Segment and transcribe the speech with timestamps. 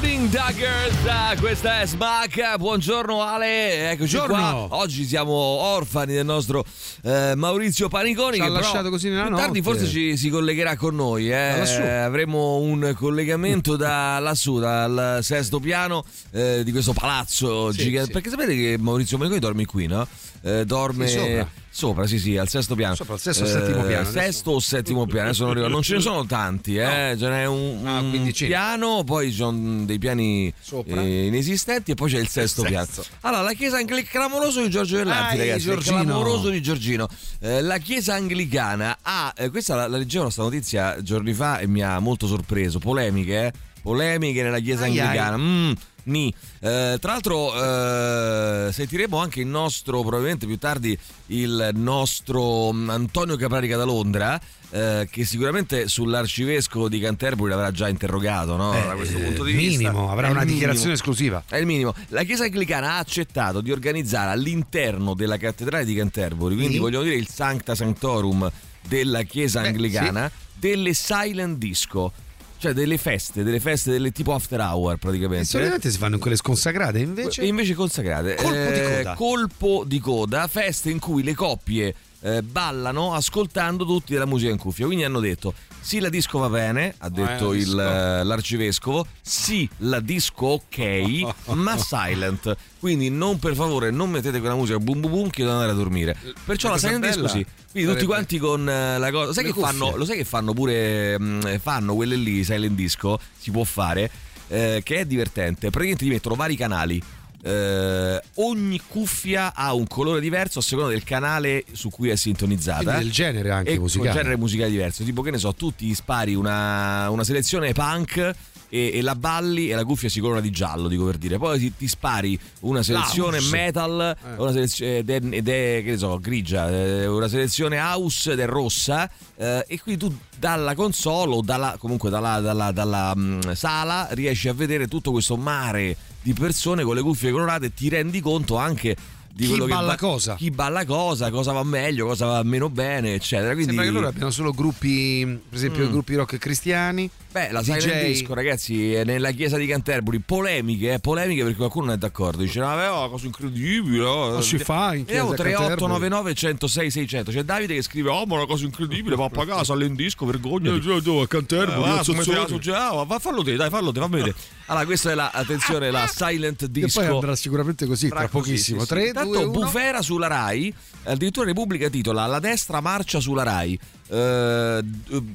[0.00, 2.56] Shooting Daggers, ah, questa è Smack.
[2.56, 4.66] Buongiorno Ale, eccoci Buongiorno.
[4.68, 4.78] qua.
[4.78, 6.64] Oggi siamo orfani del nostro
[7.02, 8.36] eh, Maurizio Paniconi.
[8.36, 9.70] Ci ha lasciato così nella più tardi notte.
[9.78, 11.30] forse ci si collegherà con noi.
[11.30, 11.60] Eh.
[11.60, 18.06] Eh, avremo un collegamento da lassù, dal sesto piano eh, di questo palazzo Sì, gigante.
[18.06, 18.12] sì.
[18.12, 20.08] Perché sapete che Maurizio Paniconi dorme qui, no?
[20.40, 22.06] Eh, dorme Sì, sopra.
[22.06, 22.94] Sì, sì, al sesto piano.
[22.94, 24.18] Sopra, al sesto o settimo piano, adesso.
[24.20, 25.74] Sesto o settimo piano, adesso non ricordo.
[25.74, 27.16] Non ce ne sono tanti, eh.
[27.18, 30.52] Ce n'è un, Ah, un piano, poi ci sono dei piani
[30.86, 32.84] eh, inesistenti e poi c'è il sesto, piano.
[32.86, 33.04] sesto.
[33.20, 35.64] Allora, la chiesa anglicana, clamoroso di Giorgio Verlanti, Dai, ragazzi.
[35.64, 36.02] Giorgino.
[36.02, 37.08] Clamoroso di Giorgino.
[37.40, 41.66] Eh, la chiesa anglicana ha, eh, questa la, la leggevo sta notizia giorni fa e
[41.66, 42.78] mi ha molto sorpreso.
[42.78, 43.52] Polemiche, eh?
[43.82, 45.06] Polemiche nella chiesa Ai, ai.
[45.06, 45.36] anglicana.
[45.38, 45.72] Mm,
[46.04, 46.32] ni.
[46.60, 53.36] Eh, tra l'altro eh, sentiremo anche il nostro, probabilmente più tardi, il nostro mm, Antonio
[53.36, 58.72] Caprarica da Londra, eh, che sicuramente sull'arcivescovo di Canterbury l'avrà già interrogato, no?
[58.72, 59.88] da questo punto di vista.
[59.88, 60.54] Eh, minimo, avrà una minimo.
[60.54, 61.42] dichiarazione esclusiva.
[61.48, 61.94] È il minimo.
[62.08, 66.78] La Chiesa Anglicana ha accettato di organizzare all'interno della cattedrale di Canterbury, quindi Sì.
[66.80, 68.50] vogliono dire il Sancta Sanctorum
[68.86, 72.12] della Chiesa Beh, Anglicana, delle silent disco.
[72.60, 75.46] Cioè delle feste, delle feste delle tipo after hour E praticamente.
[75.46, 77.40] solitamente si fanno in quelle sconsacrate, invece.
[77.40, 78.34] E invece consacrate.
[78.34, 79.14] Colpo di Eh, coda.
[79.14, 84.58] colpo di coda, feste in cui le coppie eh, ballano ascoltando tutti della musica in
[84.58, 84.84] cuffia.
[84.84, 90.00] Quindi hanno detto sì la disco va bene, ha detto il, eh, l'arcivescovo, sì la
[90.00, 92.56] disco ok, ma silent.
[92.78, 95.74] Quindi non per favore non mettete quella musica boom boom boom che devo andare a
[95.74, 96.16] dormire.
[96.44, 97.44] Perciò La silent disco sì.
[97.70, 99.32] Quindi tutti quanti con eh, la cosa.
[99.32, 103.50] Sai che fanno, lo sai che fanno pure mh, fanno quelle lì silent disco, si
[103.50, 104.10] può fare
[104.48, 105.70] eh, che è divertente.
[105.70, 107.02] Praticamente ti mettono vari canali.
[107.42, 112.82] Eh, ogni cuffia ha un colore diverso a seconda del canale su cui è sintonizzata
[112.82, 114.08] Quindi del genere anche e musicale.
[114.10, 115.04] un genere musicale diverso.
[115.04, 118.34] Tipo, che ne so, tu ti spari una, una selezione punk.
[118.72, 121.38] E, e la balli e la cuffia si colora di giallo, dico per dire.
[121.38, 123.50] Poi ti, ti spari una selezione House.
[123.50, 124.40] metal, Eh.
[124.40, 128.38] una selezione ed è, ed è, che ne so, grigia, eh, una selezione house ed
[128.38, 129.10] è rossa.
[129.36, 134.46] eh, e quindi tu dalla console o dalla, comunque dalla, dalla- dalla, mm, sala riesci
[134.46, 138.56] a vedere tutto questo mare di persone con le cuffie colorate e ti rendi conto
[138.56, 138.96] anche
[139.32, 140.34] di Chi quello che balla va- cosa.
[140.34, 143.52] chi balla cosa, cosa va meglio, cosa va meno bene, eccetera.
[143.54, 145.90] Quindi, Sembra che loro abbiano solo gruppi, per esempio, Mm.
[145.92, 147.08] gruppi rock cristiani.
[147.30, 147.78] Beh, la DJ.
[147.78, 151.98] Silent Disco, ragazzi, è nella chiesa di Canterbury, polemiche, eh, polemiche perché qualcuno non è
[151.98, 152.42] d'accordo.
[152.42, 154.02] Dice, vabbè, oh, cosa incredibile.
[154.02, 155.54] oh." Ma si fa in chiesa Vediamo a Canterbury.
[155.54, 157.30] 3899 106 600.
[157.30, 160.72] C'è Davide che scrive, oh, ma una cosa incredibile, va a pagare Silent Disco, vergogna.
[160.74, 164.34] a Canterbury, Ah, come teatro, già, ah, va, fallo te, dai, fallo te, fammi vedere.
[164.70, 167.00] Allora, questa è la, attenzione, la Silent E Disco.
[167.00, 168.80] poi andrà sicuramente così tra, così, pochissimo.
[168.80, 168.92] sì, sì.
[168.92, 169.50] 3, Intanto 2, 1.
[169.50, 170.72] Bufera sulla Rai,
[171.04, 173.76] addirittura Repubblica titola La destra marcia sulla Rai.
[174.08, 174.84] Eh,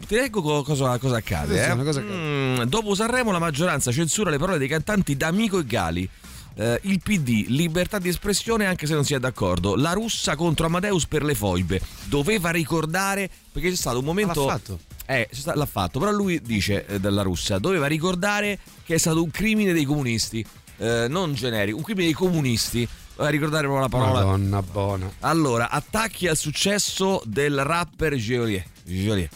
[0.08, 1.66] ti leggo co- cosa, cosa accade.
[1.66, 1.76] Eh.
[1.76, 2.16] cosa accade?
[2.16, 6.10] Mm, dopo Sanremo la maggioranza censura le parole dei cantanti D'Amico e Gali.
[6.58, 9.76] Eh, il PD, libertà di espressione anche se non si è d'accordo.
[9.76, 11.82] La russa contro Amadeus per le foibe.
[12.06, 14.62] Doveva ricordare, perché c'è stato un momento...
[15.08, 15.52] L'ha fatto.
[15.52, 19.32] Eh, l'ha fatto, però lui dice eh, della Russia, doveva ricordare che è stato un
[19.32, 20.46] crimine dei comunisti,
[20.78, 22.88] eh, non generico, un crimine dei comunisti.
[23.16, 24.26] Doveva ricordare proprio la parola.
[24.26, 25.10] Madonna buona.
[25.22, 28.64] Allora, attacchi al successo del rapper Geolier.
[28.84, 29.30] Geolier.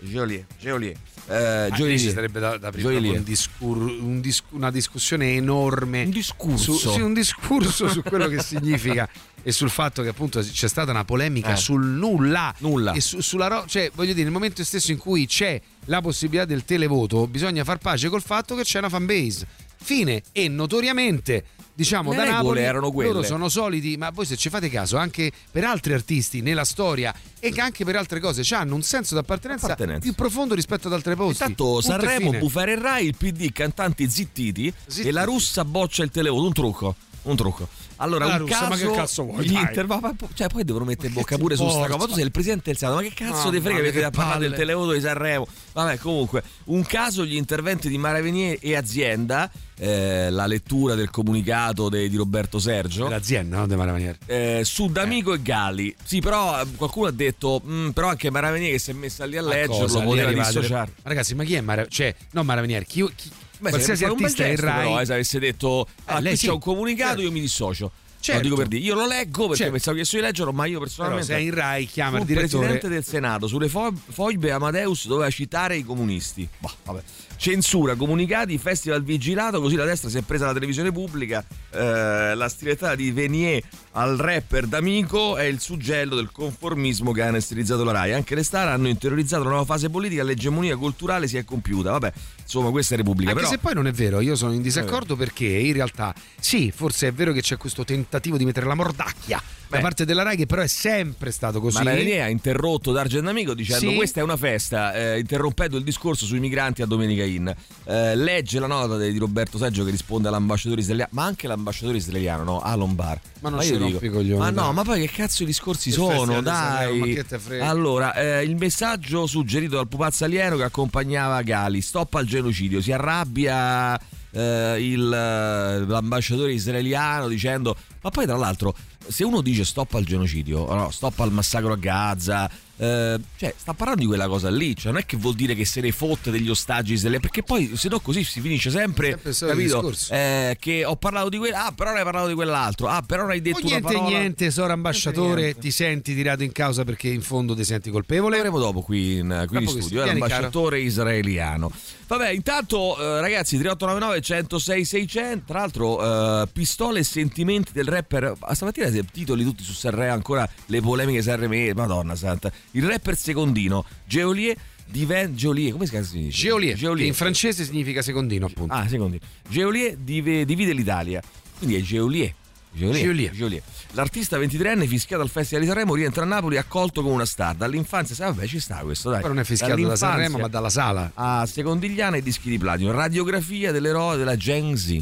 [0.00, 0.46] Geolier.
[0.58, 0.96] Geolier.
[1.28, 1.98] Eh, Anche Geolier.
[2.00, 6.72] ci sarebbe da, da un discur- un dis- una discussione enorme Un discorso.
[6.72, 9.08] su, sì, un discorso su quello che significa
[9.42, 11.56] e sul fatto che appunto c'è stata una polemica Eh.
[11.56, 12.92] sul nulla Nulla.
[12.92, 16.44] e su- sulla ro- cioè voglio dire nel momento stesso in cui c'è la possibilità
[16.44, 19.46] del televoto bisogna far pace col fatto che c'è una fanbase
[19.82, 21.44] fine e notoriamente
[21.74, 23.10] diciamo Le da Napoli erano quelle.
[23.12, 27.12] loro sono soliti ma voi se ci fate caso anche per altri artisti nella storia
[27.40, 30.00] e che anche per altre cose hanno un senso d'appartenenza Appartenenza.
[30.02, 32.38] più profondo rispetto ad altre posti Intanto Sanremo, fine.
[32.38, 35.08] Bufera e Rai, il PD, cantanti zittiti, Zittiti.
[35.08, 36.46] e la russa boccia il televoto.
[36.46, 36.94] Un trucco.
[37.22, 37.68] Un trucco.
[37.96, 40.84] Allora, La un russa, caso, ma che cazzo vuoi, gli inter- ma- cioè, poi devono
[40.84, 41.96] mettere bocca pure su sta cosa.
[41.98, 44.04] Ma tu sei il presidente del Senato, ma che cazzo ti frega mia, perché che
[44.04, 45.46] a parlare del televoto di Sanremo?
[45.72, 49.48] Vabbè, comunque, un caso gli interventi di Mara Venier e azienda,
[49.78, 53.08] eh, la lettura del comunicato de- di Roberto Sergio.
[53.08, 53.66] l'azienda no?
[53.68, 55.94] De Maravanieri eh, su D'Amico e Gali.
[56.02, 59.36] Sì, però eh, qualcuno ha detto, "Mm, però anche Maravenier che si è messa lì
[59.36, 59.98] a leggerlo cosa?
[60.00, 60.92] Lì poteva dissociare.
[61.02, 61.86] Ma ragazzi, ma chi è Mara?
[61.86, 63.30] Cioè, no Maravanieri, chi, chi-
[63.62, 66.46] Beh, qualsiasi artista gesto, Rai però, eh, se avesse detto ah, lei qui sì.
[66.46, 67.22] c'è un comunicato, Certo.
[67.22, 67.92] io mi dissocio.
[68.18, 68.40] Certo.
[68.40, 69.72] Lo dico per dire, io lo leggo perché Certo.
[69.72, 72.66] pensavo che io leggerlo, ma io però personalmente se è in Rai chiama il direttore
[72.66, 76.48] presidente del Senato sulle fo- foibe Amadeus doveva citare i comunisti.
[76.58, 77.02] Bah, vabbè.
[77.42, 81.44] Censura, comunicati, festival vigilato, così la destra si è presa la televisione pubblica.
[81.72, 83.60] eh, la stilettata di Venier
[83.94, 88.12] al rapper d'amico è il suggello del conformismo che ha anesthetizzato la Rai.
[88.12, 91.90] Anche le star hanno interiorizzato la nuova fase politica, l'egemonia culturale si è compiuta.
[91.90, 92.12] Vabbè,
[92.42, 93.30] insomma, questa è Repubblica.
[93.30, 93.52] Anche però...
[93.54, 97.12] se poi non è vero, io sono in disaccordo perché in realtà sì, forse è
[97.12, 99.42] vero che c'è questo tentativo di mettere la mordacchia
[99.76, 101.82] da parte della Rai che però è sempre stato così.
[101.82, 103.94] Ma Renier ha interrotto D'Argent Amico dicendo Sì.
[103.96, 107.48] questa è una festa, eh, interrompendo il discorso sui migranti a Domenica Inn.
[107.84, 112.42] Eh, legge la nota di Roberto Seggio che risponde all'ambasciatore israeliano, ma anche l'ambasciatore israeliano,
[112.44, 112.60] no?
[112.60, 113.20] Alon Bar.
[113.40, 114.74] Ma non io ci dico, i coglioni, Ma no, dai.
[114.74, 116.40] ma poi che cazzo di discorsi Che sono?
[116.40, 117.24] Sanremo, ma Dai.
[117.38, 117.66] frega?
[117.68, 122.92] Allora, eh, il messaggio suggerito dal pupazzo alieno che accompagnava Gali, stop al genocidio, si
[122.92, 123.98] arrabbia
[124.30, 128.74] eh, il, eh, l'ambasciatore israeliano dicendo, ma poi tra l'altro
[129.08, 133.74] se uno dice stop al genocidio, no, stop al massacro a Gaza, eh, cioè sta
[133.74, 136.30] parlando di quella cosa lì, cioè non è che vuol dire che se ne fotte
[136.30, 139.80] degli ostaggi perché poi se no così si finisce sempre, capito?
[140.10, 143.22] Eh, che ho parlato di quello, ah però non hai parlato di quell'altro, ah però
[143.22, 144.18] non hai detto O una niente parola.
[144.18, 145.60] niente, sora ambasciatore, niente.
[145.60, 148.34] ti senti tirato in causa perché in fondo ti senti colpevole.
[148.36, 151.70] Lo avremo dopo qui in, qui in Dopo studio, è Vieni, l'ambasciatore israeliano.
[152.06, 158.34] Vabbè, intanto eh, ragazzi 3899 106 600, tra l'altro eh, pistole e sentimenti del rapper,
[158.38, 162.52] ah, stamattina siete titoli tutti su Sanremo, ancora le polemiche Sanremo, madonna santa.
[162.72, 166.06] Il rapper secondino, Geolier diventa Geolier, come si chiama?
[166.28, 168.72] Geolier, che in francese significa secondino appunto.
[168.74, 169.22] Ah, secondino.
[169.48, 171.22] Geolier dive- divide l'Italia.
[171.58, 172.34] Quindi è Geolier.
[172.74, 173.02] Geolier.
[173.02, 173.30] Geolier.
[173.32, 173.62] Geolier.
[173.92, 177.54] L'artista 23enne fischiato al Festival di Sanremo rientra a Napoli accolto come una star.
[177.54, 179.20] Dall'infanzia, sai, vabbè, ci sta questo, dai.
[179.20, 181.10] Però non è fischiato da Sanremo ma dalla sala.
[181.14, 182.90] A Secondigliana e dischi di platino.
[182.90, 184.98] Radiografia dell'eroe della Gen Z.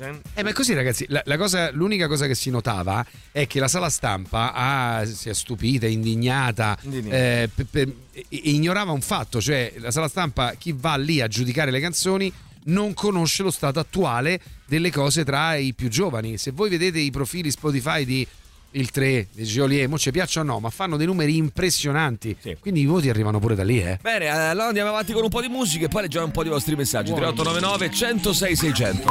[0.00, 1.04] Gen- Eh, ma è così, ragazzi.
[1.10, 5.28] La, la cosa, l'unica cosa che si notava è che la sala stampa ah, si
[5.28, 7.92] è stupita, indignata, eh, per- per-
[8.30, 12.32] ignorava un fatto, cioè la sala stampa, chi va lì a giudicare le canzoni
[12.62, 16.38] non conosce lo stato attuale delle cose tra i più giovani.
[16.38, 18.26] Se voi vedete i profili Spotify di
[18.72, 22.36] il 3 di Geolier, mo ci piacciono o no, ma fanno dei numeri impressionanti.
[22.40, 22.56] Sì.
[22.60, 23.98] Quindi i voti arrivano pure da lì, eh.
[24.00, 26.48] Bene, allora andiamo avanti con un po' di musica e poi leggiamo un po' di
[26.48, 27.12] vostri messaggi.
[27.12, 29.08] 3899 106 600.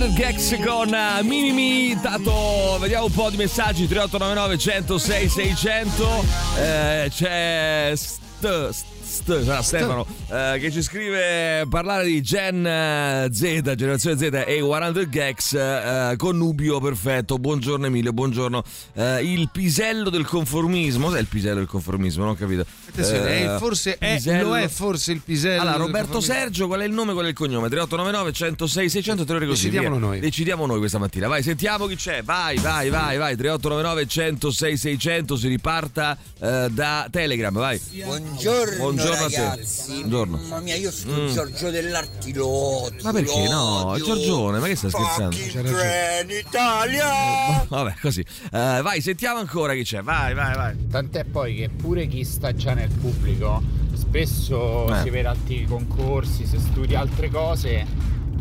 [0.05, 0.91] 100 gags con
[1.23, 1.91] Mimimi.
[1.93, 3.87] Intanto vediamo un po' di messaggi.
[3.87, 6.25] 3899 106 600.
[6.59, 13.29] Eh, c'è St, St, St- sarà Stefano eh, che ci scrive parlare di Gen eh,
[13.31, 17.39] Z, generazione Z e 100 gags eh, connubio perfetto.
[17.39, 18.63] Buongiorno Emilio, buongiorno.
[18.95, 21.07] Eh, il pisello del conformismo.
[21.09, 22.25] Cos'è il pisello del conformismo?
[22.25, 22.65] Non ho capito.
[22.89, 25.61] Attenzione, Eh, è forse, è, lo è forse il pisello.
[25.61, 26.21] allora, Roberto.
[26.21, 27.69] Sergio, qual è il nome, qual è il cognome?
[27.69, 29.51] 3899 106 600 te lo così.
[29.69, 30.07] Decidiamolo via.
[30.07, 30.21] noi.
[30.21, 31.29] Decidiamo noi questa mattina.
[31.29, 32.23] Vai, sentiamo chi c'è.
[32.23, 33.37] Vai, vai, vai, vai.
[33.37, 37.79] 3899 106 600 si riparta eh, da Telegram, vai.
[38.03, 39.37] Buongiorno, Buongiorno a te.
[39.37, 39.93] ragazzi.
[39.95, 40.37] Buongiorno.
[40.37, 43.03] Mamma mia, io sto Giorgio dell'Artilotto.
[43.03, 43.49] Ma perché?
[43.49, 43.95] No.
[44.03, 45.37] Giorgione, ma che stai scherzando?
[45.37, 47.65] Train Italia.
[47.69, 48.21] Vabbè, così.
[48.21, 50.03] Eh, vai, sentiamo ancora chi c'è.
[50.03, 50.77] Vai, vai, vai.
[50.91, 53.63] Tant'è poi che pure chi sta già nel pubblico
[53.95, 55.03] spesso Eh.
[55.03, 57.85] si vede altri concorsi, se studia altre cose,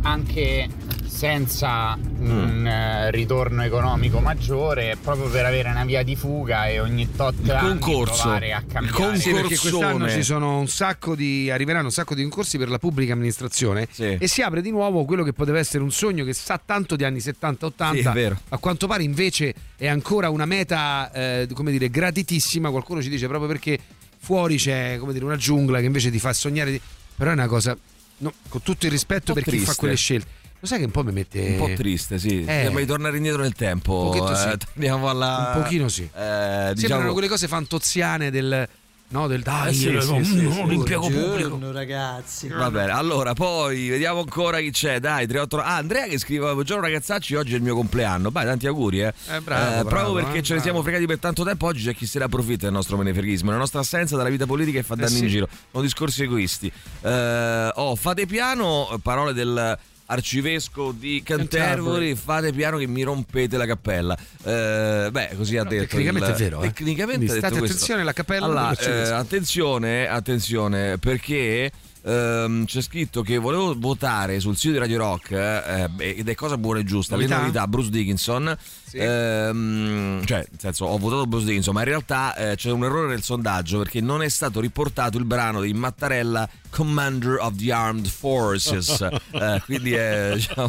[0.04, 0.70] anche
[1.06, 7.12] senza un eh, ritorno economico maggiore, proprio per avere una via di fuga e ogni
[7.16, 8.22] tot Il concorso.
[8.24, 8.98] provare a Il cambiare.
[8.98, 9.22] concorso.
[9.22, 12.80] Sì, perché quest'anno ci sono un sacco di arriveranno un sacco di concorsi per la
[12.80, 14.18] pubblica amministrazione Sì.
[14.20, 17.04] e si apre di nuovo quello che poteva essere un sogno che sa tanto di
[17.06, 18.38] anni 70-80 Sì, è vero.
[18.50, 23.28] a quanto pare invece è ancora una meta eh, come dire gratitissima qualcuno ci dice
[23.28, 23.80] proprio perché
[24.18, 26.82] fuori c'è come dire una giungla che invece ti fa sognare di...
[27.16, 27.78] però è una cosa
[28.24, 29.76] no, con tutto il rispetto per chi fa triste.
[29.76, 32.40] quelle scelte lo sai che un po' mi mette Un po' triste, sì.
[32.40, 32.46] Eh.
[32.64, 34.04] Sembra di tornare indietro nel tempo.
[34.04, 34.48] Un pochetto sì.
[34.48, 35.52] Eh, torniamo alla.
[35.54, 36.04] Un pochino sì.
[36.04, 36.76] Eh, diciamo...
[36.76, 38.70] sembrano quelle cose fantoziane del
[39.14, 40.66] no del dai Eh, sì, eh, sì, no, sì, no, sì.
[40.68, 42.48] l'impiego pubblico Buongiorno, ragazzi.
[42.50, 45.00] Va bene, allora poi vediamo ancora chi c'è.
[45.00, 45.58] Dai, 38.
[45.62, 48.30] Ah, Andrea che scrive: Buongiorno ragazzacci, oggi è il mio compleanno.
[48.32, 49.14] Vai, tanti auguri, eh.
[49.30, 50.62] Eh, bravo, bravo, proprio perché eh, ce ne bravo.
[50.62, 53.58] siamo fregati per tanto tempo, oggi c'è chi se ne approfitta del nostro menefreghismo, la
[53.58, 55.24] nostra assenza dalla vita politica e fa danni Eh, sì.
[55.24, 55.48] in giro.
[55.72, 56.72] Sono discorsi egoisti.
[57.02, 59.78] Eh, oh, fate piano, parole del.
[60.14, 64.16] Arcivescovo di Canterbury, fate piano che mi rompete la cappella.
[64.44, 65.88] Eh, beh, così ha Però detto.
[65.96, 66.68] tecnicamente il- è vero, eh.
[66.68, 67.76] Tecnicamente Quindi ha detto state questo.
[67.76, 71.72] attenzione, la cappella Allora, eh, attenzione, attenzione, perché
[72.06, 76.36] ehm, c'è scritto che volevo votare sul sito di Radio Rock eh, eh, ed è
[76.36, 77.16] cosa buona e giusta.
[77.16, 77.36] Novità?
[77.36, 78.58] Le novità, Bruce Dickinson.
[78.94, 79.00] Sì.
[79.00, 83.08] Ehm, cioè, nel senso, ho votato Bruce Dickinson, ma in realtà eh, c'è un errore
[83.08, 88.06] nel sondaggio perché non è stato riportato il brano di Mattarella, Commander of the Armed
[88.08, 89.02] Forces.
[89.34, 90.68] Eh, quindi è, diciamo,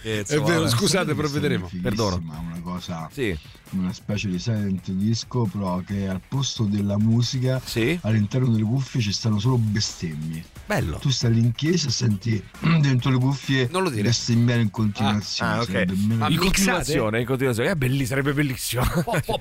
[0.00, 0.70] È insomma, vero, vabbè.
[0.70, 1.70] scusate, provvederemo.
[1.82, 2.20] Perdono.
[2.24, 3.38] Ma una cosa, Sì,
[3.70, 9.02] una specie di silent disco, però che al posto della musica sì, all'interno delle cuffie
[9.02, 10.42] ci stanno solo bestemmie.
[10.66, 10.98] Bello.
[10.98, 12.42] Tu stai in chiesa e senti
[12.80, 14.02] dentro le cuffie Non lo dire.
[14.04, 15.52] bestemmiare in continuazione.
[15.52, 15.70] Ah, ok.
[15.70, 17.70] sarebbe meno- Ma in continuazione, in continuazione.
[17.70, 18.84] Eh, belli, sarebbe bellissimo.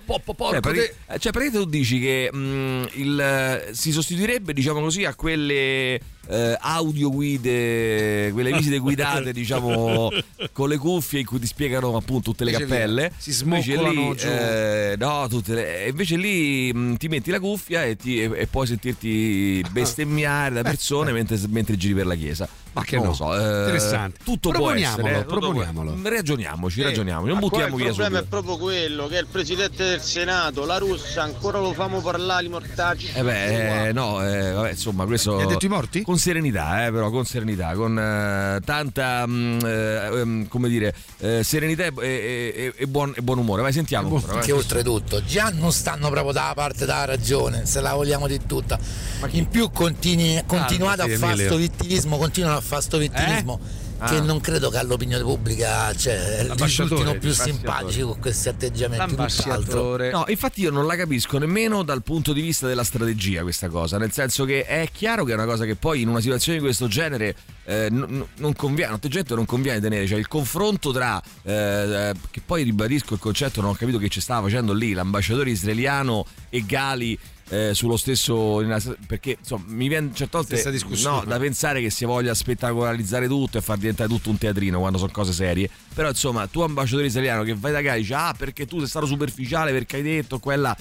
[0.06, 4.54] porco Cioè, prati- te- eh, cioè, praticamente tu dici che mh, il, eh, si sostituirebbe,
[4.54, 10.10] diciamo così, a quelle eh, audio guide, quelle visite guidate, diciamo,
[10.52, 13.02] con le cuffie in cui ti spiegano appunto tutte le Invece cappelle.
[13.08, 14.28] via, si Invece smoccolano lì, giù.
[14.28, 18.32] eh, no, tutte le- e invece lì mh, ti metti la cuffia e, ti- e-
[18.34, 22.48] e puoi sentirti bestemmiare da persone mentre, mentre giri per la chiesa.
[22.74, 23.10] Ma che non no.
[23.10, 24.20] lo so, eh, Interessante.
[24.24, 25.02] Tutto può essere.
[25.02, 26.10] Proponiamolo, eh, tutto può- proponiamolo.
[26.10, 28.24] Ragioniamoci, ragioniamoci, non Ma qua buttiamo il via problema subito.
[28.24, 32.50] è proprio quello che il presidente del Senato, la russa, ancora lo famo parlare i
[32.50, 33.10] mortacci.
[33.14, 35.38] Eh beh, eh, no, eh, vabbè, insomma, questo.
[35.40, 36.02] Ha detto i morti?
[36.04, 41.44] Con serenità, eh, però, con serenità, con eh, tanta, mm, eh, ehm, come dire, eh,
[41.44, 43.64] serenità e, e- e- e buon, e buon umore.
[43.64, 44.08] Vai, sentiamo.
[44.08, 44.46] buon- ancora, vai.
[44.46, 48.80] che oltretutto già non stanno proprio dalla parte della ragione, se la vogliamo di tutta.
[49.32, 53.60] In più continui- continuate Calmati, a fare sto vittimismo, continuano a fare sto vittimismo.
[54.04, 54.22] Che Ah.
[54.22, 57.52] non credo che all'opinione pubblica cioè, risultino più l'ambasciatore.
[57.52, 59.14] simpatici con questi atteggiamenti.
[60.10, 64.00] No, infatti io non la capisco nemmeno dal punto di vista della strategia questa cosa,
[64.00, 66.64] nel senso che è chiaro che è una cosa che poi in una situazione di
[66.64, 71.22] questo genere eh, n- non conviene, un atteggiamento non conviene tenere, cioè il confronto tra,
[71.44, 74.94] eh, eh, che poi ribadisco il concetto, non ho capito che ci stava facendo lì,
[74.94, 77.16] l'ambasciatore israeliano e Gali
[77.52, 78.64] eh, sullo stesso
[79.06, 83.62] perché insomma mi viene certe volte no, da pensare che si voglia spettacolarizzare tutto e
[83.62, 85.70] far diventare tutto un teatrino quando sono cose serie.
[85.94, 89.06] Però insomma tu ambasciatore italiano che vai da Gali dici ah perché tu sei stato
[89.06, 90.76] superficiale perché hai detto quella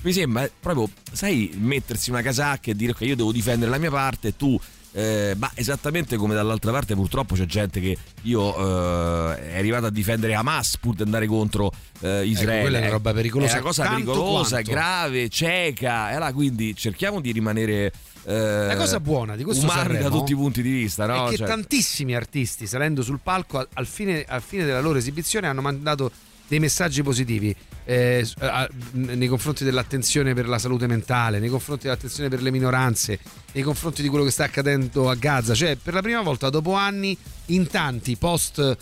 [0.00, 3.90] mi sembra proprio sai mettersi una casacca e dire ok io devo difendere la mia
[3.90, 4.58] parte e tu
[4.96, 9.90] eh, ma esattamente come dall'altra parte purtroppo c'è gente che io eh, è arrivata a
[9.90, 13.66] difendere Hamas pur di andare contro eh, Israele quella è una roba pericolosa, è una
[13.66, 14.70] cosa pericolosa quanto.
[14.70, 17.92] grave cieca e là quindi cerchiamo di rimanere
[18.24, 21.26] eh, La cosa buona di questo umani da Sanremo tutti i punti di vista no?
[21.26, 24.98] è che Cioè, tantissimi artisti salendo sul palco al- al fine, al fine della loro
[24.98, 26.12] esibizione hanno mandato
[26.46, 28.26] dei messaggi positivi eh,
[28.92, 33.18] nei confronti dell'attenzione per la salute mentale, nei confronti dell'attenzione per le minoranze,
[33.52, 35.54] nei confronti di quello che sta accadendo a Gaza.
[35.54, 38.76] Cioè, per la prima volta dopo anni, in tanti post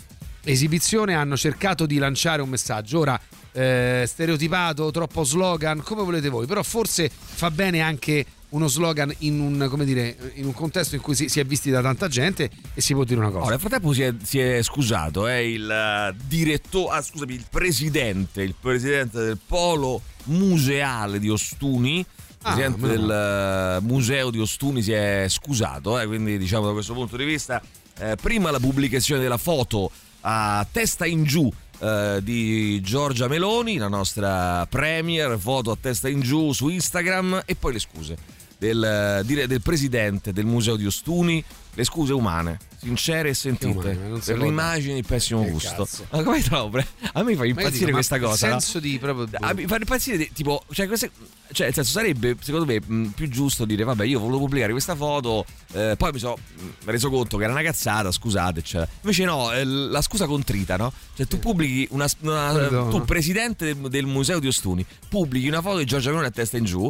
[0.45, 2.99] esibizione hanno cercato di lanciare un messaggio.
[2.99, 3.19] Ora,
[3.51, 9.39] eh, stereotipato, troppo slogan, come volete voi, però forse fa bene anche uno slogan in
[9.39, 12.49] un, come dire, in un contesto in cui si, si è visti da tanta gente
[12.73, 13.49] e si può dire una cosa.
[13.49, 18.41] nel frattempo si è, si è scusato, è il eh, direttore, ah, scusami, il presidente,
[18.41, 22.05] il presidente del polo museale di Ostuni, il
[22.45, 26.93] Ah, presidente del eh, museo di Ostuni si è scusato, eh, quindi diciamo da questo
[26.93, 27.61] punto di vista,
[27.99, 29.89] eh, prima la pubblicazione della foto
[30.21, 36.19] a testa in giù eh, di Giorgia Meloni, la nostra premier, foto a testa in
[36.19, 38.17] giù su Instagram e poi le scuse
[38.63, 41.43] del, eh, dire- del presidente del museo di Ostuni,
[41.75, 45.83] le scuse umane, sincere e sentite, umane, per l'immagine di pessimo Che gusto.
[45.83, 46.05] cazzo.
[46.11, 46.77] Ma come trovo?
[47.13, 48.47] A me fa impazzire dico, questa il cosa.
[48.47, 48.59] no?
[48.59, 51.11] senso di proprio mi fa impazzire di- tipo cioè, queste-
[51.51, 54.95] cioè, nel senso sarebbe secondo me mh, più giusto dire vabbè io volevo pubblicare questa
[54.95, 56.37] foto eh, poi mi sono
[56.85, 58.89] reso conto che era una cazzata scusate eccetera.
[59.01, 64.05] invece no la scusa contrita no cioè tu pubblichi una, una- tu presidente del, del
[64.05, 66.89] museo di Ostuni pubblichi una foto di Giorgia Meloni a testa in giù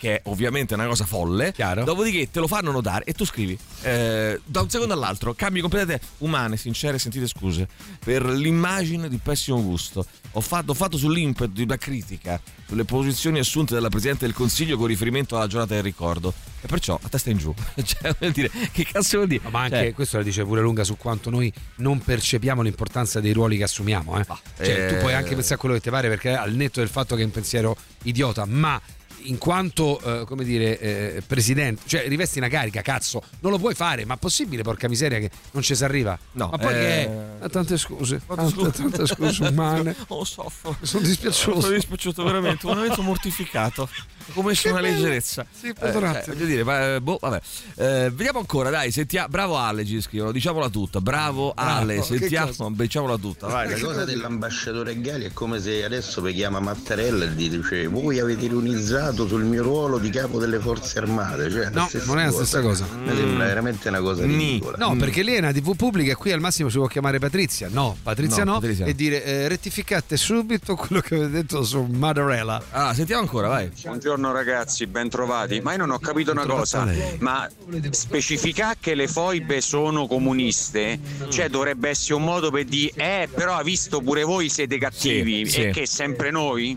[0.00, 1.84] che è ovviamente una cosa folle Chiaro.
[1.84, 6.06] dopodiché te lo fanno notare e tu scrivi eh, da un secondo all'altro cambi completamente
[6.18, 7.68] umane sincere sentite scuse
[8.02, 13.40] per l'immagine di pessimo gusto ho fatto, ho fatto sull'impeto di una critica sulle posizioni
[13.40, 17.28] assunte dalla Presidente del Consiglio con riferimento alla giornata del ricordo e perciò a testa
[17.28, 17.52] in giù
[17.84, 20.84] cioè vuol dire che cazzo vuol dire Ma anche Cioè, questo la dice pure lunga
[20.84, 24.18] su quanto noi non percepiamo l'importanza dei ruoli che assumiamo.
[24.18, 24.24] Eh.
[24.56, 26.88] Cioè, tu eh, puoi anche pensare a quello che ti pare, perché al netto del
[26.88, 28.80] fatto che è un pensiero idiota, ma
[29.24, 33.74] in quanto eh, come dire eh, presidente, cioè rivesti una carica, cazzo, non lo puoi
[33.74, 36.18] fare, ma possibile, porca miseria, che non ci si arriva.
[36.32, 37.10] No, ma poi eh, che è?
[37.40, 38.70] Ah, Tante scuse, Tante scuse.
[38.70, 39.94] tante scuse umane.
[40.08, 41.60] oh soffro Sono dispiaciuto.
[41.60, 43.88] sono dispiaciuto veramente un momento mortificato
[44.32, 45.44] come su una leggerezza.
[45.50, 46.34] Sì, Eh, attimo.
[46.34, 47.40] voglio dire, ma, eh, boh, vabbè.
[47.76, 51.00] Eh, vediamo ancora, dai, sentia- bravo Ale ci scrivono, diciamola tutta.
[51.00, 52.68] Bravo Ale, sentiamo, cosa?
[52.74, 53.70] diciamola tutta, vai.
[53.70, 58.18] La cosa dell'ambasciatore Gali è come se adesso mi chiama Mattarella e gli dice voi
[58.18, 61.50] avete ironizzato sul mio ruolo di capo delle forze armate.
[61.50, 62.86] Cioè, No, non è la stessa cosa.
[63.02, 64.76] Mi sembra veramente una cosa ridicola.
[64.78, 67.68] No, perché lei è una TV pubblica e qui al massimo si può chiamare Patrizia.
[67.70, 68.58] No, Patrizia No, no.
[68.60, 68.86] Patrizia.
[68.86, 72.62] E dire eh, rettificate subito quello che avete detto su Madarella.
[72.70, 73.70] Ah, sentiamo ancora, vai.
[73.82, 75.60] Buongiorno ragazzi, ben trovati.
[75.60, 76.86] Ma io non ho capito una cosa,
[77.18, 77.48] ma
[77.90, 80.98] specificare che le foibe sono comuniste,
[81.28, 85.46] cioè dovrebbe essere un modo per dire, eh, però ha visto pure voi siete cattivi
[85.46, 85.62] Sì, sì.
[85.62, 86.76] e che sempre noi?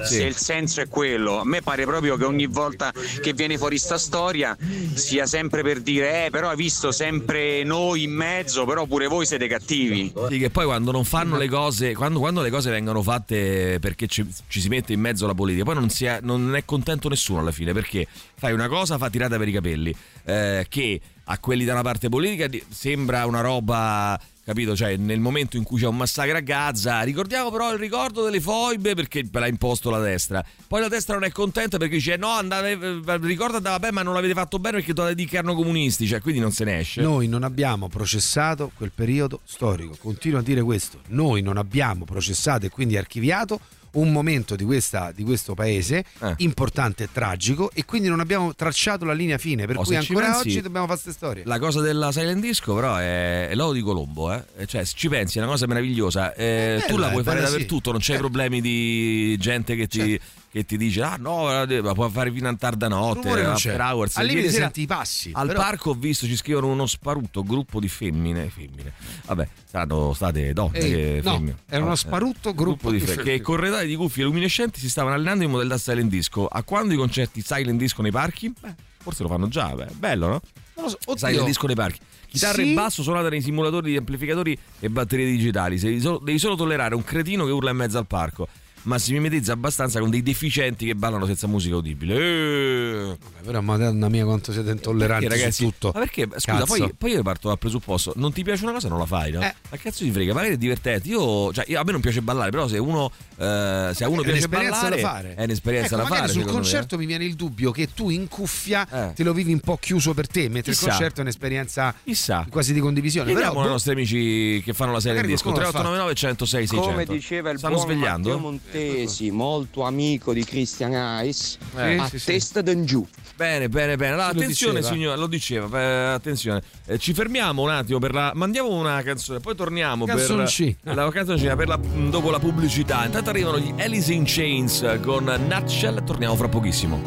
[0.00, 3.78] Se il senso è quello, a me pare proprio che ogni volta che viene fuori
[3.78, 4.56] sta storia
[4.94, 9.26] sia sempre per dire, eh, però ha visto sempre noi in mezzo, però pure voi
[9.26, 10.12] siete cattivi.
[10.28, 14.06] Sì, che poi quando non fanno le cose, quando, quando le cose vengono fatte perché
[14.06, 17.40] ci, ci si mette in mezzo la politica, poi non, è, non è contento nessuno
[17.40, 19.94] alla fine perché fai una cosa, fa tirata per i capelli,
[20.24, 24.18] eh, che a quelli da una parte politica sembra una roba.
[24.42, 24.74] Capito?
[24.74, 28.40] Cioè, nel momento in cui c'è un massacro a Gaza, ricordiamo però il ricordo delle
[28.40, 30.44] foibe perché ve l'ha imposto la destra.
[30.66, 34.02] Poi la destra non è contenta perché dice: No, andate, eh, ricordo andava bene, ma
[34.02, 36.06] non l'avete fatto bene perché dovete dire che erano comunisti.
[36.06, 37.00] Cioè, quindi non se ne esce.
[37.00, 39.96] Noi non abbiamo processato quel periodo storico.
[40.00, 41.00] Continuo a dire questo.
[41.08, 43.60] Noi non abbiamo processato e quindi archiviato
[43.92, 46.34] un momento di, questa, di questo paese Eh.
[46.38, 50.26] importante e tragico e quindi non abbiamo tracciato la linea fine per Oh, cui ancora
[50.32, 51.42] pensi- oggi dobbiamo fare queste storie.
[51.46, 54.44] La cosa della silent disco, però, è, è l'oro di Colombo, eh?
[54.66, 56.32] Cioè, se ci pensi, è una cosa meravigliosa.
[56.34, 57.52] Eh, È tu bella, la puoi fare bella, sì.
[57.54, 58.18] dappertutto, non c'hai Eh.
[58.18, 62.48] problemi di gente che ti, che ti dice: Ah, no, eh, ma puoi fare fino
[62.48, 64.16] a tarda notte, after hours.
[64.16, 65.30] Al limite senti i passi.
[65.32, 68.48] Al però- parco ho visto, ci scrivono uno sparutto gruppo di femmine.
[68.48, 68.92] femmine.
[69.26, 70.78] Vabbè, saranno state donne.
[70.78, 71.56] Ehi, no, femmine.
[71.68, 73.24] era uno Vabbè, sparutto gruppo di fe- femmine.
[73.36, 76.46] Che corredati di cuffie luminescenti si stavano allenando in modalità silent disco.
[76.46, 78.52] A quando i concerti silent disco nei parchi?
[78.60, 80.40] Beh, forse lo fanno già, beh, bello, no?
[80.74, 81.26] Non lo so, oddio.
[81.28, 81.98] Silent disco nei parchi.
[82.26, 82.70] Chitarra Sì.
[82.70, 85.78] e basso suonate nei simulatori di amplificatori e batterie digitali.
[85.78, 88.46] Devi, solo, devi solo tollerare un cretino che urla in mezzo al parco.
[88.82, 92.14] Ma si mimetizza abbastanza con dei deficienti che ballano senza musica udibile.
[92.16, 93.04] Eh.
[93.06, 95.90] Vabbè, però madonna mia quanto siete intolleranti Perché, ragazzi, su tutto.
[95.94, 96.28] Ma perché?
[96.36, 99.32] Scusa, poi, poi io parto dal presupposto: non ti piace una cosa, non la fai,
[99.32, 99.40] no?
[99.42, 99.54] Eh.
[99.70, 100.32] Ma cazzo ti frega?
[100.32, 101.08] Magari è divertente.
[101.08, 104.20] Io, cioè, io- a me non piace ballare, però se uno, eh, se a uno
[104.22, 105.34] è piace un'esperienza ballare, da fare.
[105.34, 106.32] è un'esperienza Ecco, da magari fare.
[106.32, 106.64] sul secondo me.
[106.64, 109.12] concerto mi viene il dubbio che tu in cuffia Eh.
[109.14, 110.84] te lo vivi un po' chiuso per te, mentre Chissà.
[110.86, 112.46] il concerto è un'esperienza Chissà.
[112.48, 113.32] quasi di condivisione.
[113.32, 116.90] Però, boh, nostri amici che fanno la serie Magari disco qualcuno l'ha 3899 106 600.
[116.90, 118.28] Come diceva il Stanno buon svegliando?
[118.38, 122.26] Matteo Montesi, molto amico di Christian Ice, Eh, a sì, sì.
[122.26, 123.06] testa d'in giù.
[123.34, 124.12] Bene, bene, bene.
[124.12, 124.94] Allora, Sì, lo attenzione, diceva.
[124.94, 125.80] signore, lo diceva.
[125.80, 128.32] eh, attenzione, Eh, ci fermiamo un attimo per la.
[128.34, 130.76] Mandiamo una canzone, poi torniamo Canzoncina.
[130.82, 131.76] per la canzoncina per la,
[132.10, 133.04] dopo la pubblicità.
[133.04, 136.04] Intanto arrivano gli Alice in Chains con Nutshell.
[136.04, 137.00] Torniamo fra pochissimo.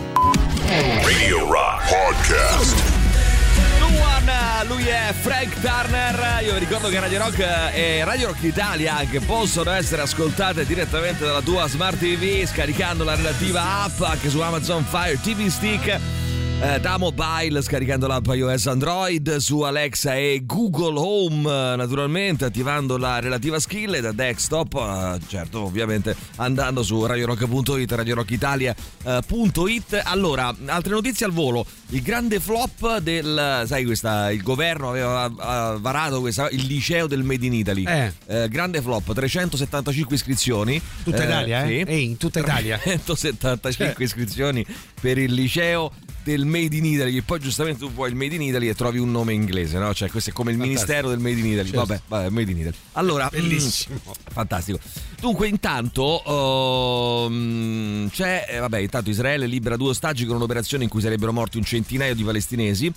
[0.65, 3.02] Radio Rock Podcast.
[4.67, 6.41] Lui è Frank Turner.
[6.43, 7.39] Io vi ricordo che Radio Rock
[7.73, 13.15] e Radio Rock Italia anche possono essere ascoltate direttamente dalla tua smart TV scaricando la
[13.15, 16.22] relativa app anche su Amazon Fire TV Stick.
[16.63, 22.95] Eh, da mobile scaricando l'app iOS Android su Alexa e Google Home eh, naturalmente attivando
[22.97, 30.93] la relativa skill e da desktop eh, certo ovviamente andando su radiorock.it radiorockitalia.it allora altre
[30.93, 35.27] notizie al volo il grande flop del sai questa il governo aveva
[35.79, 38.13] varato questa, il liceo del Made in Italy Eh.
[38.27, 41.67] Eh, grande flop 375 iscrizioni Tutta Italia, eh?
[41.67, 41.79] sì.
[41.91, 42.79] Ehi, in tutta Italia.
[42.83, 44.03] 175 Cioè.
[44.03, 44.65] iscrizioni
[45.01, 45.91] per il liceo
[46.23, 48.97] del Made in Italy, che poi giustamente tu vuoi il Made in Italy e trovi
[48.97, 49.93] un nome inglese, no?
[49.93, 50.91] Cioè, questo è come il Fantastico.
[50.91, 51.69] ministero del Made in Italy.
[51.69, 51.85] Certo.
[51.85, 52.75] Vabbè, vabbè, Made in Italy.
[52.93, 53.95] Allora, Bellissimo.
[53.95, 54.79] mm, fantastico.
[55.19, 56.23] Dunque, intanto,
[57.27, 61.57] ehm, c'è, eh, vabbè, intanto Israele libera due ostaggi con un'operazione in cui sarebbero morti
[61.57, 62.91] un centinaio di palestinesi.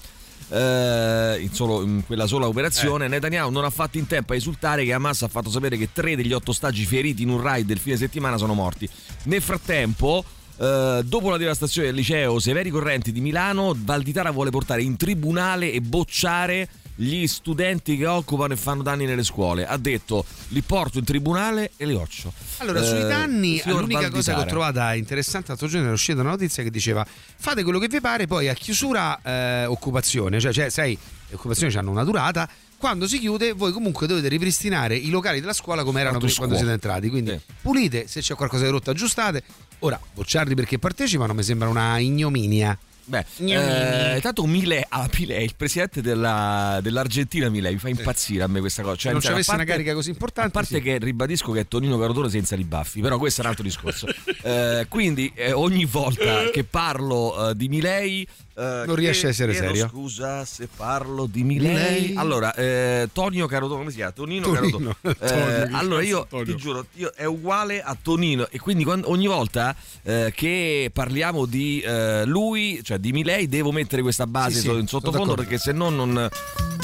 [0.48, 4.84] Eh, in, solo- in quella sola operazione Netanyahu non ha fatto in tempo a esultare
[4.84, 7.78] che Hamas ha fatto sapere che tre degli otto ostaggi feriti in un raid del
[7.80, 8.88] fine settimana sono morti
[9.24, 10.24] nel frattempo
[10.58, 15.70] eh, dopo la devastazione del liceo Severi Correnti di Milano Valditara vuole portare in tribunale
[15.72, 20.96] e bocciare gli studenti che occupano e fanno danni nelle scuole ha detto li porto
[20.96, 25.48] in tribunale e li occio Allora, Eh, sui danni, l'unica cosa che ho trovata interessante
[25.48, 27.06] l'altro giorno era uscita una notizia che diceva
[27.38, 30.96] fate quello che vi pare, poi a chiusura eh, occupazione, cioè, cioè sai,
[31.28, 35.52] le occupazioni hanno una durata, quando si chiude voi comunque dovete ripristinare i locali della
[35.52, 37.40] scuola come erano prima quando siete entrati, quindi Sì.
[37.60, 39.42] pulite, se c'è qualcosa di rotto aggiustate.
[39.80, 42.76] Ora, bocciarli perché partecipano mi sembra una ignominia.
[43.08, 44.14] Beh, eh, gnu.
[44.16, 48.82] intanto Milei, ah, Milei, il presidente della- dell'Argentina, Milei, mi fa impazzire a me questa
[48.82, 48.96] cosa.
[48.96, 50.82] Cioè, Se non ci avesse una carica così importante, A parte sì.
[50.82, 54.06] che ribadisco che è Tonino Carotone senza i baffi, però questo è un altro discorso.
[54.46, 58.26] Eh, quindi eh, ogni volta che parlo eh, di Milei.
[58.56, 59.88] Eh, Non riesce a essere chiedo serio.
[59.88, 62.14] Scusa se parlo di Milei.
[62.16, 64.12] Allora, eh, Tonino Carotone, come si chiama?
[64.12, 64.96] Tonino, Tonino.
[65.00, 65.16] Carotone.
[65.66, 66.54] Eh, allora io Tonino?
[66.56, 71.44] ti giuro, io- è uguale a Tonino e quindi quando- ogni volta eh, che parliamo
[71.46, 75.58] di eh, lui, cioè di Milei, devo mettere questa base Sì, sì, in sottofondo perché
[75.58, 76.12] se no non,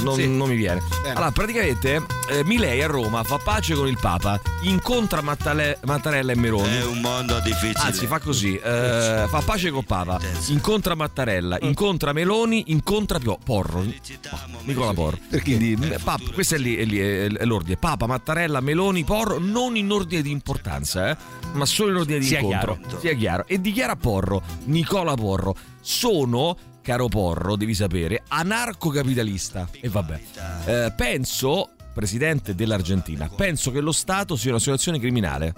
[0.02, 0.28] non- Sì.
[0.28, 0.80] non mi viene.
[1.02, 1.14] Bene.
[1.14, 6.36] Allora, praticamente eh, Milei a Roma fa pace con il Papa, incontra Mattale- Mattarella e
[6.36, 6.76] Meroni.
[6.76, 7.78] È un mondo difficile.
[7.78, 13.82] Anzi, fa così: eh, fa pace con Papa, incontra Mattarella, incontra Meloni, incontra Pio- Porro.
[13.82, 13.92] No,
[14.64, 15.18] Nicola Porro.
[15.42, 19.38] Quindi, eh, Papa- questo è, lì, è, lì, è- è l'ordine: Papa, Mattarella, Meloni, Porro,
[19.38, 21.16] non in ordine di importanza, eh,
[21.52, 22.78] ma solo in ordine di Sia incontro.
[22.80, 23.00] chiaro.
[23.00, 23.46] Sia chiaro.
[23.46, 26.56] E dichiara Porro, Nicola Porro, sono.
[26.82, 29.68] Caro Porro, devi sapere, anarcocapitalista.
[29.80, 30.20] E vabbè.
[30.64, 35.54] Eh, penso, presidente dell'Argentina, penso che lo Stato sia una situazione criminale.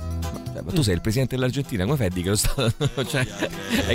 [0.62, 2.72] Ma, tu sei il presidente dell'Argentina, come fai a dire che lo Stato.
[3.08, 3.26] cioè,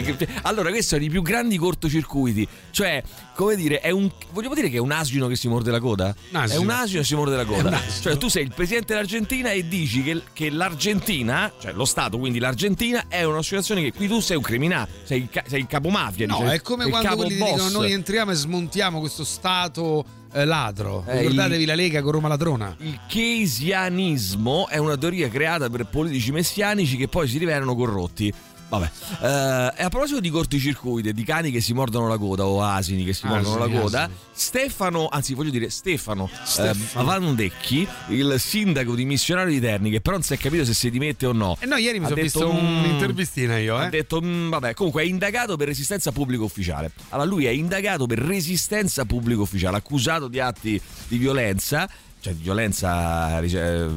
[0.01, 2.47] che- allora, questo è uno dei più grandi cortocircuiti.
[2.71, 3.01] Cioè,
[3.35, 4.09] come dire, è un.
[4.31, 6.13] Vogliamo dire che è un asino che si morde la coda?
[6.31, 6.59] Un asino.
[6.59, 7.79] È un asino che si morde la coda.
[8.01, 12.39] Cioè, tu sei il presidente dell'Argentina e dici che, che l'Argentina, cioè lo Stato, quindi
[12.39, 15.67] l'Argentina, è una situazione che qui tu sei un criminale, sei il, ca- sei il
[15.67, 16.27] capomafia.
[16.27, 17.51] No, dice, è come quando quelli boss.
[17.51, 21.03] dicono noi entriamo e smontiamo questo Stato eh, ladro.
[21.07, 22.75] Eh, Ricordatevi il- la Lega con Roma Ladrona.
[22.79, 28.33] Il keynesianismo è una teoria creata per politici messianici che poi si rivelano corrotti.
[28.69, 28.89] Vabbè,
[29.21, 33.03] Eh, e a proposito di corticircuiti, di cani che si mordono la coda o asini
[33.03, 34.17] che si Asini, mordono la coda, asini.
[34.31, 37.01] Stefano, anzi voglio dire Stefano, Stefano.
[37.01, 40.75] eh, Vandecchi, il sindaco di Missionario di Terni, che però non si è capito se
[40.75, 41.57] si dimette o no.
[41.59, 43.89] E no, ieri mi sono detto, visto "Mm", un'intervistina io, Ha eh.
[43.89, 46.91] detto, "Mm, vabbè, comunque è indagato per resistenza pubblico ufficiale.
[47.09, 51.89] Allora, lui è indagato per resistenza pubblico ufficiale, accusato di atti di violenza.
[52.21, 53.89] Cioè, di violenza, eh,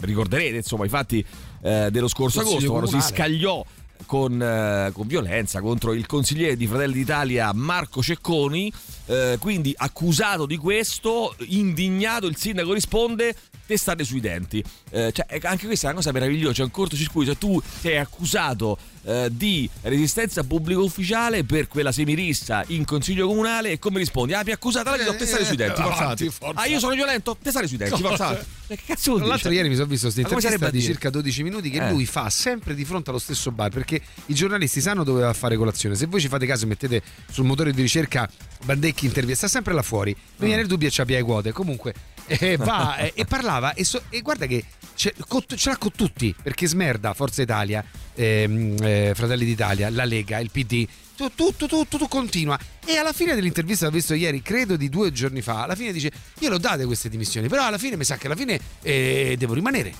[0.00, 1.24] ricorderete insomma i fatti
[1.62, 3.64] eh, dello scorso agosto, quando si scagliò
[4.06, 8.72] con, eh, con violenza contro il consigliere di Fratelli d'Italia Marco Cecconi.
[9.06, 13.34] Eh, quindi accusato di questo, indignato, il sindaco risponde:
[13.66, 14.62] testate sui denti.
[14.90, 16.52] Eh, cioè, eh, anche questa è una cosa meravigliosa.
[16.54, 17.32] C'è un cortocircuito.
[17.32, 23.72] Cioè, tu sei accusato eh, di resistenza pubblico ufficiale per quella semirissa in consiglio comunale.
[23.72, 24.32] E come rispondi?
[24.34, 25.80] Ah, mi ha accusata, la devo testare sui denti.
[25.80, 26.38] Eh, Forza avanti, avanti.
[26.38, 26.60] forza.
[26.60, 27.36] Ah, io sono violento?
[27.42, 28.00] Testare sui denti.
[28.00, 28.46] Forza avanti.
[28.68, 29.28] Eh, Che cazzo vuol Tra dire?
[29.28, 31.90] l'altro ieri mi sono visto questa intervista di circa 12 minuti che Eh.
[31.90, 35.32] lui fa sempre di fronte allo stesso bar perché i giornalisti sanno dove va a
[35.34, 35.94] fare colazione.
[35.96, 38.28] Se voi ci fate caso e mettete sul motore di ricerca
[38.64, 40.14] Bandecchi intervista, sta sempre là fuori.
[40.36, 41.52] Non viene il dubbio e c'ha piede quote.
[41.52, 41.94] Comunque
[42.26, 45.90] eh, va eh, e parlava e, so- e guarda che ce, co- ce l'ha con
[45.94, 50.86] tutti perché smerda Forza Italia, ehm, eh, Fratelli d'Italia, la Lega, il PD.
[51.16, 52.58] tu- Tutto, tutto, tutto continua.
[52.86, 55.92] E alla fine dell'intervista che ho visto ieri, credo di due giorni fa, alla fine
[55.92, 59.34] dice: Io l'ho date queste dimissioni, però alla fine mi sa che alla fine eh,
[59.38, 59.92] devo rimanere.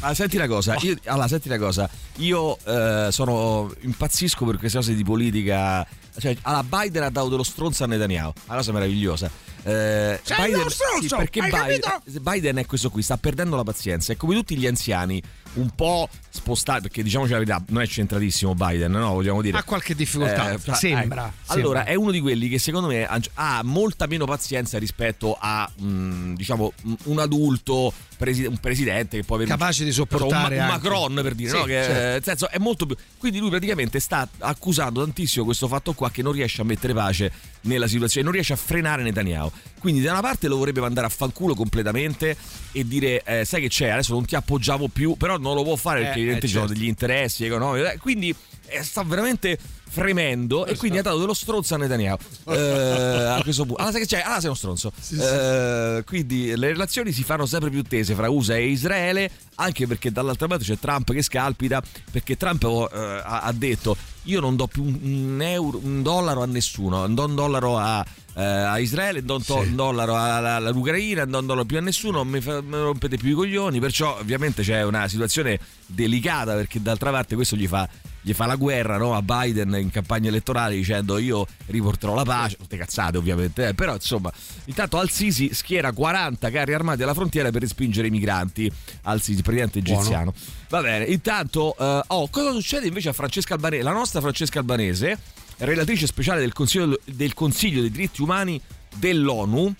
[0.00, 4.78] Ah, senti una cosa, io, allora, senti una cosa, io eh, sono impazzisco per queste
[4.78, 5.86] cose di politica.
[6.18, 9.30] Cioè, allora, Biden ha dato dello stronzo a Netanyahu, una cosa meravigliosa.
[9.62, 11.80] Eh, Biden, sì, perché Biden?
[12.22, 14.12] Biden è questo qui, sta perdendo la pazienza.
[14.12, 15.22] È come tutti gli anziani,
[15.54, 19.12] un po' spostati, perché diciamoci la verità, non è centratissimo Biden, no?
[19.12, 19.58] Vogliamo dire.
[19.58, 21.52] Ha qualche difficoltà, fra- sembra, ecco.
[21.52, 21.92] Allora, sembra.
[21.92, 26.72] è uno di quelli che secondo me ha- molta meno pazienza rispetto a, mh, diciamo,
[26.82, 30.62] mh, un adulto, presi- un presidente che può avere Capace di un, ma- sopportare un
[30.62, 30.72] anche.
[30.88, 31.64] Macron per dire, Sì, no?
[31.64, 31.92] Che, certo.
[31.92, 32.96] eh, nel senso, è molto più.
[33.18, 37.32] Quindi lui praticamente sta accusando tantissimo questo fatto qua che non riesce a mettere pace
[37.62, 39.50] nella situazione, non riesce a frenare Netanyahu.
[39.78, 42.36] Quindi da una parte lo vorrebbe mandare a fanculo completamente
[42.72, 45.76] e dire eh, sai che c'è, adesso non ti appoggiamo più, però non lo può
[45.76, 46.80] fare perché Eh, evidentemente eh, ci sono certo.
[46.80, 47.84] degli interessi economici.
[47.86, 48.34] eh, Quindi
[48.82, 49.58] sta veramente
[49.90, 52.18] fremendo e quindi ha dato dello stronzo a Netanyahu.
[52.50, 54.22] Eh, a questo punto ah sai che c'è?
[54.24, 54.92] ah sei uno stronzo.
[55.12, 60.10] Eh, quindi le relazioni si fanno sempre più tese fra USA e Israele anche perché
[60.10, 64.82] dall'altra parte c'è Trump che scalpita perché Trump eh, ha, detto io non do più
[64.82, 68.04] un, euro un dollaro a nessuno non do un dollaro a
[68.34, 72.24] eh, a Israele, non do un dollaro all'Ucraina, non do un dollaro più a nessuno,
[72.24, 77.10] mi, fa- mi rompete più i coglioni, perciò ovviamente c'è una situazione delicata perché d'altra
[77.10, 77.88] parte questo gli fa,
[78.22, 82.56] gli fa la guerra no, a Biden in campagna elettorale dicendo io riporterò la pace,
[82.56, 84.32] tutte cazzate ovviamente, eh, però insomma
[84.66, 88.70] intanto Al-Sisi schiera 40 carri armati alla frontiera per respingere i migranti,
[89.02, 90.00] Al-Sisi, presidente Buono.
[90.00, 90.34] egiziano.
[90.68, 93.82] Va bene, intanto, eh, oh, cosa succede invece a Francesca Albanese?
[93.82, 95.18] La nostra Francesca Albanese,
[95.58, 98.60] relatrice speciale del Consiglio, del Consiglio dei diritti umani
[98.96, 99.74] dell'ONU,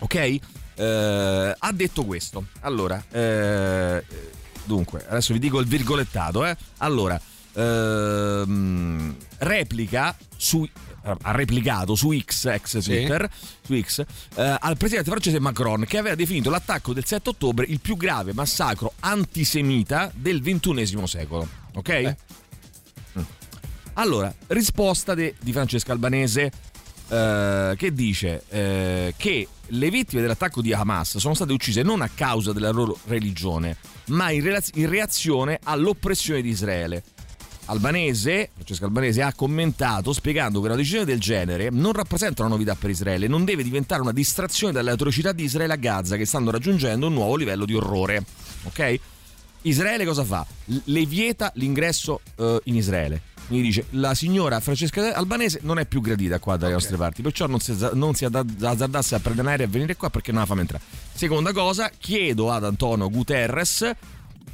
[0.00, 0.38] ok?
[0.74, 2.46] Eh, ha detto questo.
[2.60, 4.04] Allora, eh,
[4.64, 6.56] dunque, adesso vi dico il virgolettato, eh?
[6.78, 7.20] Allora,
[7.54, 10.68] ehm, replica su
[11.04, 13.28] ha replicato su X, ex Twitter,
[13.60, 14.04] su X
[14.36, 18.32] eh, al presidente francese Macron che aveva definito l'attacco del 7 ottobre il più grave
[18.32, 21.48] massacro antisemita del XXI secolo.
[21.74, 21.88] Ok?
[21.88, 22.16] Eh.
[23.18, 23.22] Mm.
[23.94, 26.52] Allora, risposta de- di Francesca Albanese
[27.08, 32.08] eh, che dice eh, che le vittime dell'attacco di Hamas sono state uccise non a
[32.08, 37.02] causa della loro religione, ma in, relaz- in reazione all'oppressione di Israele.
[37.66, 42.74] Albanese, Francesca Albanese ha commentato spiegando che una decisione del genere non rappresenta una novità
[42.74, 46.50] per Israele, non deve diventare una distrazione dalle atrocità di Israele a Gaza che stanno
[46.50, 48.24] raggiungendo un nuovo livello di orrore.
[48.64, 49.00] Ok?
[49.62, 50.44] Israele cosa fa?
[50.64, 53.22] Le vieta l'ingresso eh, in Israele.
[53.46, 57.46] Quindi dice la signora Francesca Albanese non è più gradita qua dalle nostre parti, perciò
[57.46, 60.62] non si, non si azzardasse a prendere aereo e venire qua perché non la fame
[60.62, 60.82] entrare.
[61.12, 63.90] Seconda cosa, chiedo ad Antonio Guterres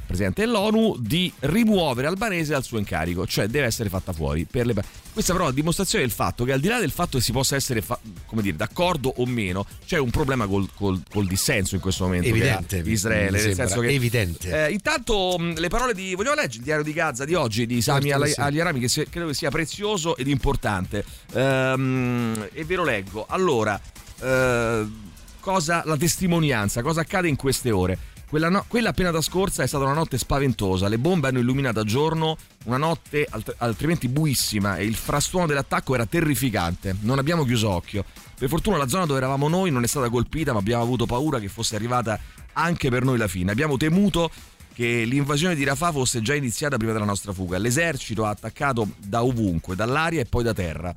[0.09, 4.45] presidente dell'ONU, di rimuovere Albanese dal suo incarico, cioè deve essere fatta fuori.
[4.45, 4.73] Per le...
[5.13, 7.31] Questa però è una dimostrazione del fatto che al di là del fatto che si
[7.31, 7.99] possa essere fa...
[8.25, 12.27] come dire, d'accordo o meno, c'è un problema col, col, col dissenso in questo momento.
[12.27, 12.81] Evidente.
[12.83, 13.89] Israele, nel senso che...
[13.89, 14.65] Evidente.
[14.65, 16.15] Eh, intanto le parole di...
[16.15, 18.39] Vogliamo leggere il diario di Gaza di oggi di Sami Al- sì.
[18.39, 21.05] Agliarami che credo che sia prezioso ed importante.
[21.33, 23.27] Ehm, e ve lo leggo.
[23.29, 23.79] Allora...
[24.21, 25.07] Eh,
[25.39, 27.97] cosa, la testimonianza, cosa accade in queste ore.
[28.29, 30.87] Quella, no- quella, appena trascorsa è stata una notte spaventosa.
[30.87, 35.95] Le bombe hanno illuminato a giorno una notte alt- altrimenti buissima e il frastuono dell'attacco
[35.95, 36.95] era terrificante.
[37.01, 38.05] Non abbiamo chiuso occhio.
[38.37, 41.39] Per fortuna la zona dove eravamo noi non è stata colpita, ma abbiamo avuto paura
[41.39, 42.19] che fosse arrivata
[42.53, 43.51] anche per noi la fine.
[43.51, 44.29] Abbiamo temuto
[44.75, 47.57] che l'invasione di Rafah fosse già iniziata prima della nostra fuga.
[47.57, 50.93] L'esercito ha attaccato da ovunque, dall'aria e poi da terra,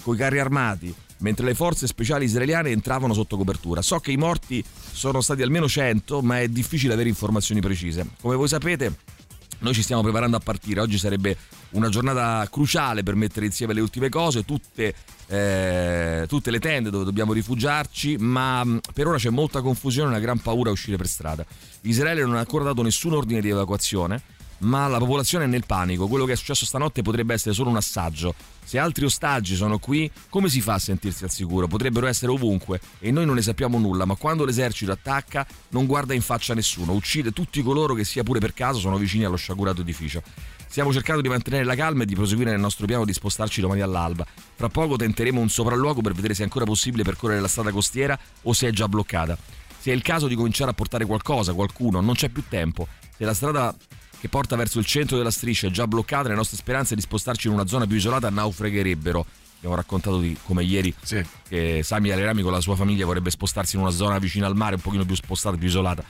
[0.00, 3.82] coi carri armati, mentre le forze speciali israeliane entravano sotto copertura.
[3.82, 8.06] So che i morti sono stati almeno 100, ma è difficile avere informazioni precise.
[8.20, 8.96] Come voi sapete,
[9.60, 10.80] noi ci stiamo preparando a partire.
[10.80, 11.36] Oggi sarebbe
[11.70, 14.94] una giornata cruciale per mettere insieme le ultime cose, tutte,
[15.26, 20.20] eh, tutte le tende dove dobbiamo rifugiarci, ma per ora c'è molta confusione e una
[20.20, 21.44] gran paura a uscire per strada.
[21.82, 26.08] Israele non ha ancora dato nessun ordine di evacuazione ma la popolazione è nel panico.
[26.08, 28.34] Quello che è successo stanotte potrebbe essere solo un assaggio.
[28.64, 31.66] Se altri ostaggi sono qui, come si fa a sentirsi al sicuro?
[31.66, 36.14] Potrebbero essere ovunque e noi non ne sappiamo nulla, ma quando l'esercito attacca non guarda
[36.14, 39.80] in faccia nessuno, uccide tutti coloro che sia pure per caso sono vicini allo sciagurato
[39.80, 40.22] edificio.
[40.68, 43.80] Stiamo cercando di mantenere la calma e di proseguire nel nostro piano di spostarci domani
[43.80, 44.24] all'alba.
[44.54, 48.16] Fra poco tenteremo un sopralluogo per vedere se è ancora possibile percorrere la strada costiera
[48.42, 49.36] o se è già bloccata.
[49.80, 52.86] Se è il caso di cominciare a portare qualcosa, qualcuno, non c'è più tempo.
[53.16, 53.74] Se la strada
[54.20, 57.46] che porta verso il centro della striscia è già bloccata, le nostre speranze di spostarci
[57.46, 59.24] in una zona più isolata naufragherebbero.
[59.56, 61.24] Abbiamo raccontato di come ieri sì.
[61.48, 64.76] che Sami Alerami con la sua famiglia vorrebbe spostarsi in una zona vicina al mare,
[64.76, 66.04] un pochino più spostata, più isolata.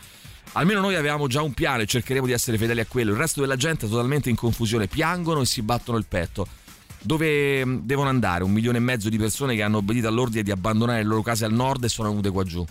[0.52, 3.12] Almeno noi avevamo già un piano e cercheremo di essere fedeli a quello.
[3.12, 6.46] Il resto della gente è totalmente in confusione, piangono e si battono il petto.
[7.02, 8.42] Dove devono andare?
[8.44, 11.44] Un milione e mezzo di persone che hanno obbedito all'ordine di abbandonare le loro case
[11.44, 12.66] al nord e sono venute qua giù.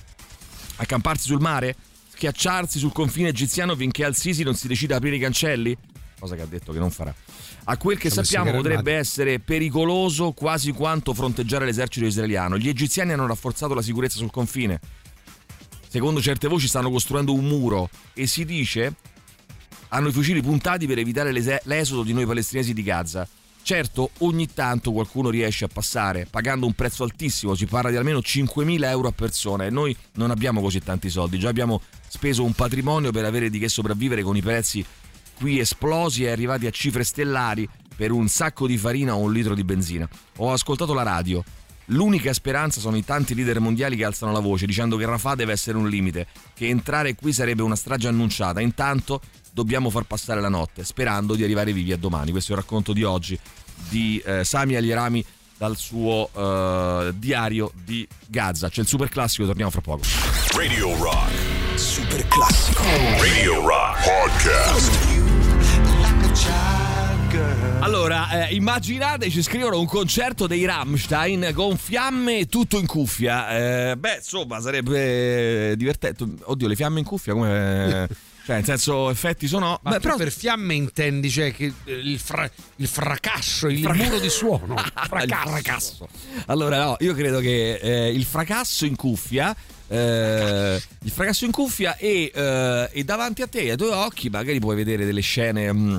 [0.76, 1.76] Accamparsi sul mare?
[2.20, 5.74] Schiacciarsi sul confine egiziano finché Al-Sisi non si decide a aprire i cancelli?
[6.20, 7.16] Cosa che ha detto che non farà.
[7.64, 12.58] A quel che Siamo sappiamo potrebbe essere pericoloso quasi quanto fronteggiare l'esercito israeliano.
[12.58, 14.82] Gli egiziani hanno rafforzato la sicurezza sul confine.
[15.88, 18.96] Secondo certe voci stanno costruendo un muro e si dice
[19.88, 23.26] hanno i fucili puntati per evitare l'esodo di noi palestinesi di Gaza.
[23.62, 28.20] Certo, ogni tanto qualcuno riesce a passare, pagando un prezzo altissimo, si parla di almeno
[28.20, 32.54] 5.000 euro a persona e noi non abbiamo così tanti soldi, già abbiamo speso un
[32.54, 34.86] patrimonio per avere di che sopravvivere con i prezzi
[35.40, 39.56] qui esplosi e arrivati a cifre stellari per un sacco di farina o un litro
[39.56, 40.08] di benzina.
[40.38, 41.44] Ho ascoltato la radio.
[41.92, 45.54] L'unica speranza sono i tanti leader mondiali che alzano la voce dicendo che Rafah deve
[45.54, 48.62] essere un limite, che entrare qui sarebbe una strage annunciata.
[48.62, 52.32] Intanto dobbiamo far passare la notte, sperando di arrivare vivi a domani.
[52.32, 53.40] Questo è il racconto di oggi
[53.90, 55.26] di eh, Sami Alierami
[55.58, 58.70] dal suo eh, diario di Gaza.
[58.70, 60.04] C'è il super classico, torniamo fra poco.
[60.54, 61.59] Radio Rock.
[61.80, 62.84] Super classico.
[63.22, 64.92] Radio Rock Podcast.
[67.80, 73.92] Allora, eh, immaginate, ci scrivono un concerto dei Rammstein con fiamme e tutto in cuffia.
[73.92, 76.26] Eh, beh, insomma, sarebbe divertente.
[76.44, 78.10] Oddio, le fiamme in cuffia come...
[78.46, 79.80] cioè, nel senso, effetti sono...
[79.82, 84.20] Ma Beh, però per fiamme intendi cioè che il, fra- il fracasso, il Frac- muro
[84.20, 84.76] di suono.
[84.76, 86.10] il fracasso.
[86.48, 89.56] Allora, no, io credo che eh, il fracasso in cuffia.
[89.90, 94.60] Eh, il fracasso in cuffia e, eh, e davanti a te, ai tuoi occhi, magari
[94.60, 95.72] puoi vedere delle scene.
[95.74, 95.98] mm,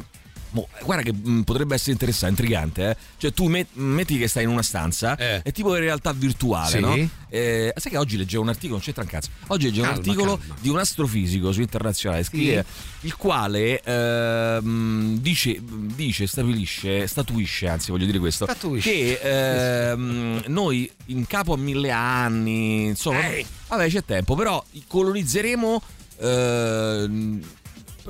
[0.53, 2.91] Mo, guarda che mh, potrebbe essere interessante, intrigante.
[2.91, 2.97] Eh?
[3.19, 5.43] Cioè, tu met- metti che stai in una stanza, Eh.
[5.43, 6.81] è tipo in realtà virtuale, Sì.
[6.81, 7.09] no?
[7.29, 9.29] Eh, sai che oggi leggevo un articolo, non c'entra un cazzo.
[9.49, 10.55] Oggi leggevo un Calma, articolo calma.
[10.61, 12.65] di un astrofisico su internazionale, scrive,
[13.03, 15.61] il quale ehm, dice,
[15.95, 18.91] dice, stabilisce, statuisce, anzi voglio dire questo, Statuisce.
[18.91, 23.21] che ehm, noi in capo a mille anni, insomma,
[23.69, 25.83] vabbè c'è tempo, però colonizzeremo
[26.19, 27.41] ehm,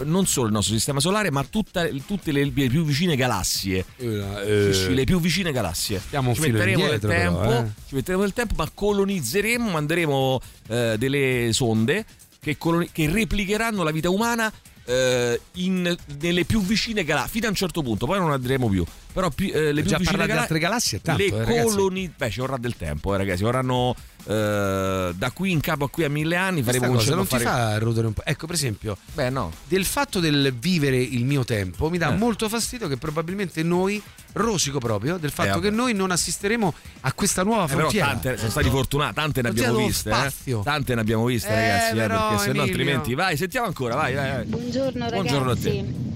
[0.05, 3.85] non solo il nostro sistema solare, ma tutta- tutte le, le più vicine galassie.
[3.97, 6.01] Eh, sì, le più vicine galassie.
[6.35, 7.67] Ci metteremo del indietro, tempo, però, eh.
[7.89, 12.05] ci metteremo del tempo, ma colonizzeremo, manderemo eh, delle sonde
[12.41, 14.53] che, coloni- che replicheranno la vita umana
[14.91, 18.85] eh, in- nelle più vicine galassie fino a un certo punto, poi non andremo più.
[19.13, 21.63] Però più- eh, le più Già vicine parlare di gala- altre galassie tanto, le eh,
[21.65, 23.43] coloni- Beh, ci vorrà del tempo, eh, ragazzi.
[23.43, 23.95] Vorranno
[24.27, 26.63] eh, da qui in capo a qui a mille anni.
[26.63, 27.45] Faremo cosa un non ti fare...
[27.45, 28.23] fa rodere un po'.
[28.25, 29.53] Ecco, per esempio, Beh, no.
[29.67, 32.17] del fatto del vivere il mio tempo mi dà Eh.
[32.17, 34.01] molto fastidio che probabilmente noi,
[34.33, 35.63] rosico proprio, del fatto vabbè.
[35.63, 38.07] che noi non assisteremo a questa nuova Eh, però frontiera.
[38.09, 40.11] tante sono stati fortunati, tante ne Frontiera abbiamo viste.
[40.11, 40.61] eh.
[40.63, 41.93] Tante ne abbiamo viste, Eh, ragazzi.
[41.93, 43.15] eh, però, perché se no altrimenti.
[43.15, 44.31] Vai, sentiamo ancora, vai, vai.
[44.31, 44.45] vai.
[44.45, 45.15] Buongiorno ragazzi.
[45.15, 46.09] Buongiorno a te.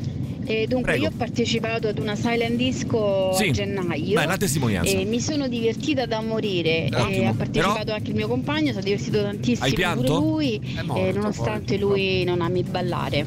[0.47, 1.05] Eh, dunque, Prego.
[1.07, 3.49] io ho partecipato ad una silent disco Sì.
[3.49, 4.95] a gennaio Vai, una testimonianza.
[4.95, 6.85] e mi sono divertita da morire.
[6.89, 10.03] Eh, ha partecipato Però- anche il mio compagno, si è divertito tantissimo Hai pianto?
[10.03, 13.25] pure lui, È morto, eh, nonostante lui non ami ballare.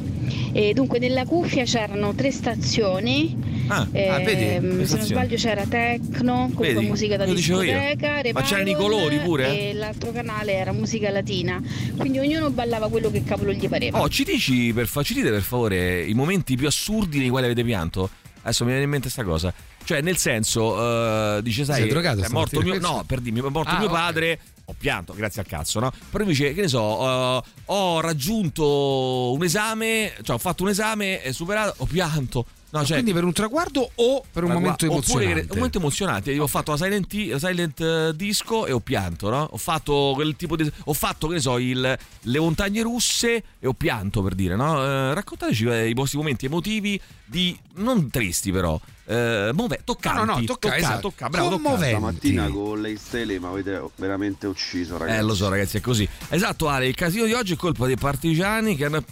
[0.53, 3.56] E dunque nella cuffia c'erano tre stazioni.
[3.67, 4.85] Ah, eh, ah, vedi?
[4.85, 6.85] se non sbaglio c'era techno, comunque Vedi?
[6.87, 9.69] musica da discoteca, Ma c'erano i colori pure?
[9.69, 11.61] E l'altro canale era musica latina.
[11.97, 14.01] Quindi ognuno ballava quello che cavolo gli pareva.
[14.01, 17.45] Oh, ci dici per, fa- ci dite per favore i momenti più assurdi nei quali
[17.45, 18.09] avete pianto?
[18.41, 19.53] Adesso mi viene in mente sta cosa.
[19.83, 23.49] Cioè, nel senso, eh, dice, sai, Sei drogato è morto mio, no, per dirmi, è
[23.49, 23.93] morto Ah, mio ok.
[23.93, 25.91] padre, ho pianto, grazie al cazzo, no?
[26.09, 31.21] Però dice, che ne so, eh, ho raggiunto un esame, cioè ho fatto un esame,
[31.21, 32.45] è superato, ho pianto.
[32.69, 35.33] No, cioè, Quindi per un traguardo o per un momento oppure emozionante?
[35.41, 36.31] che- un momento emozionante.
[36.33, 39.47] Io ho fatto la silent, la silent, eh, disco e ho pianto, no?
[39.51, 40.69] Ho fatto quel tipo di.
[40.85, 44.83] Ho fatto, che ne so, il- le montagne russe e ho pianto per dire, no?
[44.83, 47.57] Eh, raccontateci eh, i vostri momenti emotivi di.
[47.75, 48.79] non tristi, però.
[49.09, 50.19] Eh, move- toccanti.
[50.19, 50.99] No, no, no, tocca- tocca- esatto.
[50.99, 51.49] tocca- bravo.
[51.51, 51.95] Commoventi.
[51.95, 55.17] Stamattina con le stelle mi avete veramente ucciso, ragazzi.
[55.17, 56.07] Eh, lo so, ragazzi, è così.
[56.27, 56.87] Esatto, Ale.
[56.87, 59.03] Il casino di oggi è colpa dei partigiani che hanno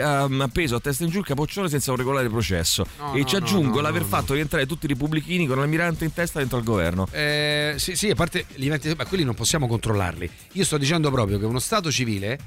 [0.00, 2.86] hanno appeso a testa in giù il capoccione senza un regolare processo.
[2.98, 6.04] No, e no, ci aggiungo no, l'aver no, fatto rientrare tutti i repubblichini con l'almirante
[6.04, 7.08] in testa dentro al governo.
[7.10, 10.30] Eh, sì, sì, a parte gli eventi, ma quelli non possiamo controllarli.
[10.52, 12.38] Io sto dicendo proprio che uno Stato civile,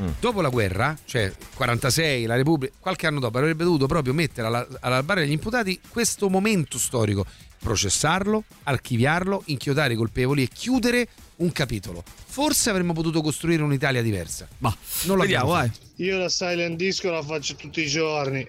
[0.00, 0.08] Mm.
[0.20, 4.66] dopo la guerra, cioè 46, la Repubblica, qualche anno dopo, avrebbe dovuto proprio mettere alla,
[4.80, 7.26] alla barra degli imputati questo momento storico,
[7.58, 12.02] processarlo, archiviarlo, inchiodare i colpevoli e chiudere un capitolo.
[12.26, 14.48] Forse avremmo potuto costruire un'Italia diversa.
[14.58, 14.74] Ma
[15.04, 15.70] non l'abbiamo vediamo, vai.
[16.02, 18.44] Io la silent disco la faccio tutti i giorni.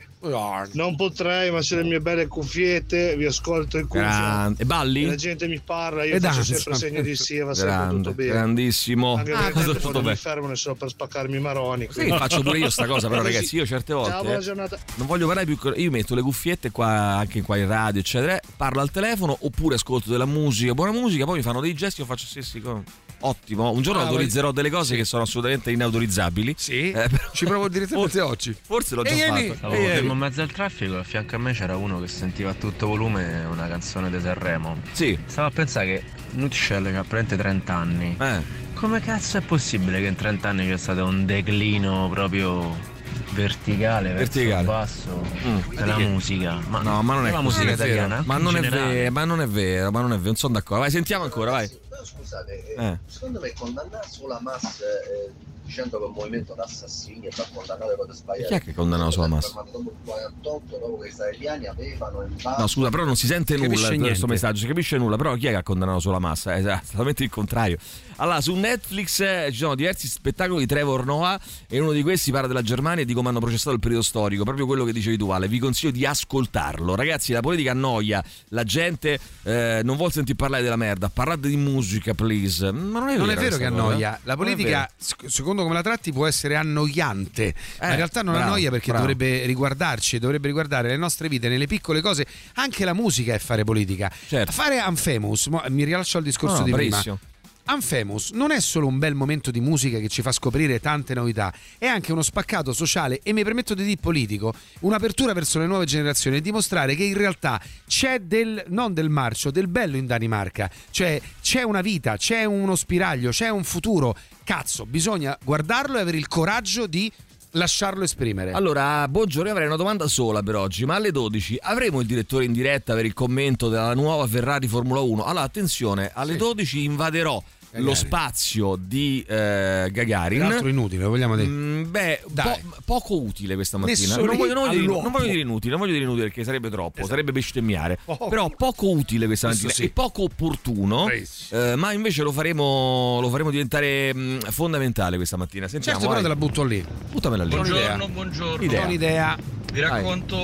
[0.72, 4.52] Non potrei, ma se le mie belle cuffiette vi ascolto in cuffia.
[4.58, 5.04] E balli?
[5.04, 6.54] E la gente mi parla, io E faccio danza.
[6.56, 8.30] sempre segno di sì va sempre Grande, tutto bene.
[8.32, 9.16] grandissimo.
[9.16, 11.88] Anche Ah, tutto quando mi fermano solo per spaccarmi i maroni.
[11.92, 14.80] Sì, faccio pure io sta cosa, però ragazzi, io certe volte Ciao, buona giornata.
[14.96, 16.88] non voglio parlare più con- io metto le cuffiette qua
[17.18, 21.36] anche qua in radio, eccetera, parlo al telefono oppure ascolto della musica, buona musica, poi
[21.38, 22.84] mi fanno dei gesti, io faccio sì, sì, co-
[23.28, 23.72] ottimo.
[23.72, 26.56] Un giorno Ah, autorizzerò delle cose che sono assolutamente inautorizzabili.
[26.58, 26.90] Sì.
[26.92, 28.56] Eh, però- Ci provo direttamente oggi.
[28.62, 29.56] Forse l'ho già Ehi, fatto.
[29.56, 32.52] Stavo fermo in mezzo al traffico e a fianco a me c'era uno che sentiva
[32.52, 34.78] a tutto volume una canzone di Sanremo.
[34.92, 35.18] Sì.
[35.26, 38.16] Stavo a pensare che Nutshell che ha praticamente 30 anni.
[38.20, 38.62] Eh.
[38.74, 42.92] Come cazzo è possibile che in 30 anni c'è stato un declino proprio
[43.32, 44.14] verticale, Verticale.
[44.14, 45.76] verso il basso Mm.
[45.76, 46.60] della musica?
[46.68, 48.22] Ma No, ma non è la musica italiana?
[48.26, 50.82] Ma non vero, ma non è vero, ma non è vero, non sono d'accordo.
[50.84, 51.70] Vai, sentiamo ancora, vai.
[51.94, 52.98] Però scusate, Eh.
[53.06, 55.32] secondo me condannare solo Hamas eh,
[55.64, 58.48] dicendo che è un movimento d'assassini e va condannato le cose sbagliate.
[58.48, 59.54] Chi è che condannava solo Hamas?
[59.54, 62.60] Dopo il 48, dopo che gli israeliani avevano invaso...
[62.62, 64.08] No, scusa, però non si sente nulla in niente.
[64.08, 66.54] questo messaggio, si capisce nulla, però chi è che ha condannato sulla massa?
[66.56, 67.78] È esattamente il contrario.
[68.18, 72.32] Allora, su Netflix eh, ci sono diversi spettacoli di Trevor Noah e uno di questi
[72.32, 75.18] parla della Germania e di come hanno processato il periodo storico, proprio quello che dicevi
[75.18, 76.96] tu Ale, vi consiglio di ascoltarlo.
[76.96, 81.56] Ragazzi, la politica annoia, la gente eh, non vuole sentire parlare della merda, parlate di
[81.58, 81.82] musica,
[82.16, 82.72] please.
[82.72, 84.20] Ma non è Non vero, è vero che cosa, annoia, eh?
[84.24, 84.90] la politica,
[85.26, 89.06] secondo come la tratti, può essere annoiante, ma in realtà non bravo, annoia perché bravo.
[89.08, 92.26] dovrebbe riguardarci, dovrebbe riguardare le nostre vite nelle piccole cose.
[92.56, 94.10] Anche la musica è fare politica.
[94.10, 96.70] Fare Unfamous, mo- mi rilascio al discorso Certo.
[96.70, 97.20] No, di no, prima.
[97.66, 101.54] Unfamous non è solo un bel momento di musica che ci fa scoprire tante novità,
[101.78, 105.86] è anche uno spaccato sociale e mi permetto di dire politico, un'apertura verso le nuove
[105.86, 110.70] generazioni e dimostrare che in realtà c'è del, non del marcio, del bello in Danimarca,
[110.92, 114.16] cioè c'è una vita, c'è uno spiraglio, c'è un futuro.
[114.44, 117.10] Cazzo, bisogna guardarlo e avere il coraggio di
[117.54, 118.52] lasciarlo esprimere.
[118.52, 122.46] Allora, buongiorno, io avrei una domanda sola per oggi, ma alle 12 avremo il direttore
[122.46, 125.24] in diretta per il commento della nuova Ferrari Formula 1?
[125.24, 127.42] Allora, attenzione, alle 12 invaderò
[127.76, 130.40] lo spazio di eh, Gagarin.
[130.40, 131.48] Peraltro inutile, vogliamo dire.
[131.48, 134.16] Mm, beh, po- poco utile questa mattina.
[134.18, 136.70] Non voglio, non, voglio dire, non voglio dire inutile, non voglio dire inutile perché sarebbe
[136.70, 137.98] troppo, sarebbe bestemmiare.
[138.04, 138.28] Poco.
[138.28, 139.84] Però poco utile questa mattina sì.
[139.84, 141.10] e poco opportuno.
[141.10, 145.68] Eh, ma invece lo faremo, lo faremo diventare mm, fondamentale questa mattina.
[145.68, 146.00] Sentiamo.
[146.00, 146.32] Certo, però vai.
[146.32, 146.86] te la butto lì.
[147.12, 147.50] Buttamela lì.
[147.50, 148.64] Buongiorno, buongiorno.
[148.64, 148.86] Idea.
[148.86, 149.38] Un'idea.
[149.74, 149.90] Vi Vai.
[149.90, 150.38] racconto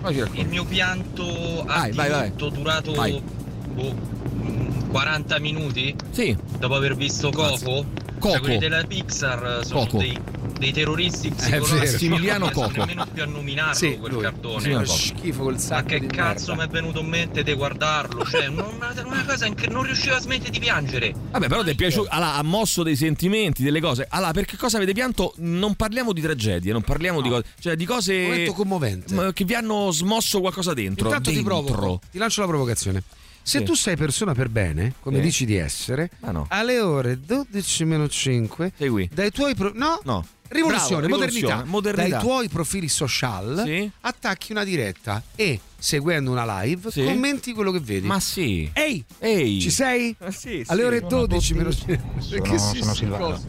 [0.00, 0.40] Vai, ci racconti.
[0.40, 2.32] il mio pianto Vai, vai, vai.
[2.34, 3.22] durato Vai.
[3.72, 6.36] Boh, mm, 40 minuti Sì.
[6.58, 7.84] dopo aver visto Coco.
[8.18, 8.34] Coco.
[8.34, 9.98] Cioè, quelli della Pixar sono Coco.
[9.98, 10.16] dei,
[10.58, 11.74] dei terroristi psicologici.
[11.76, 12.70] Massimiliano Coco.
[12.84, 14.22] nemmeno più a nominarlo Sì, quel lui.
[14.22, 14.70] cartone.
[14.74, 14.84] Coco.
[14.84, 18.24] Schifo quel Ma sacco che di cazzo mi è venuto in mente di guardarlo?
[18.24, 18.68] Cioè, una,
[19.04, 21.12] una cosa in che non riuscivo a smettere di piangere.
[21.32, 22.06] Vabbè, però ti è piaciuto.
[22.10, 24.06] Allora, ha mosso dei sentimenti, delle cose.
[24.08, 25.32] Allora, perché cosa avete pianto?
[25.38, 27.44] Non parliamo di tragedie, non parliamo di cose.
[27.58, 28.22] Cioè, di cose.
[28.22, 29.32] Momento commovente.
[29.32, 31.06] Che vi hanno smosso qualcosa dentro.
[31.08, 31.60] Intanto ti dentro.
[31.62, 33.02] provoco, ti lancio la provocazione.
[33.42, 33.64] Se Sì.
[33.64, 35.22] tu sei persona per bene, come Sì.
[35.22, 36.46] dici di essere, Ma no.
[36.48, 39.08] alle ore 12 meno 5, Segui.
[39.12, 40.24] dai tuoi pro- no, No.
[40.48, 42.08] rivoluzione, Bravo, modernità, rivoluzione, modernità.
[42.08, 43.90] dai tuoi profili social, Sì.
[44.02, 47.02] attacchi una diretta e seguendo una live Sì.
[47.02, 48.06] commenti quello che vedi.
[48.06, 48.70] Ma sì.
[48.72, 49.60] Ehi, Ehi.
[49.60, 50.14] ci sei?
[50.30, 51.96] sì, alle ore 12 meno Sono,
[52.30, 53.24] Perché sì, sono sì, Silvano.
[53.24, 53.42] cosa?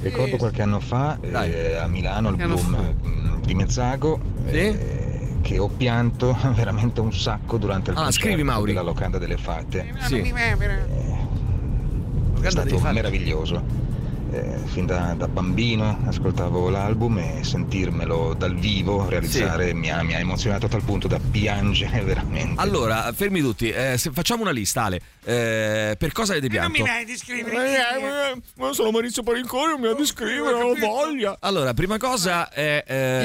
[0.00, 2.88] Ricordo qualche anno fa eh, a Milano al anno Bloom fa?
[2.88, 4.52] eh, di Mezzago Sì.
[4.54, 5.15] eh,
[5.46, 8.72] che ho pianto veramente un sacco durante il Ah, concerto scrivi, Mauri.
[8.72, 9.94] della locanda delle fate.
[10.00, 10.32] Sì.
[12.40, 13.84] È stato meraviglioso.
[14.32, 20.14] Eh, fin da, da bambino ascoltavo l'album e sentirmelo dal vivo realizzare mi, ha, mi
[20.14, 22.60] ha emozionato a tal punto da piangere veramente.
[22.60, 25.00] Allora, fermi tutti, eh, se facciamo una lista, Ale.
[25.24, 26.82] Eh, per cosa avete pianto?
[27.04, 31.36] di scrivere Eh, ma sono Maurizio Parincone, non mi ha di scrivere, ho voglia.
[31.40, 32.82] Allora, prima cosa è.
[32.86, 33.20] eh,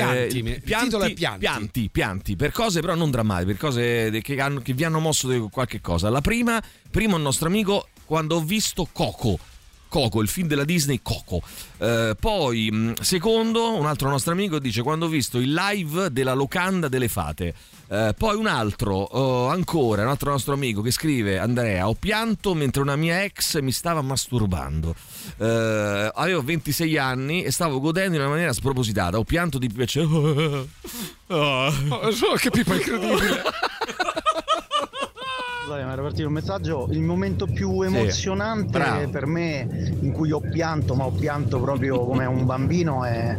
[0.64, 1.40] Pianti, è pianti.
[1.40, 5.50] pianti, pianti, per cose però non drammatiche, per cose che, hanno- che vi hanno mosso
[5.52, 6.10] qualche cosa.
[6.10, 9.40] La prima, primo il nostro amico, quando ho visto Coco.
[9.92, 11.42] Coco, il film della Disney Coco.
[11.78, 16.32] Eh, poi, mh, secondo, un altro nostro amico dice quando ho visto il live della
[16.32, 17.54] locanda delle fate.
[17.90, 22.54] Eh, poi un altro, oh, ancora, un altro nostro amico che scrive, Andrea, ho pianto
[22.54, 24.96] mentre una mia ex mi stava masturbando.
[25.38, 29.18] Eh, avevo 26 anni e stavo godendo in una maniera spropositata.
[29.18, 30.70] Ho pianto di piacere.
[31.34, 31.72] Ah.
[32.42, 33.42] che pipa incredibile.
[35.72, 36.88] Scusate, mi era partito un messaggio.
[36.92, 39.10] Il momento più emozionante bravo.
[39.10, 43.38] per me, in cui ho pianto, ma ho pianto proprio come un bambino, è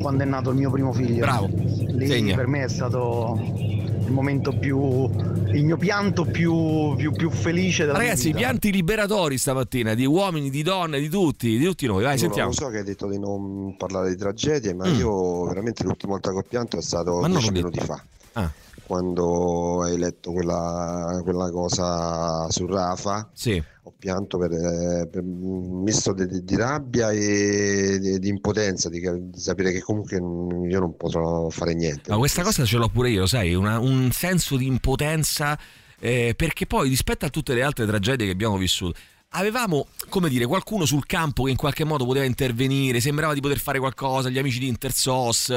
[0.00, 1.20] quando è nato il mio primo figlio.
[1.20, 1.48] Bravo.
[1.52, 2.36] Lì Segna.
[2.36, 5.10] per me è stato il momento più.
[5.52, 8.46] il mio pianto più, più, più felice della Ragazzi, mia vita.
[8.48, 12.04] pianti liberatori stamattina di uomini, di donne, di tutti, di tutti noi.
[12.04, 12.48] Vai, sentiamo.
[12.50, 14.94] Lo so che hai detto di non parlare di tragedie, ma Mm.
[14.98, 17.92] io veramente l'ultima volta che ho pianto è stato Ma non dieci l'ho minuti detto.
[17.92, 18.04] fa.
[18.40, 18.50] Ah.
[18.86, 23.62] Quando hai letto quella, quella cosa su Rafa, Sì.
[23.84, 24.50] ho pianto per,
[25.10, 30.16] per un misto di, di rabbia e di, di impotenza, di, di sapere che comunque
[30.16, 32.10] io non potrò fare niente.
[32.10, 35.58] Ma questa cosa ce l'ho pure io, sai, una- un senso di impotenza,
[35.98, 38.98] eh, perché poi rispetto a tutte le altre tragedie che abbiamo vissuto,
[39.34, 43.58] avevamo, come dire, qualcuno sul campo che in qualche modo poteva intervenire, sembrava di poter
[43.58, 45.50] fare qualcosa, gli amici di Intersos.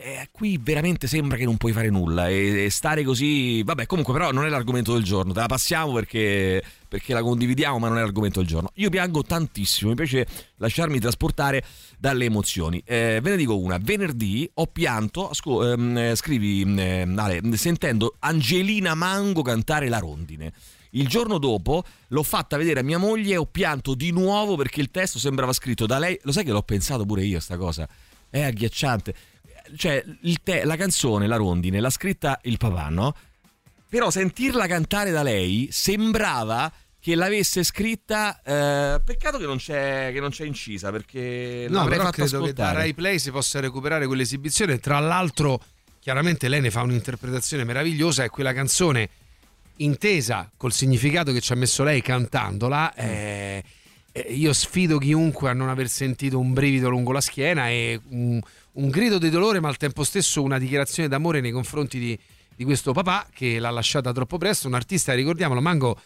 [0.00, 4.12] Eh, qui veramente sembra che non puoi fare nulla e, e stare così, vabbè comunque
[4.12, 7.98] però non è l'argomento del giorno, te la passiamo perché, perché la condividiamo ma non
[7.98, 8.70] è l'argomento del giorno.
[8.74, 10.26] Io piango tantissimo, mi piace
[10.56, 11.64] lasciarmi trasportare
[11.98, 12.80] dalle emozioni.
[12.84, 18.14] Eh, ve ne dico una, venerdì ho pianto, asco- ehm, eh, scrivi eh, Ale, sentendo
[18.20, 20.52] Angelina Mango cantare la rondine.
[20.92, 24.80] Il giorno dopo l'ho fatta vedere a mia moglie e ho pianto di nuovo perché
[24.80, 26.18] il testo sembrava scritto da lei.
[26.22, 27.86] Lo sai che l'ho pensato pure io sta cosa?
[28.30, 29.14] È agghiacciante.
[29.76, 30.04] Cioè,
[30.42, 33.14] te- la canzone, la rondine, l'ha scritta il papà, no?
[33.88, 38.40] Però sentirla cantare da lei sembrava che l'avesse scritta.
[38.42, 42.52] eh, peccato che non, c'è, che non c'è incisa perché No, l'avrei però credo che
[42.52, 42.74] da ascoltare.
[42.74, 44.78] Rai Play si possa recuperare quell'esibizione.
[44.78, 45.62] Tra l'altro,
[46.00, 49.08] chiaramente lei ne fa un'interpretazione meravigliosa e quella canzone
[49.76, 52.92] intesa col significato che ci ha messo lei cantandola.
[52.94, 53.62] eh,
[54.12, 58.40] eh, io sfido chiunque a non aver sentito un brivido lungo la schiena e un,
[58.78, 62.18] un grido di dolore, ma al tempo stesso una dichiarazione d'amore nei confronti di,
[62.54, 64.68] di questo papà che l'ha lasciata troppo presto.
[64.68, 65.98] Un artista, ricordiamolo, Mango.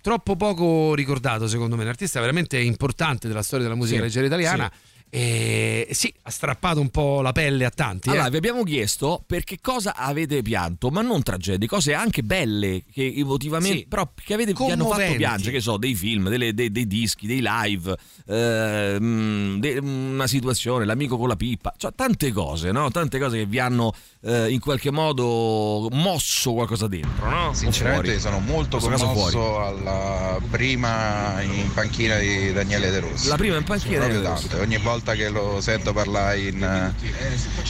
[0.00, 4.26] troppo poco ricordato secondo me, un artista veramente importante della storia della musica Sì, leggera
[4.26, 4.89] italiana sì.
[5.12, 8.08] E sì, ha strappato un po' la pelle a tanti.
[8.08, 8.12] eh.
[8.12, 12.84] Allora, vi abbiamo chiesto per che cosa avete pianto, ma non tragedie, cose anche belle,
[12.92, 13.86] che emotivamente, Sì.
[13.88, 17.26] però che avete, vi hanno fatto piangere, che so, dei film, delle- dei, dei dischi,
[17.26, 17.96] dei live,
[18.28, 22.88] ehm, de- una situazione, l'amico con la pippa, cioè tante cose, no?
[22.90, 23.92] Tante cose che vi hanno
[24.22, 27.52] eh, in qualche modo mosso qualcosa dentro, no?
[27.54, 33.28] Sinceramente sono molto commosso alla prima in panchina di Daniele De Rossi.
[33.28, 34.54] La prima in panchina di Daniele De Rossi.
[34.56, 36.92] Ogni volta che lo sento parlare in,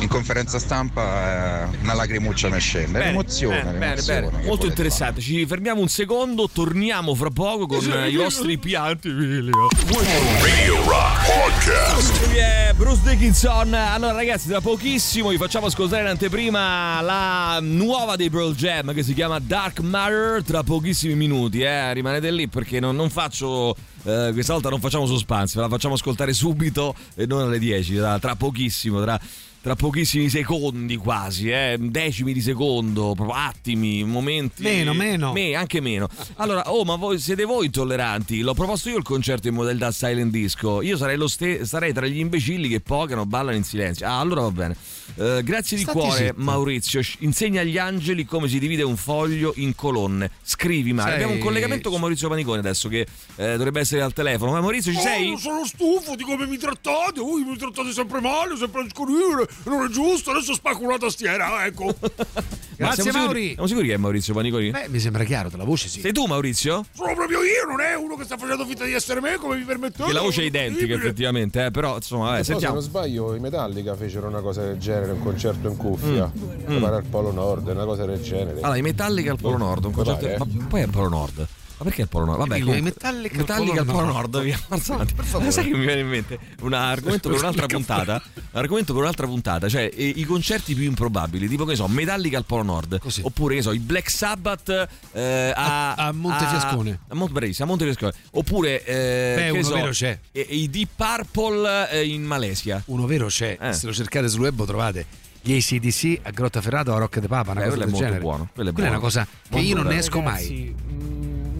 [0.00, 2.98] in conferenza stampa eh, una lacrimuccia mi scende.
[2.98, 4.44] Bene, L'emozione, bene, l'emozione, bene.
[4.46, 5.20] molto interessante.
[5.20, 9.08] Ci fermiamo un secondo, torniamo fra poco con eh, i vostri pianti.
[9.10, 12.28] Radio Rock Podcast.
[12.32, 13.72] È Bruce Dickinson.
[13.74, 19.02] Allora, ragazzi, tra pochissimo vi facciamo ascoltare in anteprima la nuova dei Pearl Jam che
[19.02, 20.42] si chiama Dark Matter.
[20.44, 21.92] Tra pochissimi minuti, eh.
[21.92, 23.76] Rimanete lì perché non, non faccio.
[24.02, 27.96] Eh, questa volta non facciamo suspense, ve la facciamo ascoltare subito e non alle 10,
[27.96, 29.20] tra, tra pochissimo, tra,
[29.62, 34.62] tra pochissimi secondi quasi, eh, decimi di secondo, proprio attimi, momenti.
[34.62, 35.32] Meno, meno.
[35.32, 36.08] Me, anche meno.
[36.36, 38.40] Allora, oh, ma voi siete voi intolleranti?
[38.40, 40.80] L'ho proposto io il concerto in modalità silent disco.
[40.80, 44.06] Io sarei, lo ste- sarei tra gli imbecilli che pogano, ballano in silenzio.
[44.06, 44.76] Ah, allora va bene.
[45.16, 46.34] Eh, grazie di Stati cuore, zitto.
[46.36, 47.00] Maurizio.
[47.20, 50.30] Insegna agli angeli come si divide un foglio in colonne.
[50.42, 53.06] Scrivi, ma Sei- abbiamo un collegamento con Maurizio Panicone adesso che
[53.36, 54.52] eh, dovrebbe essere al telefono.
[54.52, 55.32] Ma Maurizio, ci sei?
[55.32, 57.20] Oh, sono stufo di come mi trattate.
[57.20, 59.46] Voi mi trattate sempre male, sempre a scorrere.
[59.64, 60.30] Non è giusto.
[60.30, 61.84] Adesso spacco una tastiera, ecco.
[61.84, 62.08] Ma
[62.80, 63.40] Grazie, siamo Mauri.
[63.40, 64.70] Sicuri, siamo sicuri che è Maurizio Paniconi?
[64.70, 66.00] Beh, mi sembra chiaro, dalla voce sì.
[66.00, 66.84] Sei tu, Maurizio?
[66.94, 69.64] Sono proprio io, non è uno che sta facendo finta di essere me, come mi
[69.64, 70.04] permettete.
[70.04, 72.74] Che la voce è identica, effettivamente, eh, però insomma, vabbè, Poi, se sentiamo.
[72.76, 76.80] non sbaglio, i Metallica fecero una cosa del genere, un concerto in cuffia, Mm.
[76.80, 78.60] pare al Polo Nord, una cosa del genere.
[78.60, 80.26] Allora, i Metallica al Polo Nord, un concerto.
[80.26, 80.36] eh.
[80.38, 81.46] Ma poi il Polo Nord.
[81.80, 82.38] Ma perché il Polo Nord?
[82.40, 84.34] Vabbè, comunque, Metallica al Metallica al Polo Polo Nord.
[84.34, 84.58] Nord, via.
[85.24, 85.50] Favore.
[85.50, 88.22] Sai che mi viene in mente un argomento per un'altra puntata?
[88.34, 91.88] Un argomento per un'altra puntata, cioè eh, i concerti più improbabili, tipo che ne so,
[91.88, 96.12] Metallica al Polo Nord, oppure che ne so, i Black Sabbath eh, a, A- a
[96.12, 96.98] Montefiascone.
[97.08, 98.12] A, Mont- bravissimo, a Montefiascone.
[98.32, 100.18] Oppure eh, Beh, uno so, vero c'è.
[100.32, 102.82] eh, i Deep Purple eh, in Malesia.
[102.86, 103.56] Uno vero c'è.
[103.58, 103.72] Eh.
[103.72, 105.06] Se lo cercate sul web lo trovate.
[105.42, 107.84] Gli ACDC a Grotta Ferrata o a Rocca de Papa, una Eh, cosa quello è
[107.86, 108.20] del molto genere.
[108.22, 109.14] buono, quello è Quella è una buono.
[109.14, 110.34] cosa che Molto io non ne esco mai.
[110.34, 110.89] Ragazzi, mh,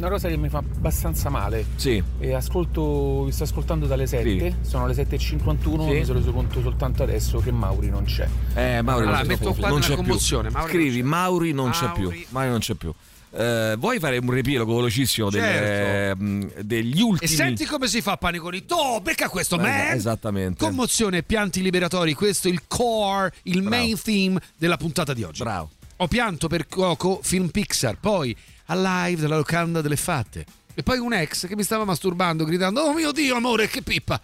[0.00, 1.64] una cosa che mi fa abbastanza male.
[1.76, 2.02] Sì.
[2.18, 5.98] E ascolto, vi sto ascoltando dalle 7, sono le 7.51, Sì.
[5.98, 8.26] mi sono reso conto soltanto adesso che Mauri non c'è.
[8.54, 9.60] Eh, Mauri Allora, non, c'è metto più.
[9.60, 10.56] qua non c'è commozione, più.
[10.56, 12.02] Mauri Scrivi Mauri non c'è più.
[12.04, 12.26] Mauri.
[12.30, 12.92] Mauri non c'è più.
[13.32, 16.22] Eh, vuoi fare un riepilogo velocissimo delle- Certo.
[16.24, 18.74] mh, degli E ultimi senti come si fa Paniconito?
[18.74, 19.92] Oh, becca questo, Eh, man!
[19.92, 20.64] Esattamente.
[20.64, 23.68] Commozione e pianti liberatori, questo è il core, il Bravo.
[23.68, 25.42] main theme della puntata di oggi.
[25.44, 25.70] Bravo.
[25.98, 28.34] Ho pianto per Coco, film Pixar, poi
[28.70, 30.44] Alive della locanda delle fatte.
[30.72, 34.20] E poi un ex che mi stava masturbando gridando Oh mio Dio amore che pippa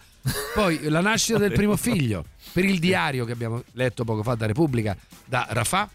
[0.53, 2.23] Poi la nascita del primo figlio
[2.53, 4.95] Per il diario che abbiamo letto poco fa da Repubblica
[5.25, 5.89] Da Rafà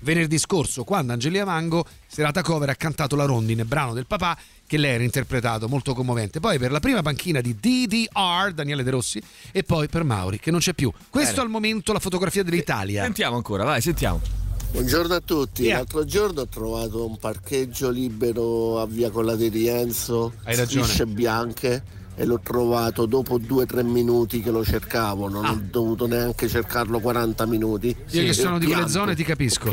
[0.00, 4.36] Venerdì scorso quando Angelia Mango Serata cover ha cantato la rondine Brano del papà
[4.66, 8.90] che lei era interpretato molto commovente Poi per la prima panchina di DDR Daniele De
[8.90, 9.22] Rossi
[9.52, 11.42] E poi per Mauri che non c'è più Questo Bene.
[11.44, 14.41] al momento la fotografia dell'Italia Sentiamo ancora, vai, sentiamo.
[14.72, 15.76] Buongiorno a tutti, Yeah.
[15.78, 20.84] l'altro giorno ho trovato un parcheggio libero a via Collate di Rienzo, Hai ragione.
[20.84, 21.82] strisce bianche
[22.14, 26.48] e l'ho trovato dopo due o tre minuti che lo cercavo, non ho dovuto neanche
[26.48, 27.94] cercarlo 40 minuti.
[28.10, 29.70] Io che sono di quelle zone ti capisco.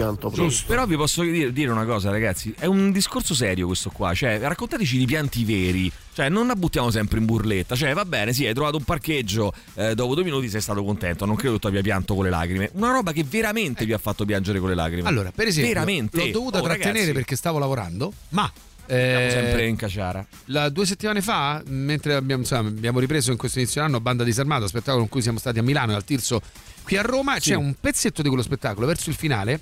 [0.67, 2.53] Però vi posso dire, dire una cosa, ragazzi.
[2.57, 4.13] È un discorso serio questo qua.
[4.13, 5.91] Cioè, raccontateci di pianti veri.
[6.13, 7.75] Cioè, non la buttiamo sempre in burletta.
[7.75, 9.53] Cioè, va bene, sì, hai trovato un parcheggio.
[9.75, 11.25] eh, dopo due minuti sei stato contento.
[11.25, 12.69] Non credo che tu abbia pianto con le lacrime.
[12.73, 15.07] Una roba che veramente vi ha fatto piangere con le lacrime.
[15.07, 16.17] Allora per esempio veramente.
[16.17, 18.51] l'ho dovuta Oh, trattenere ragazzi, perché stavo lavorando Ma
[18.89, 20.25] siamo eh, sempre in caciara.
[20.45, 24.67] La, due settimane fa, mentre abbiamo, insomma, abbiamo ripreso in questo inizio anno Banda Disarmata,
[24.67, 26.41] spettacolo in cui siamo stati a Milano e al Tirso
[26.83, 27.51] qui a Roma, Sì.
[27.51, 29.61] c'è un pezzetto di quello spettacolo verso il finale.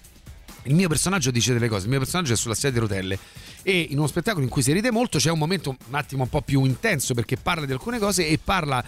[0.63, 3.17] Il mio personaggio dice delle cose, il mio personaggio è sulla sedia a rotelle
[3.63, 6.29] e in uno spettacolo in cui si ride molto c'è un momento un attimo un
[6.29, 8.83] po' più intenso perché parla di alcune cose e parla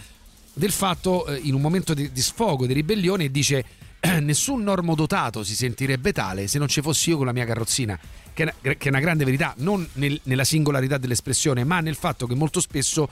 [0.52, 3.64] del fatto eh, in un momento di, di sfogo, di ribellione e dice
[4.20, 7.98] nessun normodotato si sentirebbe tale se non ci fossi io con la mia carrozzina
[8.32, 12.60] che è una, grande verità non nel- nella singolarità dell'espressione ma nel fatto che molto
[12.60, 13.08] spesso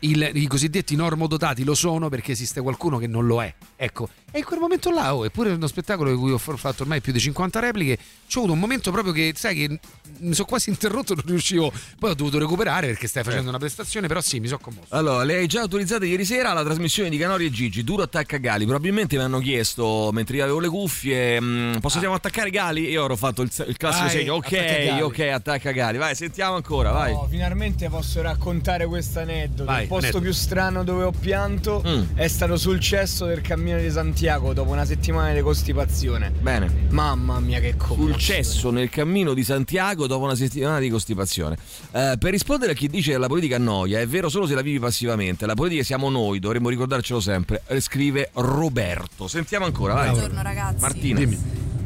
[0.00, 3.52] il- i cosiddetti normodotati lo sono perché esiste qualcuno che non lo è.
[3.76, 7.00] Ecco e in quel momento là oh, eppure uno spettacolo di cui ho fatto ormai
[7.00, 7.96] più di 50 repliche
[8.28, 9.78] c'ho avuto un momento proprio che sai che
[10.18, 14.08] mi sono quasi interrotto non riuscivo poi ho dovuto recuperare perché stai facendo una prestazione
[14.08, 17.16] però sì mi sono commosso Allora, le hai già autorizzate ieri sera alla trasmissione di
[17.16, 18.64] Canori e Gigi, duro attacca Gali.
[18.64, 22.88] Probabilmente mi hanno chiesto, mentre io avevo le cuffie, mh, possiamo attaccare Gali?
[22.90, 25.98] Io ero fatto il, il classico Vai, segno, ok, ok, attacca Gali.
[25.98, 27.12] Vai, sentiamo ancora, vai.
[27.12, 29.64] No, finalmente posso raccontare questo aneddoto.
[29.64, 30.24] Vai, posto aneddoto.
[30.24, 32.02] più strano dove ho pianto Mm.
[32.16, 36.30] è stato sul cesso del cammino di Santiago dopo una settimana di costipazione.
[36.40, 36.86] Bene.
[36.88, 38.12] Mamma mia, che commozione.
[38.12, 41.58] sul cesso nel cammino di Santiago dopo una settimana di costipazione.
[41.92, 44.62] Eh, per rispondere a chi dice che la politica annoia, è vero solo se la
[44.62, 45.44] vivi passivamente.
[45.44, 47.60] La politica siamo noi, dovremmo ricordarcelo sempre.
[47.66, 49.28] Eh, Scrive Roberto.
[49.28, 50.08] Sentiamo ancora, vai.
[50.08, 50.80] Buongiorno ragazzi.
[50.80, 51.20] Martina.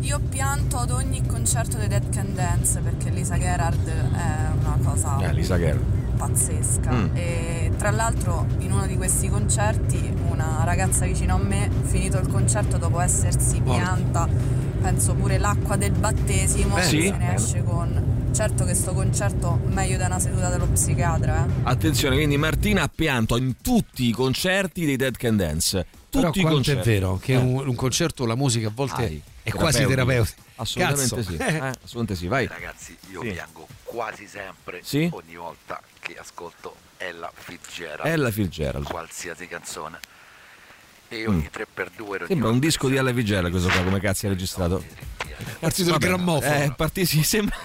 [0.03, 5.19] Io pianto ad ogni concerto dei Dead Can Dance perché Lisa Gerard è una cosa
[5.21, 5.83] Eh, Lisa Gerard.
[6.17, 6.93] pazzesca.
[6.93, 7.07] Mm.
[7.17, 10.13] E tra l'altro in uno di questi concerti
[10.45, 14.29] una ragazza vicino a me, finito il concerto dopo essersi pianta,
[14.81, 17.03] penso pure l'acqua del battesimo, Beh, sì.
[17.03, 18.19] se ne esce con...
[18.33, 21.51] Certo che sto concerto meglio di una seduta dello psichiatra, eh.
[21.65, 25.85] Attenzione, quindi Martina ha pianto in tutti i concerti dei Dead Can Dance.
[26.09, 26.81] Tutti Però i quanto concerti.
[26.81, 27.37] è vero che Eh.
[27.37, 30.43] un, un concerto, la musica a volte Dai, è quasi terapeutica.
[30.57, 31.23] Assolutamente Cazzo.
[31.31, 31.37] sì.
[31.43, 32.47] Eh, assolutamente sì, vai.
[32.47, 33.31] Ragazzi, io Sì.
[33.31, 35.09] piango quasi sempre Sì?
[35.13, 38.07] ogni volta che ascolto Ella Fitzgerald.
[38.13, 38.85] Ella Fitzgerald.
[38.87, 39.99] Qualsiasi canzone.
[41.13, 41.29] E Mm.
[41.29, 44.85] ogni 3x2 ero Sembra un disco di Alla Vigella questo qua, come cazzo è registrato.
[45.59, 46.55] Partito il grammofono.
[46.55, 47.57] Eh, parti- sì, sembra,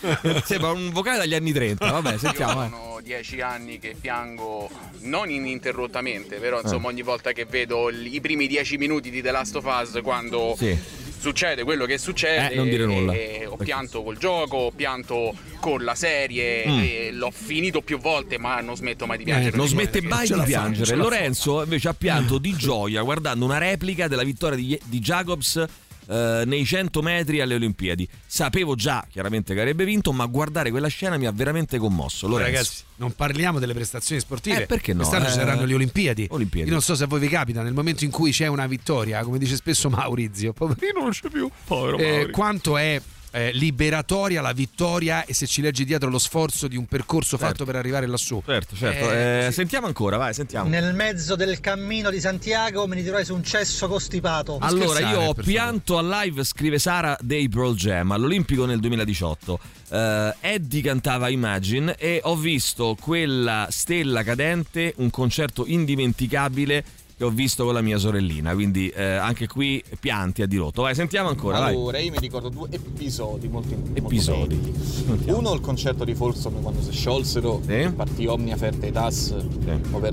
[0.44, 1.90] sembra un vocale dagli anni 30.
[1.90, 2.60] Vabbè, sentiamo.
[2.60, 2.68] Io eh.
[2.70, 4.68] sono dieci anni che piango
[5.00, 6.62] non ininterrottamente, però Eh.
[6.64, 10.54] insomma ogni volta che vedo i primi dieci minuti di The Last of Us quando
[10.58, 10.76] Sì.
[11.22, 13.12] Succede quello che succede Eh, non dire nulla.
[13.12, 16.78] e ho pianto col gioco, ho pianto con la serie, Mm.
[16.82, 19.54] e l'ho finito più volte ma non smetto mai di piangere.
[19.54, 20.96] Eh, non smette mai di piangere.
[20.96, 25.64] Lorenzo invece ha pianto di gioia guardando una replica della vittoria di, di Jacobs
[26.06, 28.08] eh, nei 100 metri alle Olimpiadi.
[28.26, 32.26] Sapevo già chiaramente che avrebbe vinto, ma guardare quella scena mi ha veramente commosso.
[32.28, 32.50] Lorenzo.
[32.52, 34.62] Ragazzi, non parliamo delle prestazioni sportive.
[34.62, 34.98] Eh, perché no?
[34.98, 36.26] Quest'anno ci Eh, saranno le Olimpiadi.
[36.30, 36.66] Olimpiadi.
[36.68, 39.22] Io non so se a voi vi capita, nel momento in cui c'è una vittoria,
[39.24, 41.50] come dice spesso Maurizio, poverino non c'è più.
[41.64, 42.30] Povero Eh, Mauri.
[42.32, 43.00] quanto è
[43.32, 47.64] eh, liberatoria la vittoria e se ci leggi dietro lo sforzo di un percorso fatto
[47.64, 48.42] per arrivare lassù.
[48.44, 49.10] Certo, certo.
[49.10, 49.52] Eh, Eh, sì.
[49.54, 50.68] Sentiamo ancora, vai, sentiamo.
[50.68, 54.58] Nel mezzo del cammino di Santiago mi ritrovi su un cesso costipato.
[54.60, 59.58] Allora, io ho pianto a live, scrive Sara dei Pearl Jam all'Olimpico nel 2018.
[59.88, 66.84] Eh, Eddie cantava Imagine e ho visto quella stella cadente, un concerto indimenticabile
[67.22, 68.52] che ho visto con la mia sorellina.
[68.52, 70.82] Quindi eh, anche qui pianti a dirotto.
[70.82, 71.60] Vai, sentiamo ancora.
[71.60, 71.74] vai.
[71.74, 74.56] Allora, io mi ricordo due episodi molto molto Episodi.
[74.56, 75.30] belli.
[75.30, 77.62] Uno il concerto di Folsom quando si sciolsero,
[77.94, 79.34] partì Omnia Fertetas,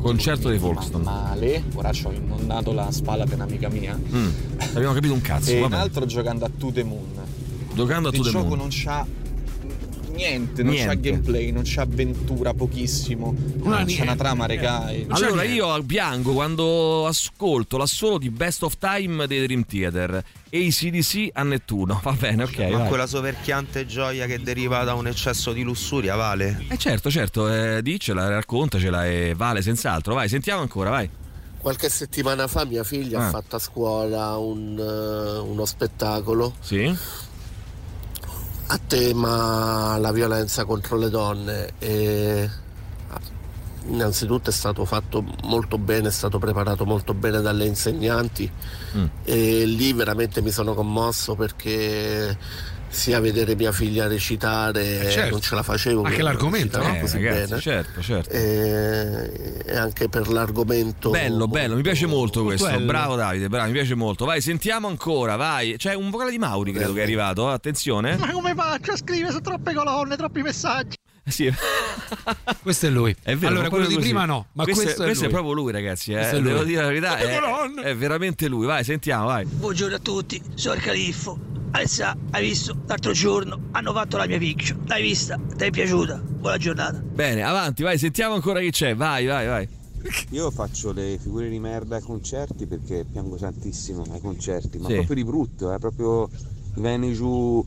[0.01, 1.03] Concerto dei Folkestone.
[1.03, 3.97] male, ora ci ho inondato la spalla di un'amica mia.
[3.97, 4.27] Mm,
[4.75, 5.49] abbiamo capito un cazzo.
[5.51, 5.73] e vabbè.
[5.73, 7.07] un altro giocando a To The Moon.
[7.73, 8.57] Giocando a Il To The gioco Moon.
[8.59, 9.05] non c'ha
[10.27, 11.09] niente, non c'ha Niente.
[11.09, 13.33] gameplay, non c'ha avventura, pochissimo.
[13.63, 14.89] non c'è una trama, regà.
[14.89, 20.59] e- Allora io piango quando ascolto l'assolo di Best of Time dei Dream Theater e
[20.59, 21.99] i CDC a Nettuno.
[22.03, 22.57] Va bene, ok.
[22.71, 22.87] Ma vai.
[22.87, 26.65] quella soverchiante gioia che deriva da un eccesso di lussuria, vale?
[26.69, 30.13] Eh certo, certo, eh, dicela, raccontacela e vale senz'altro.
[30.13, 31.09] Vai, sentiamo ancora, vai.
[31.59, 33.27] Qualche settimana fa mia figlia Ah.
[33.27, 36.95] ha fatto a scuola un, eh, uno spettacolo Sì.
[38.71, 42.68] A tema la violenza contro le donne e ah,
[43.89, 48.49] innanzitutto è stato fatto molto bene, è stato preparato molto bene dalle insegnanti
[48.97, 49.05] Mm.
[49.23, 52.37] e lì veramente mi sono commosso perché
[52.91, 55.29] sia vedere mia figlia recitare Eh, certo.
[55.29, 56.97] non ce la facevo Anche che l'argomento, no?
[56.99, 58.29] così Eh, ragazzi, bene certo, certo.
[58.31, 62.65] E, e anche per l'argomento Bello, bello, mi piace molto questo.
[62.67, 62.85] bello.
[62.87, 64.25] Bravo Davide, bravo, mi piace molto.
[64.25, 65.75] Vai, sentiamo ancora, vai.
[65.77, 67.47] C'è un vocale di Mauri, credo che è arrivato.
[67.47, 68.17] Attenzione.
[68.17, 70.97] Ma come faccio a scrivere su troppe colonne, troppi messaggi?
[71.29, 71.51] Sì.
[72.61, 73.15] Questo è lui.
[73.21, 74.07] È vero, allora, quello di così.
[74.07, 75.29] prima no, ma questo, è, questo è, è lui.
[75.29, 76.11] proprio lui, ragazzi.
[76.11, 76.15] Eh.
[76.15, 76.51] Questo è lui.
[76.51, 77.39] Devo dire la verità, è,
[77.83, 78.65] è veramente lui.
[78.65, 79.45] Vai, sentiamo, vai.
[79.45, 81.39] Buongiorno a tutti, sono il Califfo.
[81.71, 82.75] Alessia, hai visto?
[82.87, 84.81] L'altro giorno hanno fatto la mia fiction.
[84.87, 85.37] L'hai vista?
[85.55, 86.15] Ti è piaciuta?
[86.17, 86.97] Buona giornata.
[86.99, 88.95] Bene, avanti, vai, sentiamo ancora chi c'è.
[88.95, 89.69] Vai, vai, vai.
[90.31, 94.93] Io faccio le figure di merda ai concerti perché piango tantissimo ai concerti, ma Sì.
[94.95, 96.29] proprio di brutto, eh, proprio
[96.75, 97.63] viene giù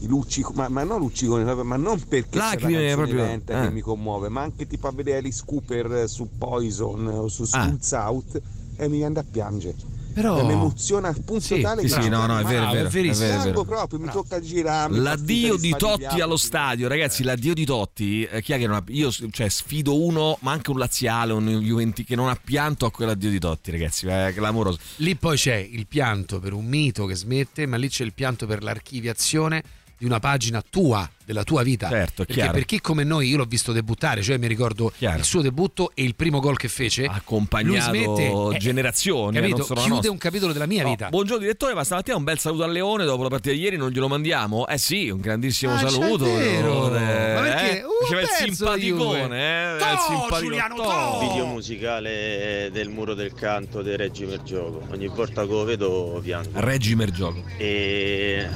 [0.00, 0.98] i lucci, ma, ma non
[1.44, 3.66] proprio- ma non perché Lacrime canzone proprio, lenta eh.
[3.66, 7.46] che mi commuove, ma anche tipo a vedere Alice Cooper su Poison o su Ah.
[7.46, 8.42] Schools Out
[8.76, 9.76] e mi viene da piangere.
[10.14, 12.72] Però- mi emoziona al punto Sì, tale sì, che sì, no, no, è vero, è
[12.72, 13.42] vero, è vero, è vero.
[13.42, 14.98] Piango proprio, mi tocca girarmi.
[14.98, 17.24] L'addio di Totti allo stadio, ragazzi.
[17.24, 18.22] L'addio di Totti.
[18.24, 18.82] eh, chi è che non ha.
[18.88, 22.90] Io cioè, sfido uno, ma anche un laziale, un Juventi che non ha pianto a
[22.90, 24.06] quell'addio di Totti, ragazzi.
[24.06, 24.78] È clamoroso.
[24.96, 28.46] Lì poi c'è il pianto per un mito che smette, ma lì c'è il pianto
[28.46, 29.62] per l'archiviazione
[29.96, 31.88] di una pagina tua, della tua vita.
[31.88, 32.52] Certo, Perché chiaro.
[32.52, 35.18] per chi come noi, io l'ho visto debuttare, cioè mi ricordo Chiaro.
[35.18, 37.04] il suo debutto e il primo gol che fece.
[37.06, 39.64] accompagnato Lui smette, eh, generazioni, eh, capito?
[39.64, 40.10] Chiude nostra.
[40.10, 41.08] un capitolo della mia No, vita.
[41.08, 43.90] buongiorno direttore, ma stamattina un bel saluto al Leone dopo la partita di ieri, non
[43.90, 44.66] glielo mandiamo?
[44.66, 46.24] Eh sì, un grandissimo Ah, c'è saluto.
[46.24, 46.88] vero.
[46.90, 47.78] Leone, Ma perché?
[47.78, 47.82] eh?
[47.84, 49.78] Un Faceva il simpaticone, eh?
[49.78, 49.90] Juve.
[49.92, 50.40] il To, simpaticone.
[50.42, 50.82] Giuliano, To.
[50.82, 51.18] to.
[51.20, 54.82] Video musicale del muro del canto dei Reggi Mergioco.
[54.90, 56.50] Ogni volta che lo vedo piango.
[56.54, 57.42] Reggi Mergioco.
[57.56, 58.48] E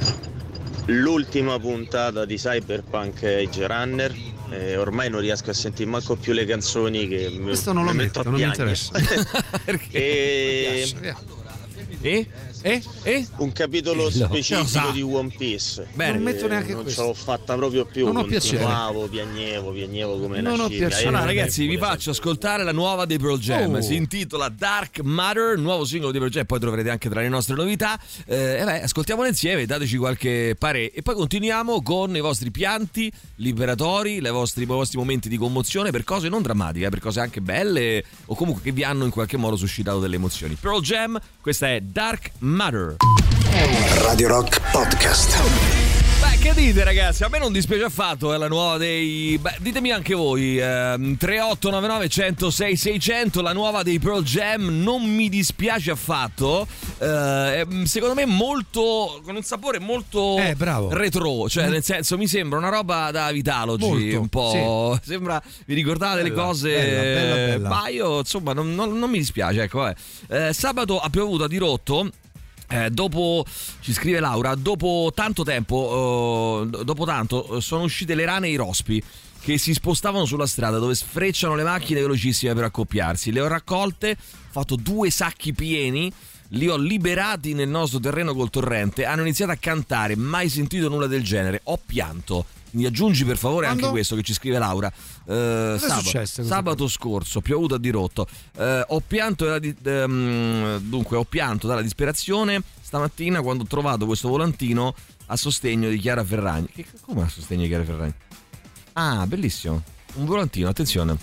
[0.89, 4.15] l'ultima puntata di Cyberpunk Age Runner.
[4.51, 7.91] eh, ormai non riesco a sentire manco più le canzoni che mi- Questo non lo
[7.91, 8.75] mi metto, metto a non mi piangere.
[9.91, 10.93] e...
[12.01, 12.27] E?
[12.61, 12.81] E?
[13.03, 13.25] E?
[13.37, 14.09] Un capitolo No.
[14.09, 14.89] specifico Cosa?
[14.91, 15.87] di One Piece.
[15.93, 16.09] Bene.
[16.11, 17.03] Eh, Non metto neanche Non ce questo.
[17.03, 18.05] l'ho fatta proprio più.
[18.05, 18.63] Non ho piacere.
[19.09, 21.03] Piagnevo, piagnevo come Non ho piacere.
[21.03, 23.75] E- Allora, ragazzi, vi faccio ascoltare la nuova dei Pearl Jam.
[23.75, 23.81] Oh.
[23.81, 26.45] Si intitola Dark Matter, nuovo singolo dei Pearl Jam.
[26.45, 27.99] Poi troverete anche tra le nostre novità.
[28.25, 30.91] Eh, e beh, ascoltiamolo insieme, dateci qualche parere.
[30.91, 35.91] E poi continuiamo con i vostri pianti liberatori, le vostri, i vostri momenti di commozione
[35.91, 39.11] per cose non drammatiche, eh, per cose anche belle o comunque che vi hanno in
[39.11, 40.55] qualche modo suscitato delle emozioni.
[40.59, 42.47] Pearl Jam, questa è Dark Matter.
[44.03, 45.37] Radio Rock Podcast.
[46.19, 47.23] Beh, che dite ragazzi?
[47.23, 49.37] A me non dispiace affatto, è la nuova dei...
[49.39, 55.29] Beh, ditemi anche voi, ehm, 3899 106 600, la nuova dei Pearl Jam, non mi
[55.29, 56.65] dispiace affatto,
[56.97, 60.91] eh, ehm, secondo me molto, con un sapore molto Eh, bravo.
[60.91, 61.71] retro, cioè Mm.
[61.71, 66.31] nel senso mi sembra una roba da Vitalogy, Molto, un po', sembra, vi ricordate le
[66.31, 67.69] Bella, cose, bella, bella, bella.
[67.69, 69.95] ma io insomma non, non- non mi dispiace, ecco, eh.
[70.27, 72.09] Eh, sabato ha piovuto a dirotto.
[72.71, 73.43] Eh, dopo,
[73.79, 78.51] ci scrive Laura, dopo tanto tempo, eh, dopo tanto, eh, sono uscite le rane e
[78.51, 79.01] i rospi
[79.41, 83.31] che si spostavano sulla strada dove sfrecciano le macchine velocissime per accoppiarsi.
[83.31, 86.11] Le ho raccolte, ho fatto due sacchi pieni,
[86.49, 91.07] li ho liberati nel nostro terreno col torrente, hanno iniziato a cantare, mai sentito nulla
[91.07, 92.45] del genere, ho pianto.
[92.71, 93.95] Mi aggiungi per favore anche Quando?
[93.95, 94.91] questo che ci scrive Laura.
[95.25, 98.27] Eh, sabato, sabato scorso, piovuto a dirotto.
[98.57, 104.05] Eh, ho pianto dalla di- ehm, dunque, ho pianto dalla disperazione stamattina quando ho trovato
[104.05, 104.93] questo volantino
[105.27, 106.67] a sostegno di Chiara Ferragni.
[106.73, 108.13] Che, come a sostegno di Chiara Ferragni?
[108.93, 109.81] Ah, bellissimo.
[110.15, 111.17] Un volantino, attenzione.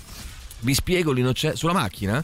[0.61, 2.23] Vi spiego l'innocenza sulla macchina.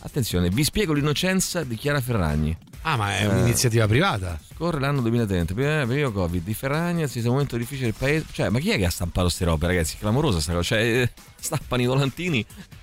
[0.00, 2.56] Attenzione, vi spiego l'innocenza di Chiara Ferragni.
[2.82, 4.38] Ah, ma è Eh, un'iniziativa privata.
[4.54, 8.26] Scorre l'anno 2030, prima periodo Covid, di Ferragni, si un momento difficile del paese.
[8.32, 9.96] Cioè, ma chi è che ha stampato queste robe, ragazzi?
[9.98, 10.64] Clamorosa sta cosa.
[10.64, 12.44] Cioè, eh, stampano i volantini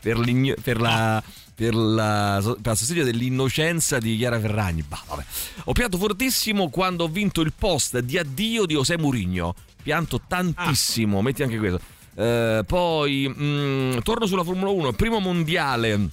[0.00, 0.18] per,
[0.62, 1.22] per la.
[1.60, 4.82] Per la, per la dell'innocenza di Chiara Ferragni.
[4.82, 5.22] Bah, vabbè.
[5.64, 9.54] Ho pianto fortissimo quando ho vinto il post di addio di José Mourinho.
[9.82, 11.80] Pianto tantissimo, metti anche questo.
[12.14, 16.08] Eh, poi mm, torno sulla Formula 1, primo mondiale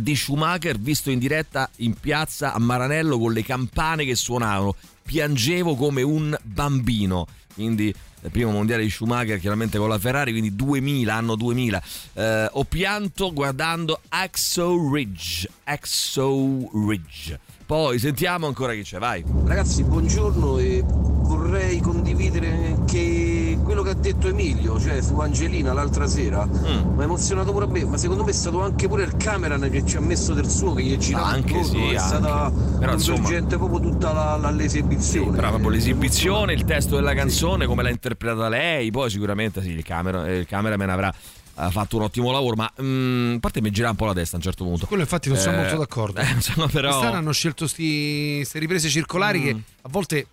[0.00, 4.74] di Schumacher visto in diretta in piazza a Maranello con le campane che suonavano.
[5.02, 7.26] Piangevo come un bambino.
[7.54, 11.82] Quindi il primo mondiale di Schumacher chiaramente con la Ferrari, quindi 2000, anno 2000.
[12.14, 15.48] Eh, ho pianto guardando Axo Ridge.
[15.64, 17.38] Axo Ridge.
[17.64, 19.22] Poi sentiamo ancora chi c'è, vai.
[19.44, 23.37] Ragazzi, buongiorno e vorrei condividere anche
[23.68, 26.46] quello che ha detto Emilio, cioè su Angelina l'altra sera.
[26.46, 26.94] Mm.
[26.94, 29.68] Mi ha emozionato pure a me, ma secondo me è stato anche pure il cameraman
[29.68, 32.50] che ci ha messo del suo, che gli è girato Anche intorno, sì, è stata.
[32.78, 35.32] Però, insomma- proprio tutta la, la- l'esibizione.
[35.32, 39.84] Brava, proprio l'esibizione, il testo della canzone, come l'ha interpretata lei, poi sicuramente sì, il,
[39.84, 41.14] camera, il cameraman avrà
[41.60, 44.34] ha fatto un ottimo lavoro, ma mm, a parte mi gira un po' la testa
[44.34, 44.86] a un certo punto.
[44.86, 46.20] Quello infatti non sono Eh, molto d'accordo.
[46.22, 46.88] eh, insomma, però...
[46.90, 49.42] Quest'anno hanno scelto queste riprese circolari Mm.
[49.42, 49.50] che
[49.82, 50.26] a volte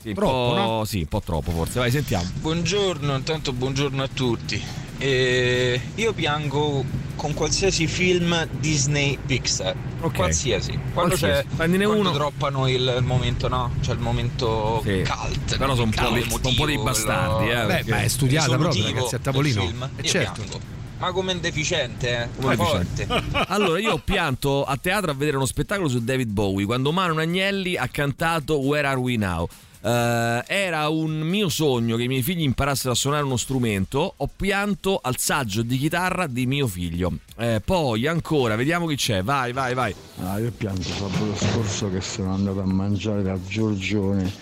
[0.00, 0.84] Sì, un troppo, po', no?
[0.84, 1.78] Sì, un po' troppo forse.
[1.78, 2.24] Vai, sentiamo.
[2.40, 4.62] Buongiorno, intanto buongiorno a tutti.
[4.96, 6.82] Eh, io piango
[7.16, 10.14] con qualsiasi film Disney Pixar, Ok.
[10.14, 10.70] qualsiasi.
[10.94, 11.46] Quando, Qualsiasi.
[11.48, 12.12] c'è, Prendine quando uno.
[12.12, 13.72] droppano il, il momento, no?
[13.80, 15.04] Cioè il momento Sì.
[15.06, 15.56] cult.
[15.58, 18.84] Però sono un po' sono un po' dei bastardi, eh, Beh, ma è studiata proprio,
[18.84, 19.66] ragazzi, a tavolino.
[19.66, 19.82] film.
[19.96, 20.40] Eh, Io certo.
[20.42, 20.60] piango.
[20.98, 22.28] Ma come deficiente, eh?
[22.40, 23.06] Come forte.
[23.48, 27.18] Allora, io ho pianto a teatro a vedere uno spettacolo su David Bowie quando Manu
[27.18, 29.46] Agnelli ha cantato Where Are We Now.
[29.82, 34.14] Eh, era un mio sogno che i miei figli imparassero a suonare uno strumento.
[34.16, 37.12] Ho pianto al saggio di chitarra di mio figlio.
[37.36, 39.22] Eh, poi ancora, vediamo chi c'è.
[39.22, 39.94] Vai, vai, vai.
[40.22, 44.32] Ah, io pianto sabato scorso che sono andato a mangiare da Giorgione.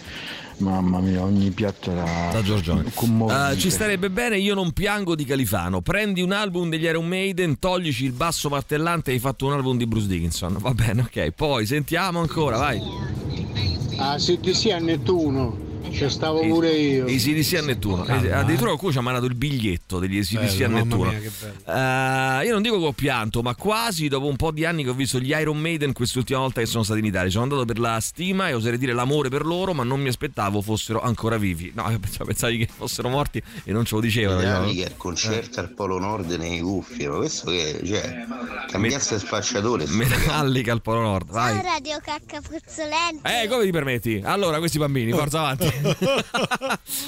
[0.58, 2.84] Mamma mia, ogni piatto era Da Giorgione.
[2.84, 5.82] Eh, ci starebbe bene Io non piango di Califano.
[5.82, 9.76] Prendi un album degli Iron Maiden, toglici il basso martellante e hai fatto un album
[9.76, 10.56] di Bruce Dickinson.
[10.58, 11.30] Va bene, ok.
[11.30, 13.77] Poi sentiamo ancora, vai.
[14.00, 17.04] A CDC a Nettuno Ci stavo pure io.
[17.06, 18.02] ACDC a Nettuno.
[18.02, 18.76] Calma, Eh, Addirittura eh.
[18.76, 21.10] qualcuno ci ha mandato il biglietto degli ACDC a Nettuno.
[21.10, 22.40] mia.
[22.40, 24.90] Eh, io non dico che ho pianto, ma quasi dopo un po' di anni che
[24.90, 27.30] ho visto gli Iron Maiden quest'ultima volta che sono stati in Italia.
[27.30, 30.60] Sono andato per la stima e oserei dire l'amore per loro, ma non mi aspettavo
[30.62, 31.72] fossero ancora vivi.
[31.74, 34.40] No, pensavo- pensavi che fossero morti e non ce lo dicevano.
[34.40, 34.82] Bravi io.
[34.84, 38.26] che al concerto al Polo Nord nei cuffie, ma questo che cioè
[38.70, 41.54] cambiasse spacciatore sto Metallica al Polo Nord, vai.
[41.54, 43.42] Ciao Radio Cacca Puzzolente.
[43.42, 44.20] Eh, come ti permetti?
[44.24, 45.77] Allora, questi bambini, forza avanti.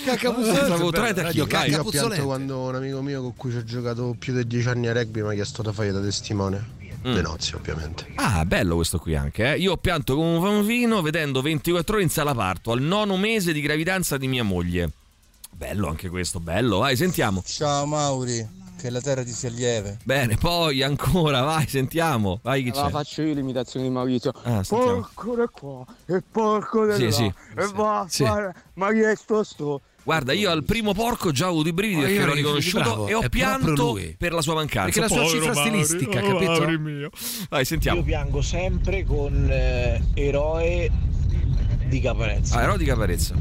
[0.04, 1.40] Cacca Tornate a chi?
[1.40, 1.70] Vai.
[1.70, 4.68] Io ho pianto quando un amico mio con cui ci ho giocato più di dieci
[4.68, 6.78] anni a rugby mi ha chiesto da fare da testimone.
[7.06, 7.14] Mm.
[7.14, 8.12] Le nozze, ovviamente.
[8.16, 9.54] Ah, bello questo qui anche.
[9.54, 9.58] eh.
[9.58, 13.52] Io ho pianto come un bambino vedendo 24 ore in sala parto al nono mese
[13.54, 14.90] di gravidanza di mia moglie.
[15.50, 16.78] Bello anche questo, bello.
[16.78, 17.42] Vai, sentiamo.
[17.46, 18.46] Ciao Mauri,
[18.80, 19.98] che la terra ti sia lieve.
[20.04, 22.40] Bene, poi ancora, vai, sentiamo.
[22.42, 22.90] Vai, chi Allora c'è?
[22.92, 24.32] faccio io l'imitazione di Maurizio.
[24.42, 27.10] Ah, porco da qua e porco da Sì, là.
[27.10, 27.24] sì.
[27.24, 28.24] E va a Sì.
[28.24, 28.54] fare.
[28.74, 29.80] Ma chi è sto sto?
[30.02, 33.14] Guarda, io al primo porco già ho avuto i brividi perché l'ho riconosciuto bravo, e
[33.14, 34.84] ho pianto per la sua mancanza.
[34.84, 36.50] Perché la sua Povero cifra Mauri, stilistica, oh, capito?
[36.52, 37.10] Mauri mio.
[37.50, 37.98] Vai, sentiamo.
[37.98, 40.90] Io piango sempre con eh, eroe
[41.86, 42.56] di Caparezza.
[42.56, 43.34] Ah, Erodi Caparezza.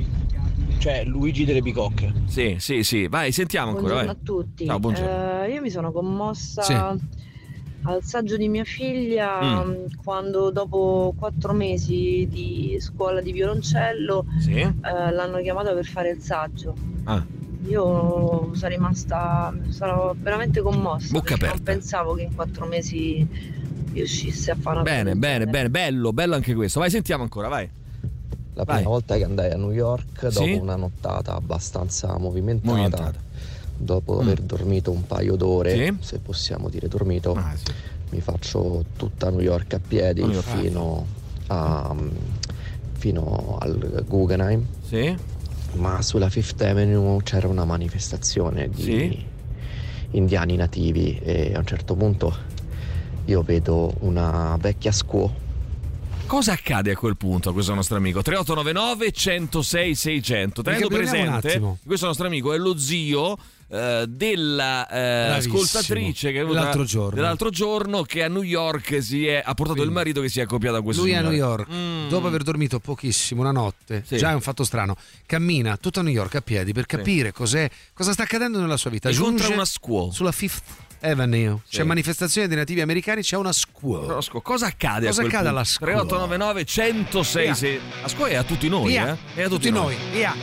[0.80, 2.14] Cioè Luigi delle Bicocche.
[2.28, 3.08] Sì, sì, sì.
[3.08, 4.02] Vai, sentiamo ancora.
[4.02, 4.22] Buongiorno Vai.
[4.22, 4.66] a tutti.
[4.66, 5.44] Ciao, buongiorno.
[5.44, 6.74] Eh, io mi sono commossa Sì.
[6.74, 9.70] al saggio di mia figlia Mm.
[9.70, 14.54] mh, quando dopo quattro mesi di scuola di violoncello Sì.
[14.60, 16.74] eh, l'hanno chiamata per fare il saggio.
[17.04, 17.26] Ah.
[17.68, 21.12] Io sono rimasta, sono veramente commossa.
[21.12, 21.56] Bocca aperta.
[21.56, 23.28] Non pensavo che in quattro mesi
[23.92, 26.80] riuscisse a fare una cosa Bene, bene, bene, bello, bello anche questo.
[26.80, 27.70] Vai, sentiamo ancora, vai.
[28.60, 28.90] La prima Vai.
[28.90, 30.52] volta che andai a New York, dopo Sì?
[30.52, 33.20] una nottata abbastanza movimentata, Movimentata.
[33.78, 34.20] dopo Mm.
[34.20, 35.84] aver dormito un paio d'ore, Sì?
[35.88, 37.42] Ah, se possiamo dire dormito,
[38.10, 40.42] mi faccio tutta New York a piedi York.
[40.46, 41.06] fino,
[41.48, 41.96] a-
[42.98, 44.66] fino al Guggenheim.
[44.82, 45.16] Sì?
[45.76, 49.26] Ma sulla Fifth Avenue c'era una manifestazione di Sì?
[50.12, 52.36] indiani nativi e a un certo punto
[53.24, 55.32] io vedo una vecchia squaw
[56.30, 58.22] Cosa accade a quel punto a questo nostro amico?
[58.22, 60.62] 3899 106 600.
[60.62, 63.36] Tenendo presente questo nostro amico è lo zio
[63.68, 65.56] eh, della eh, Bravissimo.
[65.60, 67.16] ascoltatrice che è venuta Dell'altro giorno.
[67.16, 70.44] dell'altro giorno che a New York si è, ha portato il marito che si è
[70.44, 71.66] accoppiato a questo Lui è a New signore.
[71.68, 74.18] York, dopo aver dormito pochissimo, una notte, Sì.
[74.18, 78.14] già è un fatto strano, cammina tutta New York a piedi per capire cos'è, cosa
[78.14, 79.10] sta accadendo nella sua vita.
[79.10, 80.12] Incontra una squaw.
[80.12, 80.64] Sulla Fifth
[81.02, 81.78] Avenue, Sì.
[81.78, 84.06] c'è manifestazione dei nativi americani, c'è una squaw.
[84.06, 85.50] Però, scu- Cosa accade Cosa a quel accade punto?
[85.50, 85.92] alla scuola?
[85.92, 87.54] 3899 106 Via.
[87.54, 89.10] se- La scuola è a tutti noi, Via.
[89.36, 89.42] eh?
[89.42, 90.34] È a tutti, noi, via.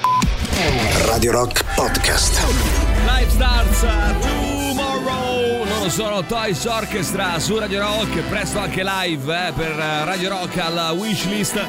[1.06, 2.40] Radio Rock Podcast.
[3.06, 3.80] Live Stars
[4.20, 10.28] Tomorrow Loro sono Toys Orchestra su Radio Rock Presto anche live eh, per eh, Radio
[10.30, 11.60] Rock alla wishlist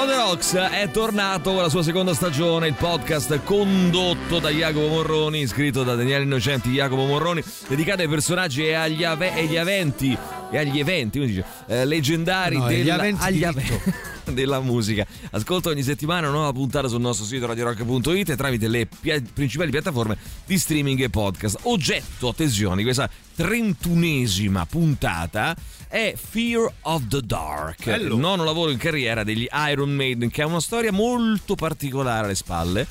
[0.00, 4.86] On The Rocks è tornato con la sua seconda stagione Il podcast condotto da Jacopo
[4.88, 10.16] Morroni Scritto da Daniele Innocenti Jacopo Morroni Dedicato ai personaggi e agli, ave- agli eventi
[10.50, 15.04] E agli eventi come dice, eh, Leggendari No, della- agli ave- della musica.
[15.32, 19.70] Ascolta ogni settimana una nuova puntata sul nostro sito radiorock.it e tramite le pia- principali
[19.70, 21.58] piattaforme di streaming e podcast.
[21.62, 25.56] Oggetto, attenzione, di questa trentunesima puntata
[25.88, 30.46] è Fear of the Dark, il nono lavoro in carriera degli Iron Maiden, che ha
[30.46, 32.86] una storia molto particolare alle spalle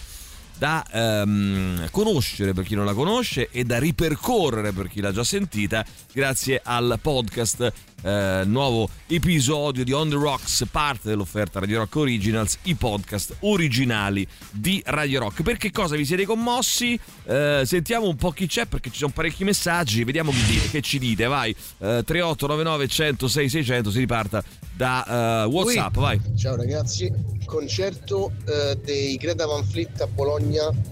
[0.60, 5.24] da ehm, conoscere per chi non la conosce e da ripercorrere per chi l'ha già
[5.24, 11.95] sentita grazie al podcast eh, nuovo episodio di On The Rocks parte dell'offerta Radio Rock
[11.95, 15.43] Originals i podcast originali di Radio Rock.
[15.43, 16.99] Per che cosa vi siete commossi?
[17.26, 20.82] Eh, sentiamo un po' chi c'è perché ci sono parecchi messaggi vediamo chi dite, che
[20.82, 21.51] ci dite vai.
[21.51, 24.43] Eh, 3899 106 600 si riparta
[24.76, 26.20] da eh, Whatsapp vai.
[26.38, 27.12] Ciao ragazzi,
[27.45, 30.49] concerto eh, dei Greta Van Fleet a Bologna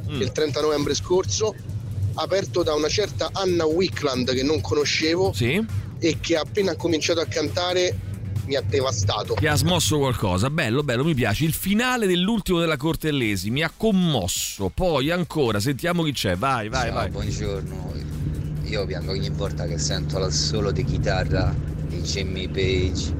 [0.10, 0.22] Mm.
[0.22, 1.54] il 30 novembre scorso,
[2.16, 5.32] aperto da una certa Anna Wickland che non conoscevo
[6.00, 7.96] e che appena ha cominciato a cantare
[8.48, 9.34] mi ha devastato.
[9.34, 11.44] Ti ha smosso qualcosa, bello, bello, mi piace.
[11.44, 14.72] Il finale dell'ultimo della Cortellesi mi ha commosso.
[14.74, 16.38] Poi ancora, sentiamo chi c'è.
[16.38, 17.10] Vai, vai, Ciao, vai.
[17.10, 17.94] buongiorno.
[18.64, 21.54] Io piango ogni volta che sento l'assolo di chitarra
[21.88, 23.14] di Jimmy Page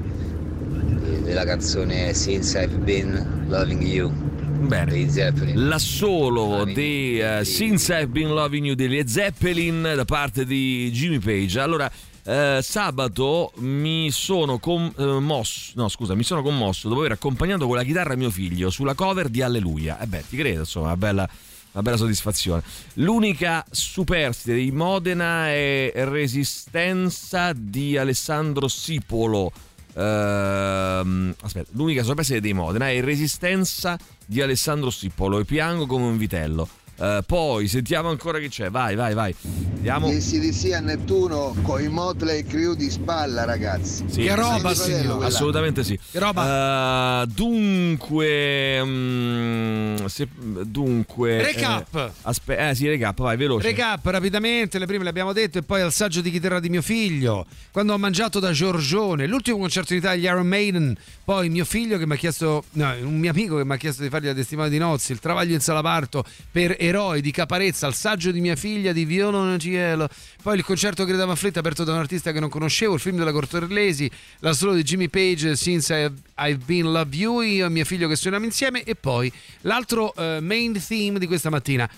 [1.04, 4.27] eh, della canzone Since I've Been Loving You.
[4.58, 5.54] Bene.
[5.54, 11.60] L'assolo di eh, Since I've Been Loving You degli Zeppelin da parte di Jimmy Page.
[11.60, 11.90] Allora,
[12.24, 17.84] eh, sabato mi sono commosso, no scusa, mi sono commosso dopo aver accompagnato con la
[17.84, 19.98] chitarra mio figlio sulla cover di Alleluia.
[20.00, 21.28] E beh, ti credo, insomma, una bella,
[21.72, 22.62] una bella soddisfazione.
[22.94, 29.52] L'unica superstite di Modena è Resistenza di Alessandro Sipolo.
[29.94, 36.16] Ehm, aspetta, l'unica sorpresa dei Modena è Resistenza di Alessandro Stippolo e piango come un
[36.16, 36.68] vitello.
[37.00, 38.70] Eh, poi sentiamo ancora chi c'è.
[38.70, 39.34] Vai, vai, vai.
[39.76, 40.10] Andiamo.
[40.10, 44.04] Gli a Nettuno con i Motley Crew di spalla, ragazzi.
[44.08, 45.26] Sì, Che roba, Sì, signore.
[45.26, 45.98] Assolutamente sì.
[46.10, 47.22] Che roba?
[47.22, 50.28] Eh, dunque, mm, se-
[50.64, 51.42] dunque.
[51.42, 51.94] Recap.
[51.94, 53.68] Eh, aspe- eh sì, recap, vai, veloce.
[53.68, 56.82] Recap rapidamente, le prime le abbiamo detto e poi al saggio di chitarra di mio
[56.82, 57.46] figlio.
[57.70, 62.06] Quando ho mangiato da Giorgione, l'ultimo concerto in Italia Iron Maiden, poi mio figlio che
[62.06, 64.68] mi ha chiesto, no, un mio amico che mi ha chiesto di fargli la testimone
[64.68, 68.92] di nozze, il travaglio in Salaparto per Eroi di Caparezza, al saggio di mia figlia
[68.92, 70.08] di Violo Cielo,
[70.42, 73.32] poi il concerto Greta Afflitta aperto da un artista che non conoscevo, il film della
[73.32, 77.84] Cortorellesi, la solo di Jimmy Page Since I've, I've Been Love You, io e mio
[77.84, 79.30] figlio che suoniamo insieme e poi
[79.62, 81.88] l'altro eh, main theme di questa mattina.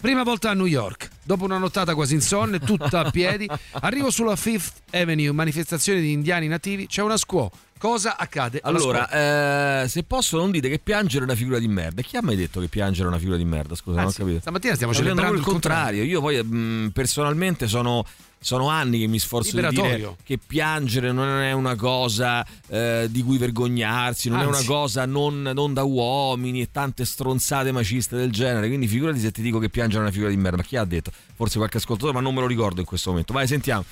[0.00, 3.48] Prima volta a New York, dopo una nottata quasi insonne, tutta a piedi,
[3.80, 7.50] arrivo sulla Fifth Avenue, manifestazione di indiani nativi, c'è una scuola.
[7.80, 8.60] Cosa accade?
[8.62, 12.02] Allora, eh, se posso non dite che piangere è una figura di merda.
[12.02, 13.74] Chi ha mai detto che piangere è una figura di merda?
[13.74, 14.40] Scusa, non ho Anzi, capito.
[14.40, 16.02] stamattina stiamo celebrando dicendo il il contrario.
[16.04, 18.04] Io poi mh, personalmente sono,
[18.38, 23.22] sono anni che mi sforzo di dire che piangere non è una cosa eh, di
[23.22, 24.58] cui vergognarsi, non è Anzi.
[24.58, 28.66] una cosa non, non da uomini e tante stronzate maciste del genere.
[28.66, 30.58] Quindi figurati se ti dico che piangere è una figura di merda.
[30.58, 31.10] Ma chi ha detto?
[31.34, 33.32] Forse qualche ascoltatore, ma non me lo ricordo in questo momento.
[33.32, 33.86] Vai, sentiamo.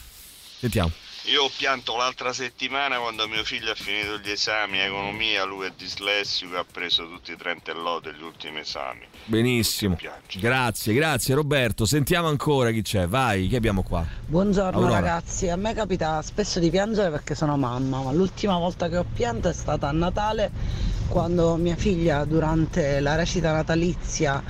[0.59, 0.93] Sentiamo.
[1.29, 5.71] Io ho pianto l'altra settimana quando mio figlio ha finito gli esami economia, lui è
[5.73, 9.07] dislessico ha preso tutti i 30 e lode degli ultimi esami.
[9.29, 9.99] Benissimo.
[10.41, 11.85] Grazie, grazie Roberto.
[11.85, 13.07] Sentiamo ancora chi c'è.
[13.07, 14.03] Vai, chi abbiamo qua?
[14.27, 14.95] Buongiorno Aurora.
[15.01, 19.05] ragazzi, a me capita spesso di piangere perché sono mamma, ma l'ultima volta che ho
[19.13, 20.51] pianto è stata a Natale
[21.09, 24.43] quando mia figlia durante la recita natalizia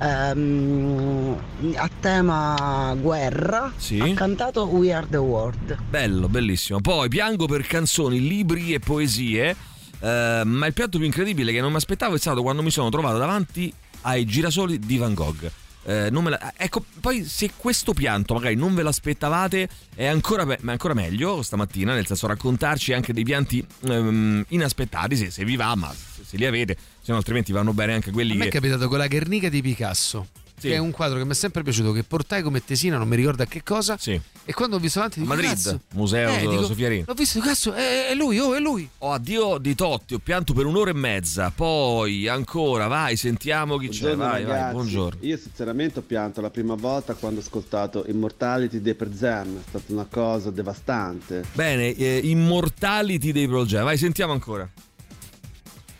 [0.00, 1.36] ehm,
[1.74, 3.98] a tema guerra Sì.
[3.98, 5.76] ha cantato We Are the World.
[5.88, 6.80] Bello, bellissimo.
[6.80, 9.56] Poi piango per canzoni, libri e poesie.
[9.98, 12.90] eh, ma il piatto più incredibile che non mi aspettavo è stato quando mi sono
[12.90, 13.72] trovato davanti
[14.02, 15.50] ai girasoli di Van Gogh.
[15.82, 20.92] Eh, la- ecco, poi se questo pianto magari non ve l'aspettavate è ancora, è ancora
[20.92, 25.92] meglio stamattina, nel senso raccontarci anche dei pianti ehm, inaspettati, se, se vi va, ma
[25.94, 28.58] se, li avete, se no altrimenti vanno bene anche quelli A me è che...
[28.58, 30.28] capitato con la Guernica di Picasso.
[30.60, 30.68] Sì.
[30.68, 33.16] Che è un quadro che mi è sempre piaciuto, che portai come tesina, non mi
[33.16, 33.96] ricordo a che cosa.
[34.44, 35.80] E quando ho visto avanti dico, Madrid, "Cazzo".
[35.94, 37.04] Museo Eh, dico, Sofiarini.
[37.06, 38.86] L'ho visto, cazzo, è, è lui, oh, è lui.
[38.98, 41.50] Oh, addio di Totti, ho pianto per un'ora e mezza.
[41.50, 44.00] Poi ancora, vai, sentiamo chi c'è.
[44.14, 44.72] Buongiorno Vai, vai, ragazzi.
[44.74, 45.18] buongiorno.
[45.22, 49.84] Io sinceramente ho pianto la prima volta quando ho ascoltato Immortality dei Perzem, è stata
[49.94, 51.42] una cosa devastante.
[51.54, 53.84] Bene, eh, Immortality dei Pearl Jam.
[53.84, 54.68] Vai, sentiamo ancora.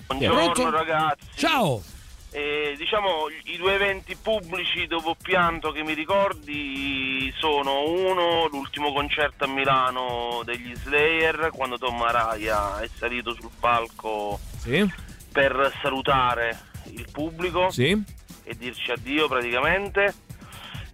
[0.09, 0.71] Buongiorno Pronto?
[0.71, 1.25] ragazzi.
[1.37, 1.83] Ciao.
[2.33, 9.45] Eh, diciamo i due eventi pubblici dopo pianto che mi ricordi sono uno l'ultimo concerto
[9.45, 14.89] a Milano degli Slayer quando Tom Araya è salito sul palco Sì.
[15.33, 16.57] per salutare
[16.93, 18.01] il pubblico Sì.
[18.45, 20.14] e dirci addio praticamente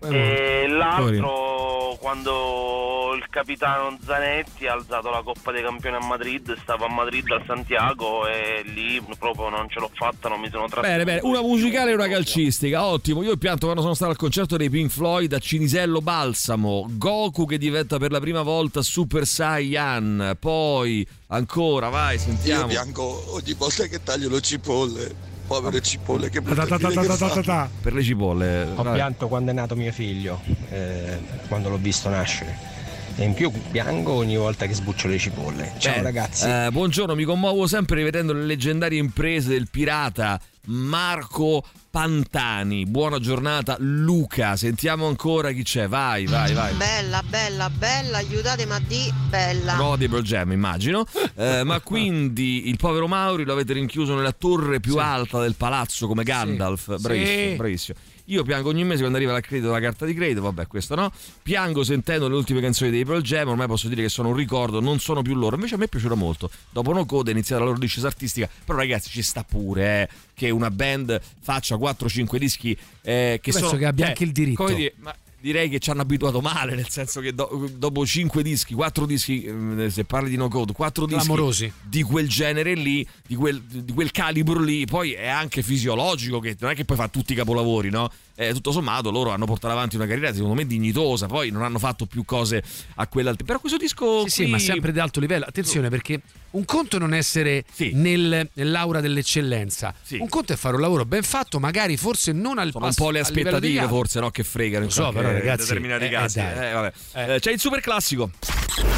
[0.08, 6.84] e l'altro quando il capitano Zanetti ha alzato la Coppa dei Campioni a Madrid stavo
[6.84, 10.86] a Madrid al Santiago e lì proprio non ce l'ho fatta non mi sono trattenuto
[10.86, 13.22] Bene, bene, una musicale e una calcistica, ottimo.
[13.22, 17.44] Io ho pianto quando sono stato al concerto dei Pink Floyd a Cinisello Balsamo, Goku
[17.46, 22.66] che diventa per la prima volta Super Saiyan, poi ancora, vai, Io sentiamo.
[22.66, 25.34] piango ogni volta che taglio le cipolle.
[25.46, 27.70] Povere cipolle, che brutta ta ta fine ta che ta ta fanno.
[27.80, 28.68] Per le cipolle.
[28.74, 30.40] Ho pianto quando è nato mio figlio,
[30.70, 31.18] eh,
[31.48, 32.75] quando l'ho visto nascere.
[33.18, 35.72] E in più piango ogni volta che sbuccio le cipolle.
[35.78, 36.02] Ciao Bene.
[36.02, 36.46] ragazzi.
[36.46, 42.84] Eh, buongiorno, mi commuovo sempre rivedendo le leggendarie imprese del pirata Marco Pantani.
[42.84, 44.56] Buona giornata, Luca.
[44.56, 45.88] Sentiamo ancora chi c'è.
[45.88, 46.74] Vai, vai, vai.
[46.74, 49.76] Bella, bella, bella, aiutatemi a di bella.
[49.76, 51.06] No, di Pearl Jam, immagino.
[51.38, 56.06] Eh, ma quindi il povero Mauri lo avete rinchiuso nella torre più alta del palazzo
[56.06, 56.94] come Gandalf.
[56.96, 57.02] Sì.
[57.02, 57.54] Bravissimo, Sì.
[57.56, 57.98] bravissimo.
[58.26, 61.12] Io piango ogni mese quando arriva la credito la carta di credito, vabbè, questo no.
[61.42, 64.80] Piango sentendo le ultime canzoni dei Pearl Jam, ormai posso dire che sono un ricordo,
[64.80, 65.54] non sono più loro.
[65.56, 66.50] Invece a me è piaciuta molto.
[66.70, 70.08] Dopo No Code è iniziata la loro discesa artistica, però ragazzi ci sta pure eh,
[70.34, 74.32] che una band faccia 4-5 dischi eh, che penso sono che abbia eh, anche il
[74.32, 74.62] diritto.
[74.62, 75.14] Come dire, ma
[75.46, 79.44] direi che ci hanno abituato male, nel senso che do- dopo 5 dischi, 4 dischi,
[79.44, 81.72] eh, se parli di No Code, 4 dischi Clamorosi.
[81.82, 86.56] di quel genere lì, di quel, di quel calibro lì, poi è anche fisiologico che
[86.58, 88.10] non è che poi fa tutti i capolavori, no?
[88.38, 91.78] Eh, tutto sommato loro hanno portato avanti una carriera secondo me dignitosa, poi non hanno
[91.78, 92.62] fatto più cose
[92.96, 93.46] a quell'altro.
[93.46, 95.46] Però questo disco Sì, sì, qui- ma sempre di alto livello.
[95.48, 96.20] Attenzione perché
[96.50, 99.94] un conto è non essere nel- nell'aura dell'eccellenza.
[100.18, 103.04] Un conto è fare un lavoro ben fatto, magari forse non al sono un passo-
[103.04, 106.38] po' le aspettative forse no che fregano Lo so, qualche però, ragazzi, determinati eh, casi.
[106.38, 106.68] eh.
[106.68, 106.92] Eh, vabbè.
[107.34, 108.30] Eh, c'è il super classico.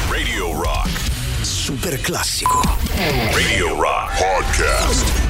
[0.09, 0.89] Radio Rock
[1.41, 2.61] super classico.
[3.31, 5.28] Radio Rock Podcast.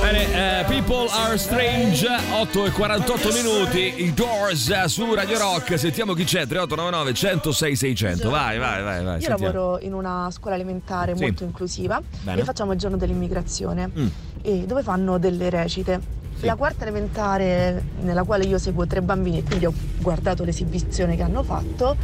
[0.00, 2.06] Bene, eh, People Are Strange,
[2.40, 8.30] 8 e 48 minuti, i Doors su Radio Rock, sentiamo chi c'è, 3899 106 600,
[8.30, 9.52] vai vai vai, vai Io sentiamo.
[9.52, 11.22] lavoro in una scuola elementare Sì.
[11.22, 12.40] molto inclusiva Bene.
[12.40, 14.06] e facciamo il giorno dell'immigrazione Mm.
[14.42, 16.00] e dove fanno delle recite.
[16.40, 21.22] La quarta elementare nella quale io seguo tre bambini e quindi ho guardato l'esibizione che
[21.22, 21.94] hanno fatto,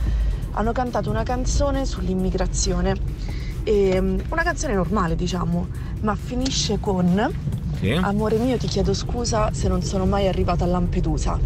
[0.52, 3.42] hanno cantato una canzone sull'immigrazione.
[3.64, 5.66] E, mm, una canzone normale diciamo,
[6.02, 7.32] ma finisce con
[7.80, 7.90] Sì.
[7.90, 11.38] Amore mio ti chiedo scusa se non sono mai arrivata a Lampedusa.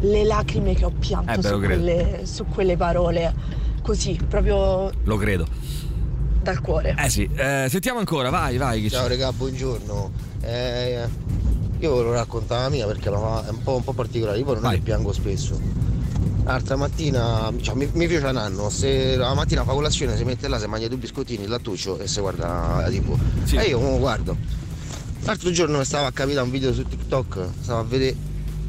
[0.00, 3.34] Le lacrime che ho pianto Eh beh, su, quelle, su quelle parole,
[3.82, 5.46] così, proprio Lo credo.
[6.42, 6.94] dal cuore.
[6.98, 8.82] Eh sì, eh, sentiamo ancora, vai vai.
[8.82, 8.96] Chi c'è?
[8.96, 10.10] Ciao regà, buongiorno.
[10.42, 11.08] Eh,
[11.80, 14.70] io volevo raccontare la mia perché è un po', un po' particolare, io poi non
[14.70, 15.58] è che piango spesso.
[16.46, 20.46] L'altra mattina, cioè, mi, mi piace un anno, se la mattina fa colazione si mette
[20.46, 23.18] là, si mangia due biscottini, il lattuccio e si guarda la tv.
[23.52, 24.36] E io come guardo.
[25.24, 28.14] L'altro giorno mi stava a capire un video su TikTok, stavo a vedere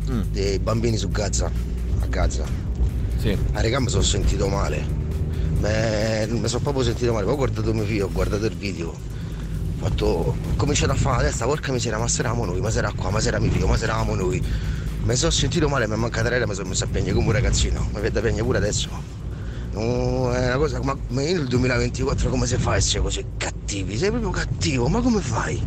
[0.09, 0.21] Mm.
[0.31, 1.51] dei bambini su Gaza,
[1.99, 2.45] a Gaza.
[3.17, 3.37] Sì.
[3.51, 4.83] A regà mi sono sentito male.
[5.59, 8.87] Me- Mi sono proprio sentito male, poi ho guardato mio figlio, ho guardato il video.
[8.89, 8.95] Ho
[9.85, 10.05] fatto.
[10.05, 13.19] Ho cominciato a fare la testa, porca miseria, ma eravamo noi, ma era qua, ma
[13.21, 14.41] era mio figlio, ma eravamo noi.
[15.07, 17.31] Mi sono sentito male, mi è mancata l'aria, mi sono messo a piangere come un
[17.31, 17.87] ragazzino.
[17.93, 18.89] Mi vede piangere pure adesso.
[19.71, 23.23] No, è una cosa, ma, ma io nel 2024 come si fa a essere così
[23.37, 23.97] cattivi?
[23.97, 25.65] Sei proprio cattivo, ma come fai?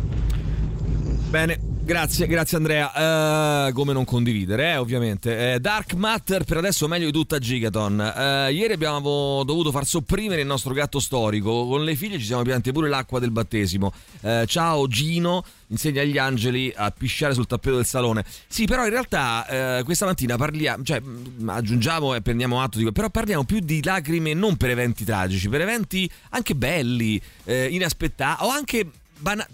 [1.31, 1.59] Bene,
[1.91, 3.67] grazie, grazie Andrea.
[3.67, 5.55] Eh, come non condividere, eh, ovviamente.
[5.55, 7.99] Eh, Dark Matter per adesso meglio di tutta Gigaton.
[7.99, 11.67] Eh, ieri abbiamo dovuto far sopprimere il nostro gatto storico.
[11.67, 13.91] Con le figlie ci siamo piante pure l'acqua del battesimo.
[14.45, 18.23] Ciao Gino, insegna agli angeli a pisciare sul tappeto del salone.
[18.47, 23.09] Sì, però in realtà questa mattina parliamo, cioè mh, aggiungiamo e prendiamo atto di però
[23.09, 28.87] parliamo più di lacrime non per eventi tragici, per eventi anche belli, inaspettati o anche
[29.21, 29.47] bana-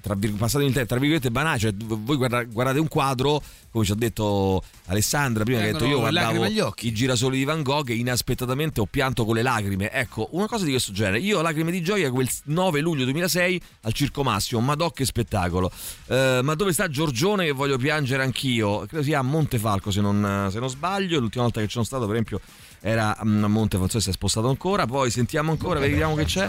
[0.00, 3.84] tra, vir- passatemi il termine, tra virgolette banali, cioè voi guarda- guardate un quadro, come
[3.84, 6.44] ci ha detto Alessandra prima, che ha detto io guardavo
[6.80, 9.90] i girasoli di Van Gogh e inaspettatamente ho pianto con le lacrime.
[9.90, 11.18] Ecco, una cosa di questo genere.
[11.18, 15.70] Io lacrime di gioia quel 9 luglio 2006 al Circo Massimo, Madò che spettacolo.
[16.06, 18.86] Eh, ma dove sta Giorgione che voglio piangere anch'io?
[18.86, 22.04] Credo sia a Montefalco se non, se non sbaglio, l'ultima volta che ci sono stato
[22.06, 22.40] per esempio
[22.80, 26.14] era mm, a Monte, non so se si è spostato ancora, poi sentiamo ancora, vediamo
[26.14, 26.48] che c'è.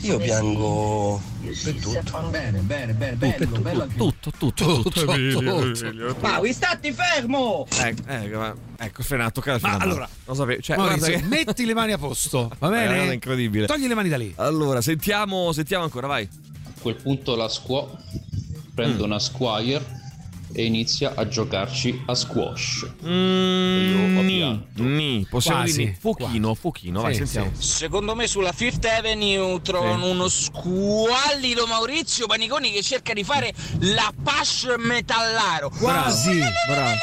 [0.00, 2.28] Io piango per tutto.
[2.30, 3.36] Bene, bene, bene,
[3.96, 6.16] Tutto, tutto, tutto, tutto, tutto, tutto.
[6.20, 7.66] Ma vi stati fermo!
[7.78, 9.84] Ecco, ecco, ecco, frena, toccare Ma frena.
[9.84, 12.98] allora, non sapevo, cioè, Maurizio, che- metti le mani a posto, va È una bene?
[13.00, 13.66] cosa incredibile.
[13.66, 14.32] Togli le mani da lì.
[14.36, 16.28] Allora, sentiamo, sentiamo ancora, vai.
[16.66, 17.96] A quel punto la squaw
[18.74, 20.02] prende una Squire
[20.54, 22.86] e inizia a giocarci a squash.
[23.04, 24.20] Mm,
[24.74, 27.50] ni, possiamo Quasi, dire fuochino, fuochino, vai, Sì, sentiamo.
[27.60, 34.12] Secondo me sulla Fifth Avenue trovano uno squallido Maurizio Paniconi che cerca di fare la
[34.22, 35.70] Pash Metallaro.
[35.70, 36.62] Quasi, bravo.
[36.66, 36.96] Bravo,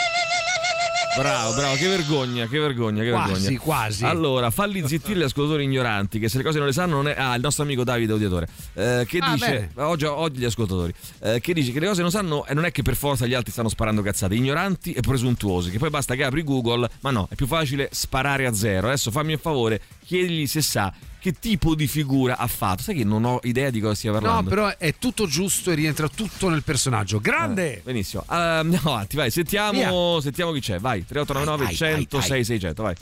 [1.18, 3.60] bravo, che vergogna, che vergogna, che Quasi, vergogna.
[3.60, 4.06] quasi.
[4.06, 7.16] Allora, falli zittire gli ascoltatori ignoranti, che se le cose non le sanno non è...
[7.18, 9.72] Ah, il nostro amico Davide Audiatore, eh, che Ah, dice...
[9.76, 12.72] Oggi, oggi gli ascoltatori, eh, che dice che le cose non sanno e non è
[12.72, 16.24] che per forza gli altri stanno sparando cazzate, ignoranti e presuntuosi, che poi basta che
[16.24, 18.88] apri Google, ma no, è più facile sparare a zero.
[18.88, 22.82] Adesso fammi un favore, chiedigli se sa che tipo di figura ha fatto.
[22.82, 24.42] Sai che non ho idea di cosa stia parlando.
[24.42, 27.20] No, però è tutto giusto e rientra tutto nel personaggio.
[27.20, 27.78] Grande!
[27.78, 28.24] Eh, benissimo.
[28.32, 30.80] Ah, andiamo avanti, vai, sentiamo, sentiamo chi c'è.
[30.80, 32.96] Vai, 3899 Vai, vai, 106 600, vai.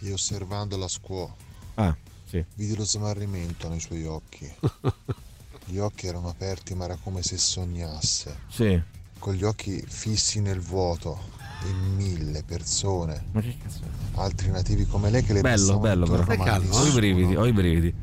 [0.00, 1.34] Io osservando la scuola,
[1.74, 1.94] Ah,
[2.26, 2.42] sì.
[2.54, 4.50] vidi lo smarrimento nei suoi occhi.
[5.66, 8.38] Gli occhi erano aperti, ma era come se sognasse.
[8.48, 8.80] Sì.
[9.18, 11.28] Con gli occhi fissi nel vuoto
[11.62, 13.24] e mille persone.
[13.32, 13.80] Ma che cazzo
[14.14, 16.22] Altri nativi come lei che le Bello, bello però.
[16.32, 17.94] intorno Ho i brividi, ho i brividi.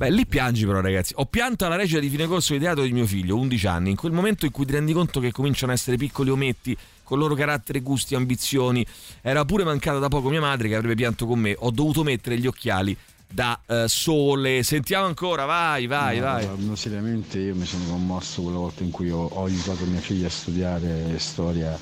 [0.00, 1.12] Beh, lì piangi però ragazzi.
[1.16, 3.96] Ho pianto alla recita di fine corso di teatro di mio figlio, 11 anni, in
[3.96, 7.34] quel momento in cui ti rendi conto che cominciano a essere piccoli ometti con loro
[7.34, 8.84] carattere, gusti, ambizioni.
[9.20, 11.54] Era pure mancata da poco mia madre che avrebbe pianto con me.
[11.58, 12.96] Ho dovuto mettere gli occhiali
[13.30, 14.62] da eh, sole.
[14.62, 16.46] Sentiamo ancora, vai, vai, No, vai.
[16.46, 20.28] guarda, seriamente io mi sono commosso quella volta in cui ho, ho aiutato mia figlia
[20.28, 21.78] a studiare storia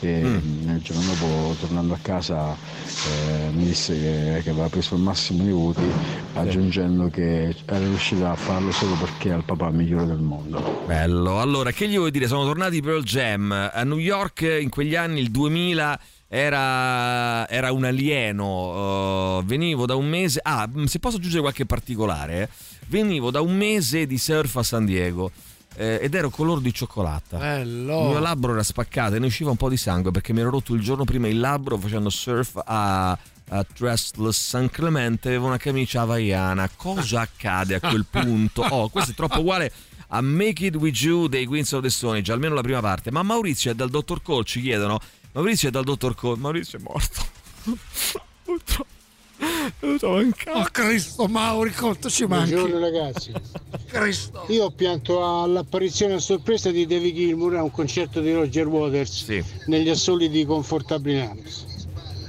[0.00, 0.68] e Mm.
[0.76, 5.42] il giorno dopo tornando a casa eh, mi disse che, che aveva preso il massimo
[5.42, 5.82] dei voti
[6.34, 10.82] aggiungendo che era riuscita a farlo solo perché ha il papà migliore del mondo.
[10.86, 11.40] Bello.
[11.40, 12.26] Allora, che gli vuoi dire?
[12.26, 15.98] Sono tornati Pearl Jam a New York in quegli anni, il 2000.
[16.28, 19.38] Era, era un alieno.
[19.38, 20.40] uh, venivo da un mese.
[20.42, 22.48] Ah, se posso aggiungere qualche particolare, eh.
[22.88, 25.30] venivo da un mese di surf a San Diego.
[25.76, 27.38] Eh, ed ero color di cioccolata.
[27.38, 28.02] Bello.
[28.02, 30.50] Il mio labbro era spaccato e ne usciva un po' di sangue perché mi ero
[30.50, 35.58] rotto il giorno prima il labbro facendo surf a, a Trestless San Clemente, avevo una
[35.58, 36.70] camicia havaiana.
[36.74, 38.62] Cosa accade a quel punto?
[38.76, 39.72] Oh, questo è troppo uguale
[40.08, 43.10] a Make It With You dei Queens of the Stone Age, almeno la prima parte.
[43.10, 44.98] Ma Maurizio è dal dottor Cole, ci chiedono.
[45.32, 46.38] Maurizio è dal dottor Cole.
[46.38, 47.24] Maurizio è morto.
[48.42, 48.95] Purtroppo.
[50.02, 52.54] Oh Cristo, Mauri, quanto ci manchi?
[52.54, 53.32] Buongiorno ragazzi.
[53.86, 54.44] Cristo.
[54.48, 59.26] Io ho pianto all'apparizione a sorpresa di David Gilmour a un concerto di Roger Waters
[59.66, 61.66] negli assoli di Confortabilianos.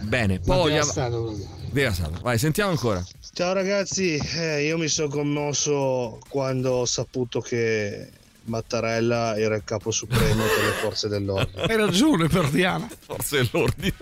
[0.02, 1.48] Bene, Ma poi devastato proprio.
[1.72, 2.20] Devastato.
[2.22, 3.06] Vai, sentiamo ancora.
[3.34, 8.10] Ciao ragazzi, eh, io mi sono commosso quando ho saputo che
[8.48, 11.64] Mattarella era il capo supremo delle forze dell'ordine.
[11.64, 12.88] Hai ragione, per Diana.
[13.06, 13.94] Forze dell'ordine.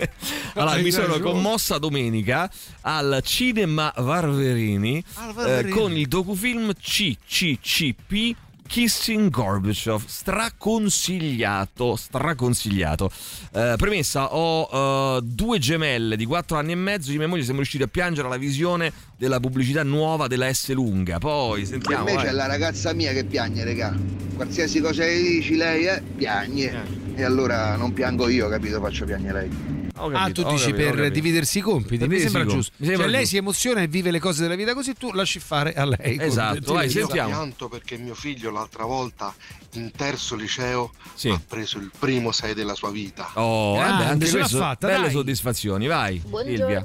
[0.54, 2.50] Allora, Hai mi sono commossa domenica
[2.82, 5.70] al Cinema Varverini, Al Varverini.
[5.70, 8.36] eh, con il docufilm CCCP
[8.68, 13.12] Kissing Gorbachev, straconsigliato, straconsigliato.
[13.54, 17.59] Eh, premessa, ho eh, due gemelle di 4 anni e mezzo, di mia moglie siamo
[17.59, 21.17] riusciti a piangere alla visione della pubblicità nuova della S lunga.
[21.20, 22.00] Poi sentiamo.
[22.08, 22.28] Invece vai.
[22.28, 23.96] è la ragazza mia che piagne, regà.
[24.36, 27.04] Qualsiasi cosa che dici lei, eh, piagne.
[27.16, 28.82] E allora non piango io, capito?
[28.82, 29.50] Faccio piagne lei.
[29.97, 32.00] Ah, capito, tu ho dici capito, per dividersi i compiti.
[32.00, 32.74] Per mi sembra giusto.
[32.78, 33.36] Mi sembra cioè, lei giusto.
[33.36, 36.17] si emoziona e vive le cose della vita così, tu lasci fare a lei.
[36.20, 37.29] Esatto, vai, Io sentiamo.
[37.29, 39.33] pianto perché mio figlio l'altra volta
[39.75, 41.29] in terzo liceo Sì.
[41.29, 43.32] ha preso il primo 6 della sua vita.
[43.36, 45.12] Oh, Grande, vabbè, anche questo, fatta, belle dai.
[45.12, 46.21] soddisfazioni, vai.
[46.43, 46.83] Silvia.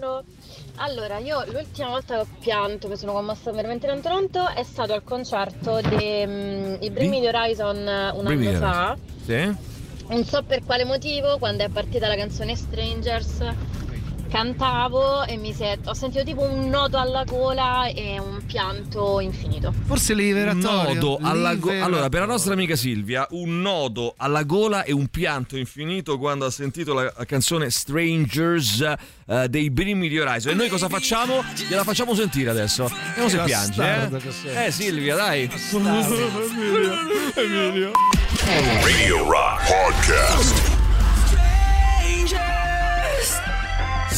[0.82, 4.94] Allora, io l'ultima volta che ho pianto, mi sono commossa veramente tanto tanto, è stato
[4.94, 8.96] al concerto dei Brimi di Horizon eh, un Brimi anno fa.
[9.22, 9.54] Sì?
[10.08, 13.44] Non so per quale motivo, quando è partita la canzone Strangers,
[14.30, 19.72] cantavo e mi è- ho sentito tipo un nodo alla gola e un pianto infinito.
[19.86, 20.94] Forse Un liberatorio.
[20.94, 21.84] nodo alla go- liberatorio.
[21.84, 26.46] allora, per la nostra amica Silvia, un nodo alla gola e un pianto infinito quando
[26.46, 28.94] ha sentito la, canzone Strangers
[29.26, 30.52] eh, dei Brimi di Horizon.
[30.52, 31.42] E noi cosa facciamo?
[31.68, 32.90] Gliela facciamo sentire adesso.
[33.08, 33.82] Vediamo se piange.
[33.82, 34.16] Eh?
[34.18, 34.66] che sei.
[34.66, 35.50] eh, Silvia, dai.
[37.36, 37.90] Emilio.
[38.82, 40.79] Radio Rock Podcast.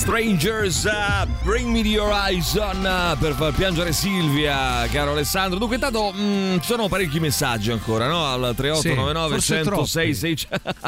[0.07, 5.61] Strangers, uh, Bring Me the Horizon uh, per far piangere Silvia, caro Alessandro.
[5.61, 8.27] Dunque, intanto mh, ci sono parecchi messaggi ancora, no?
[8.27, 10.81] Al 3899 forse 106 600.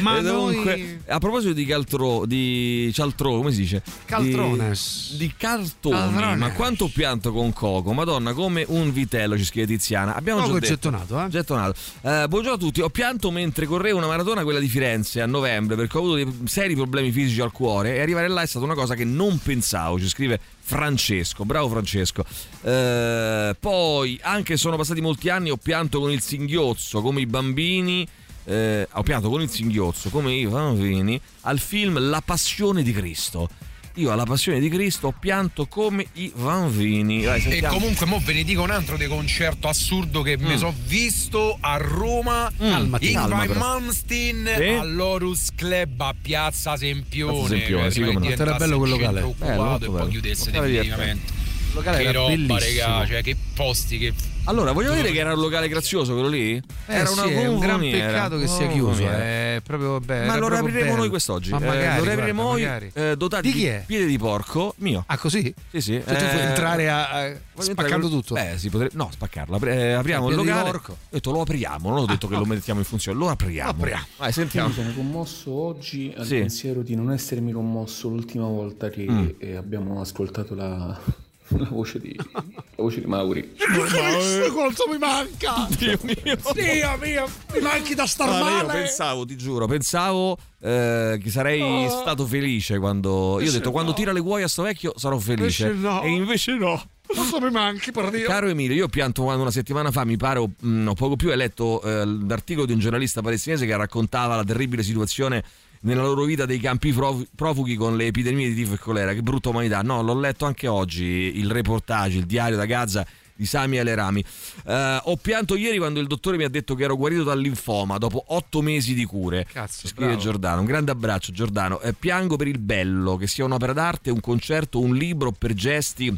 [0.00, 3.82] Ma E noi- a proposito di caltro, di cialtro, come si dice?
[4.06, 5.10] Caltrones.
[5.10, 5.34] Di, di.
[5.36, 6.38] Caltrones.
[6.38, 7.92] Ma quanto pianto con Coco?
[7.92, 10.14] Madonna, come un vitello, ci scrive Tiziana.
[10.14, 10.74] Abbiamo Coco già detto.
[10.74, 11.28] gettonato, eh?
[11.28, 11.74] Gettonato.
[12.00, 15.76] Eh, buongiorno a tutti, ho pianto mentre correvo una maratona, quella di Firenze, a novembre,
[15.76, 18.74] perché ho avuto dei seri problemi fisici al cuore e arrivare là è stata una
[18.74, 22.24] cosa che non pensavo, ci scrive Francesco, bravo Francesco.
[22.62, 27.26] Eh, poi, anche se sono passati molti anni, ho pianto con il singhiozzo, come i
[27.26, 28.06] bambini.
[28.44, 33.48] eh, ho pianto con il singhiozzo, come i bambini, al film La Passione di Cristo.
[33.96, 37.22] Io alla Passione di Cristo ho pianto come i bambini.
[37.22, 40.56] Vai, E comunque mo ve ne dico un altro di concerto assurdo che mi Mm.
[40.56, 43.58] sono visto a Roma Calmati, calma Ingvar però.
[43.60, 44.64] Malmsteen Sì?
[44.64, 47.32] all'Orus Club a Piazza Sempione.
[47.46, 49.20] Piazza Sempione, sì, come Era bello quel locale.
[49.38, 50.08] Bello, molto e poi bello.
[50.08, 51.32] chiudesse definitivamente.
[51.68, 54.12] Il locale Che era roba, regà, cioè che posti che
[54.46, 56.54] Allora, vogliamo dire che era un locale grazioso quello lì?
[56.86, 59.02] Eh era sì, un gran peccato che sia chiuso.
[59.08, 60.26] È proprio bello.
[60.26, 61.50] Ma lo riapriremo noi quest'oggi.
[61.50, 62.62] Ma Eh, magari, lo riapriremo noi
[62.92, 63.84] eh, dotati Di chi è?
[63.86, 65.02] piede di porco mio.
[65.06, 65.52] Ah, così?
[65.70, 66.02] Sì, sì.
[66.06, 68.36] Cioè, tu puoi entrare a- a- voglio spaccando tutto?
[68.36, 68.92] Eh, si potrebbe.
[68.96, 69.58] No, spaccarlo.
[69.66, 70.70] Eh, apriamo il Piede di locale.
[70.72, 70.92] porco.
[70.92, 73.70] Ho detto lo apriamo, non ho detto che lo mettiamo in funzione, lo apriamo.
[73.72, 74.06] Lo apriamo.
[74.18, 74.68] Vai, sentiamo.
[74.68, 76.36] Io sono commosso oggi al Sì.
[76.40, 79.26] pensiero di non essermi commosso l'ultima volta che Mm.
[79.38, 80.98] eh, abbiamo ascoltato la,
[81.58, 82.42] la voce di, la
[82.76, 83.52] voce di Mauri.
[83.56, 85.66] Cristo, quanto mi manca!
[85.76, 86.38] Dio mio!
[86.52, 88.78] Dio mio, mi manchi da star Ah, ma io male!
[88.80, 91.88] pensavo, ti giuro, pensavo eh, che sarei Oh.
[91.88, 93.08] stato felice quando.
[93.10, 93.96] Io ho Invece detto, quando no.
[93.96, 95.66] tira le cuoia a sto vecchio sarò felice.
[95.68, 96.02] Invece no.
[96.02, 96.82] E invece no.
[97.06, 98.26] Quanto mi manchi, per Dio!
[98.26, 101.16] Caro Emilio, io ho pianto quando una settimana fa, mi pare, o mh, o poco
[101.16, 105.44] più, hai letto eh, l'articolo di un giornalista palestinese che raccontava la terribile situazione
[105.84, 109.12] nella loro vita dei campi prof- profughi con le epidemie di tifo e colera.
[109.14, 109.80] Che brutta umanità.
[109.82, 113.06] No, l'ho letto anche oggi, il reportage, il diario da Gaza
[113.36, 114.24] di Sami Alerami.
[114.66, 117.98] Eh, ho pianto ieri quando il dottore mi ha detto che ero guarito dal linfoma
[117.98, 119.46] dopo otto mesi di cure.
[119.50, 120.22] Cazzo, Scrive bravo.
[120.22, 120.60] Giordano.
[120.60, 121.80] Un grande abbraccio, Giordano.
[121.80, 126.16] Eh, piango per il bello, che sia un'opera d'arte, un concerto, un libro per gesti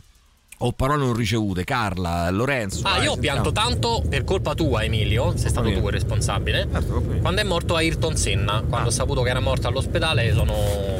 [0.58, 2.86] o parole non ricevute, Carla, Lorenzo.
[2.86, 5.36] Ah, vai, io ho pianto tanto per colpa tua, Emilio.
[5.36, 6.66] Sei stato tu il responsabile.
[6.72, 10.54] Certo, Quando è morto Ayrton Senna, quando ho saputo che era morto all'ospedale, sono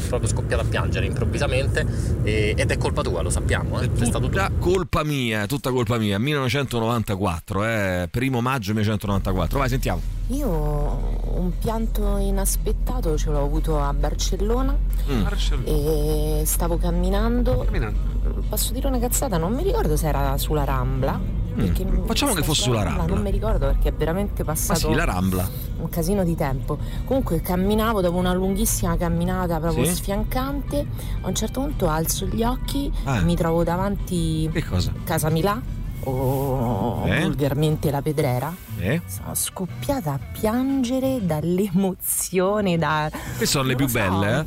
[0.09, 2.15] proprio scoppiato a piangere improvvisamente.
[2.23, 3.81] e- ed è colpa tua, lo sappiamo.
[3.81, 3.89] Eh?
[3.95, 4.33] Sei stato tu.
[4.33, 6.19] Tutta colpa mia, tutta colpa mia.
[6.19, 9.59] 1994, eh, primo maggio 1994.
[9.59, 10.01] Vai, sentiamo.
[10.31, 14.77] Io un pianto inaspettato ce l'ho avuto a Barcellona
[15.09, 15.25] Mm.
[15.65, 17.65] e stavo camminando.
[18.49, 21.19] Posso dire una cazzata, non mi ricordo se era sulla Rambla.
[21.59, 22.05] Mm.
[22.05, 23.07] Facciamo che fosse sulla Rambla.
[23.07, 25.49] Non mi ricordo perché è veramente Ma passato sì, la Rambla.
[25.81, 26.77] un casino di tempo.
[27.07, 29.95] Comunque camminavo dopo una lunghissima camminata proprio Sì?
[29.95, 30.87] sfiancante.
[31.23, 33.21] A un certo punto alzo gli occhi, Ah.
[33.23, 34.93] mi trovo davanti Che cosa?
[35.05, 35.59] Casa Milà
[36.05, 37.23] o Eh?
[37.23, 38.55] vulgarmente la Pedrera.
[38.79, 39.01] Eh?
[39.07, 43.09] Sono scoppiata a piangere dall'emozione, da...
[43.11, 44.45] Queste sono le non più so, belle, eh?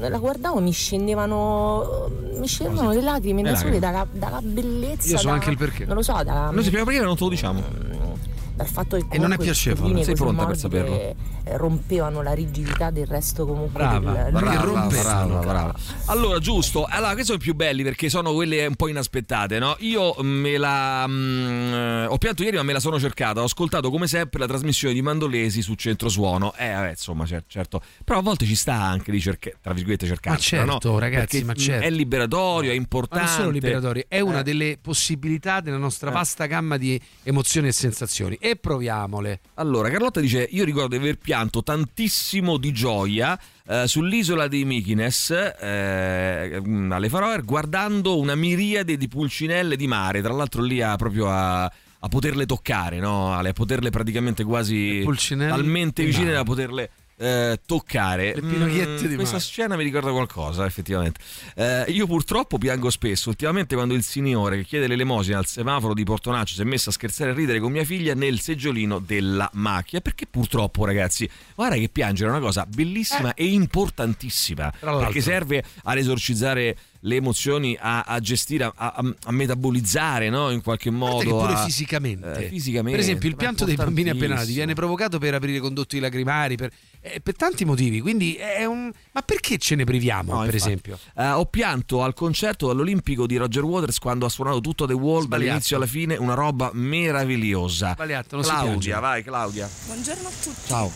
[0.00, 2.08] La guardavo, mi scendevano,
[2.38, 5.10] mi scendevano le lacrime da sole dalla, dalla bellezza.
[5.10, 5.84] Io so da- anche il perché.
[5.84, 7.62] Non lo so, dalla, Noi sappiamo perché, non te lo diciamo.
[8.54, 11.14] Dal fatto che E non è piacevole, sei pronta per morbide,
[11.44, 15.74] eh, rompevano la rigidità del resto comunque Brava, del brava, del- brava, brava.
[16.06, 16.84] Allora, giusto.
[16.84, 19.76] Allora, questi sono i più belli perché sono quelle un po' inaspettate, no?
[19.80, 21.04] Io me la.
[21.08, 23.40] mm, eh, ho pianto ieri, ma me la sono cercata.
[23.40, 26.54] Ho ascoltato come sempre la trasmissione di Mandolesi su Centro Suono.
[26.56, 27.80] Eh, vabbè, insomma, cer- certo.
[28.04, 30.36] Però a volte ci sta anche di cercare, tra virgolette, cercare.
[30.36, 31.86] Ma certo, ragazzi, ma certo.
[31.86, 33.24] È liberatorio, è Ma importante.
[33.26, 34.42] non solo liberatorio, è una Eh.
[34.42, 36.12] delle possibilità della nostra Eh.
[36.12, 38.36] vasta gamma di emozioni e sensazioni.
[38.40, 39.40] E proviamole.
[39.54, 45.30] Allora, Carlotta dice: Io ricordo di aver pianto tantissimo di gioia eh, sull'isola dei Mykines
[45.30, 50.22] eh, alle Faroe guardando una miriade di pulcinelle di mare.
[50.22, 53.32] Tra l'altro, lì a, proprio a, a poterle toccare, no?
[53.32, 55.04] A poterle praticamente quasi
[55.36, 56.90] talmente di vicine da poterle.
[57.22, 58.34] Eh, toccare.
[58.34, 59.46] Le pinocchiette di questa mare.
[59.46, 61.20] scena mi ricorda qualcosa effettivamente.
[61.54, 63.28] Eh, io purtroppo piango spesso.
[63.28, 66.92] Ultimamente quando il signore che chiede l'elemosina al semaforo di Portonaccio si è messo a
[66.92, 71.28] scherzare e ridere con mia figlia nel seggiolino della macchina perché purtroppo ragazzi?
[71.54, 74.72] Guarda che piangere è una cosa bellissima e importantissima.
[74.80, 80.50] Perché serve ad esorcizzare le emozioni a, a gestire a, a- a metabolizzare no?
[80.50, 82.46] in qualche modo pure a- fisicamente.
[82.46, 85.60] eh, fisicamente Per esempio, il pianto dei bambini appena nati viene provocato per aprire i
[85.60, 86.70] condotti lacrimari, per,
[87.00, 88.00] eh, per tanti motivi.
[88.00, 88.90] Quindi è un.
[89.12, 90.70] Ma perché ce ne priviamo, No, per infatti.
[90.70, 90.98] esempio?
[91.16, 95.22] Eh, ho pianto al concerto all'Olimpico di Roger Waters quando ha suonato tutto The Wall
[95.24, 95.42] Sbagliato.
[95.44, 97.92] dall'inizio alla fine, una roba meravigliosa.
[97.94, 98.68] Sbagliato, non si piange.
[98.90, 99.68] Claudia, vai Claudia.
[99.86, 100.60] Buongiorno a tutti.
[100.66, 100.92] Ciao.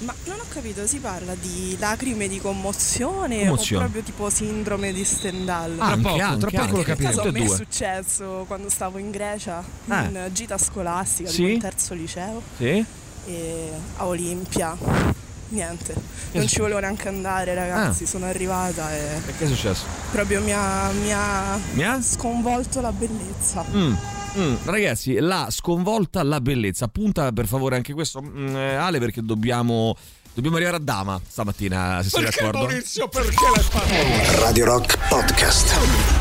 [0.00, 3.84] Ma non ho capito, si parla di lacrime di commozione, Commozione.
[3.84, 5.76] o proprio tipo sindrome di Stendhal?
[5.78, 7.08] Ah, Anche, poco, anche, tra poco lo capiremo.
[7.08, 10.02] caso a Tutte me è successo quando stavo in Grecia, Ah.
[10.04, 11.36] in gita scolastica, Sì?
[11.36, 12.82] tipo in terzo liceo, Sì?
[13.26, 14.74] e a Olimpia.
[15.52, 15.94] Niente,
[16.32, 18.06] non ci volevo neanche andare ragazzi, Ah.
[18.06, 19.84] sono arrivata e E che è successo?
[20.12, 22.00] proprio mi ha, mi ha Mi ha?
[22.00, 23.64] sconvolto la bellezza.
[23.70, 23.92] Mm,
[24.36, 24.54] mm.
[24.64, 26.88] Ragazzi, la sconvolta la bellezza.
[26.88, 29.96] Punta per favore anche questo, mm, eh, Ale, perché dobbiamo.
[30.32, 32.66] Dobbiamo arrivare a Dama stamattina, se sei d'accordo.
[32.66, 34.40] perché l'hai fatto?
[34.40, 35.74] Radio Rock Podcast.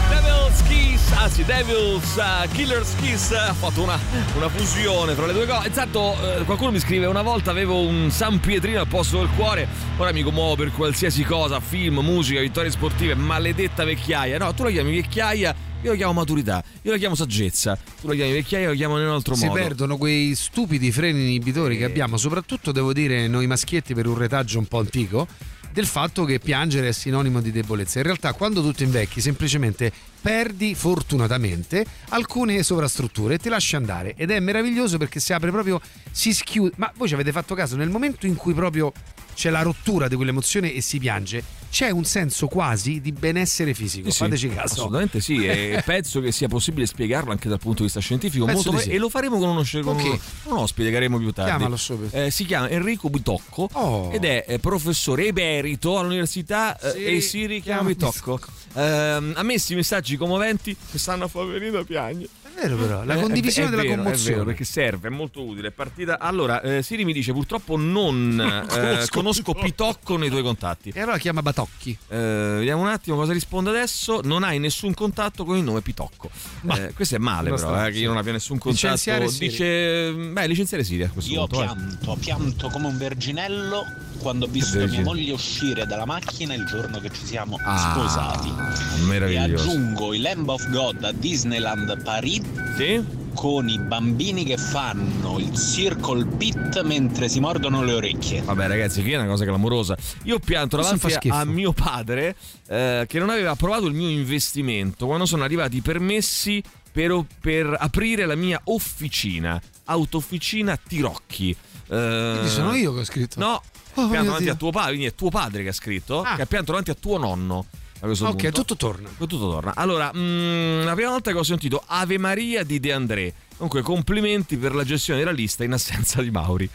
[0.09, 3.99] Devil's Kiss, anzi Devil's uh, Killer's Kiss ha fatto una,
[4.35, 5.69] una fusione fra le due cose.
[5.69, 9.67] Esatto, eh, qualcuno mi scrive: Una volta avevo un San Pietrino al posto del cuore,
[9.97, 14.39] ora mi commuovo per qualsiasi cosa, film, musica, vittorie sportive, maledetta vecchiaia.
[14.39, 17.77] No, tu la chiami vecchiaia, io la chiamo maturità, io la chiamo saggezza.
[18.01, 19.59] Tu la chiami vecchiaia, io la chiamo in un altro Si modo.
[19.59, 24.59] perdono quei stupidi freni inibitori che abbiamo, soprattutto devo dire noi maschietti per un retaggio
[24.59, 25.27] un po' antico,
[25.71, 27.99] del fatto che piangere è sinonimo di debolezza.
[27.99, 29.91] In realtà quando tu ti invecchi semplicemente
[30.21, 35.79] perdi fortunatamente alcune sovrastrutture e ti lasci andare ed è meraviglioso perché si apre proprio,
[36.11, 36.73] si schiude.
[36.75, 38.91] Ma voi ci avete fatto caso, nel momento in cui proprio
[39.39, 41.41] c'è la rottura di quell'emozione e si piange,
[41.71, 44.09] c'è un senso quasi di benessere fisico.
[44.09, 44.73] Sì, sì, Fateci caso.
[44.73, 48.45] Assolutamente sì, e penso che sia possibile spiegarlo anche dal punto di vista scientifico.
[48.45, 48.89] Molto di sì.
[48.89, 50.03] E lo faremo con uno, con Ok.
[50.03, 51.51] uno, con uno ospite che avremo più tardi.
[51.51, 52.17] Chiamalo subito.
[52.17, 54.11] Eh, si chiama Enrico Bitocco Oh.
[54.11, 58.39] ed è eh, professore emerito all'Università eh, Siri, e Siri chiama chiama Bitocco.
[58.73, 62.27] Ehm, ha messi messaggi commoventi che stanno a far venire da piangere.
[62.59, 64.29] È vero però, la Eh, condivisione è della vero, commozione.
[64.29, 65.69] È vero, perché serve, è molto utile.
[65.69, 66.19] È partita.
[66.19, 68.39] Allora, eh, Siri mi dice: purtroppo non
[68.71, 70.91] eh, conosco Pitocco nei tuoi contatti.
[70.93, 71.97] E allora chiama Batocchi.
[72.09, 72.17] Eh,
[72.57, 74.19] vediamo un attimo cosa risponde adesso.
[74.23, 76.29] Non hai nessun contatto con il nome Pitocco.
[76.71, 78.85] Eh, questo è male, però, eh, che io non abbia nessun contatto.
[78.87, 79.47] Licenziare Siri.
[79.47, 80.11] Dice.
[80.13, 81.57] Beh, licenziare Siri a questo Io punto.
[81.65, 81.67] vai.
[81.75, 83.85] pianto, pianto come un verginello
[84.19, 88.49] quando ho visto mia moglie uscire dalla macchina il giorno che ci siamo Ah, sposati.
[88.49, 89.69] E meraviglioso.
[89.69, 92.41] aggiungo i Lamb of God a Disneyland Paris.
[92.77, 93.17] Sì?
[93.35, 98.41] con i bambini che fanno il circle pit mentre si mordono le orecchie.
[98.41, 99.95] Vabbè, ragazzi, qui è una cosa clamorosa.
[100.23, 102.35] Io ho pianto davanti a mio padre
[102.67, 106.61] eh, che non aveva approvato il mio investimento quando sono arrivati i permessi
[106.91, 111.51] per, per aprire la mia officina, autofficina Tirocchi.
[111.51, 113.39] Eh, Quindi sono io che ho scritto.
[113.39, 113.61] No,
[113.93, 114.53] Oh, pianto davanti Dio.
[114.53, 116.35] a tuo padre, quindi è tuo padre che ha scritto, Ah.
[116.35, 117.65] che ha pianto davanti a tuo nonno.
[118.01, 118.51] Ok, punto.
[118.51, 119.09] tutto torna.
[119.17, 119.73] Tutto torna.
[119.75, 123.33] Allora, mm, la prima volta che ho sentito Ave Maria di De André.
[123.55, 126.69] Comunque, complimenti per la gestione della lista in assenza di Mauri.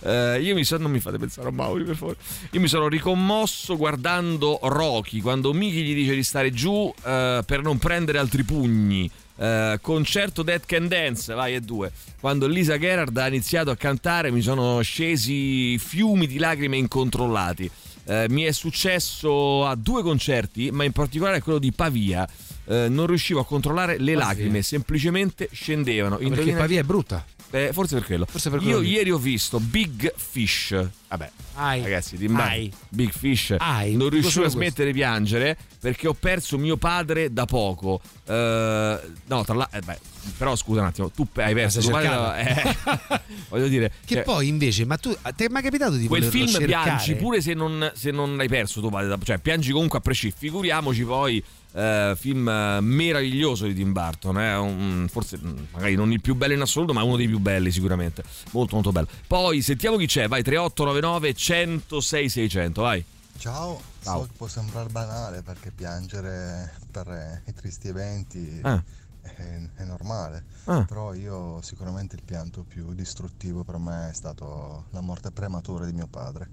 [0.00, 0.84] Eh, io mi sono.
[0.84, 2.16] Non mi fate pensare a Mauri, per favore.
[2.52, 7.60] Io mi sono ricommosso guardando Rocky quando Miki gli dice di stare giù eh, per
[7.60, 9.10] non prendere altri pugni.
[9.36, 11.92] Eh, concerto Dead Can Dance, vai e due.
[12.20, 17.70] Quando Lisa Gerard ha iniziato a cantare, mi sono scesi fiumi di lacrime incontrollati.
[18.10, 22.28] Eh, mi è successo a due concerti, ma in particolare a quello di Pavia.
[22.66, 24.26] Eh, non riuscivo a controllare le Pavia.
[24.26, 26.16] lacrime, semplicemente scendevano.
[26.16, 27.24] perché Indovina- Pavia è brutta.
[27.50, 28.26] Beh, forse per quello.
[28.26, 30.88] Forse per quello Io ieri ho visto Big Fish.
[31.08, 31.82] Vabbè, Ai.
[31.82, 32.72] ragazzi, di Mba- Ai.
[32.88, 33.56] Big Fish.
[33.58, 33.96] Ai.
[33.96, 38.00] Non riuscivo a smettere di piangere perché ho perso mio padre da poco.
[38.24, 39.96] Eh, no, tra l'altro,
[40.36, 42.76] però scusa un attimo, tu hai perso tuo padre.
[43.10, 46.22] eh, voglio dire, Che cioè, poi invece, ma tu ti è mai capitato di quel
[46.22, 46.66] film cercare?
[46.66, 50.40] piangi pure se non, se non hai perso tuo padre, cioè piangi comunque a prescindere.
[50.40, 51.42] Figuriamoci poi.
[51.72, 56.34] Eh, film eh, meraviglioso di Tim Burton, eh, un- forse mm, magari non il più
[56.34, 58.22] bello in assoluto, ma uno dei più belli sicuramente.
[58.52, 59.08] Molto molto bello.
[59.26, 63.04] Poi sentiamo chi c'è, vai 3899 106 600, vai.
[63.38, 64.18] Ciao, Ciao.
[64.20, 68.82] so che può sembrare banale perché piangere per eh, i tristi eventi Ah.
[69.22, 70.84] è, è normale, Ah.
[70.84, 75.92] però io sicuramente il pianto più distruttivo per me è stato la morte prematura di
[75.92, 76.48] mio padre.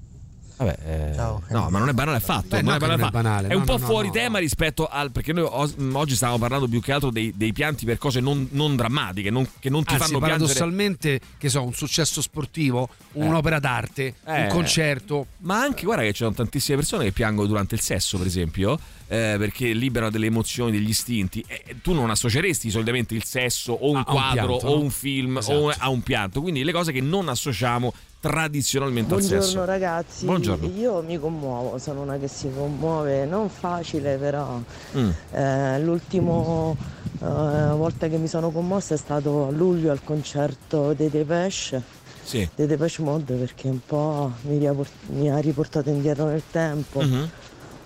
[0.57, 0.77] Vabbè,
[1.11, 1.43] eh, Ciao.
[1.49, 2.47] no, ma non è banale affatto.
[2.49, 4.07] Beh, non no è banale non è banale, È no, un po' no, no, fuori
[4.07, 4.13] no.
[4.13, 5.11] tema rispetto al.
[5.11, 8.75] Perché noi oggi stavamo parlando più che altro dei, dei pianti per cose non, non
[8.75, 10.39] drammatiche, non- che non ti Anzi, fanno piangere.
[10.47, 14.41] paradossalmente, che so, un successo sportivo, un'opera d'arte, Eh.
[14.43, 15.27] un concerto.
[15.39, 18.79] Ma anche, guarda, che ci sono tantissime persone che piangono durante il sesso, per esempio,
[19.07, 21.43] eh, perché liberano delle emozioni, degli istinti.
[21.47, 24.79] E tu non associeresti solitamente il sesso o un A- a un quadro pianto, o
[24.79, 25.57] un film Esatto.
[25.57, 26.41] o a un pianto.
[26.41, 29.63] Quindi le cose che non associamo tradizionalmente al Buongiorno sesso.
[29.65, 30.67] ragazzi, Buongiorno.
[30.75, 34.59] io mi commuovo, sono una che si commuove, non facile però.
[34.97, 35.09] Mm.
[35.31, 36.75] Eh, l'ultima
[37.19, 41.81] volta che mi sono commossa è stato a luglio al concerto dei Depeche,
[42.23, 42.47] Sì.
[42.55, 47.29] dei Depeche Mode perché un po' mi, riapor- mi ha riportato indietro nel tempo Mhm.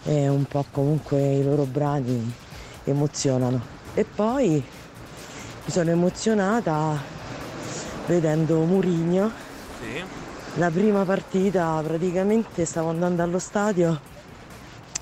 [0.03, 2.34] E un po' comunque i loro brani
[2.86, 3.61] emozionano.
[3.94, 6.98] E poi mi sono emozionata
[8.07, 9.32] vedendo Murigno.
[10.56, 13.99] La prima partita praticamente stavo andando allo stadio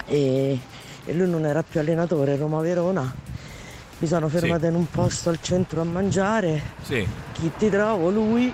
[0.06, 0.60] e,
[1.06, 3.12] e lui non era più allenatore, Roma Verona.
[4.02, 6.62] Mi sono fermata in un posto al centro a mangiare.
[6.84, 7.06] Sì.
[7.34, 8.10] Chi ti trovo?
[8.10, 8.54] Lui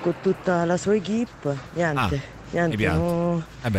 [0.00, 1.54] con tutta la sua equip.
[1.74, 2.10] Niente, Ah,
[2.50, 2.86] niente.
[2.86, 3.70] no, Eh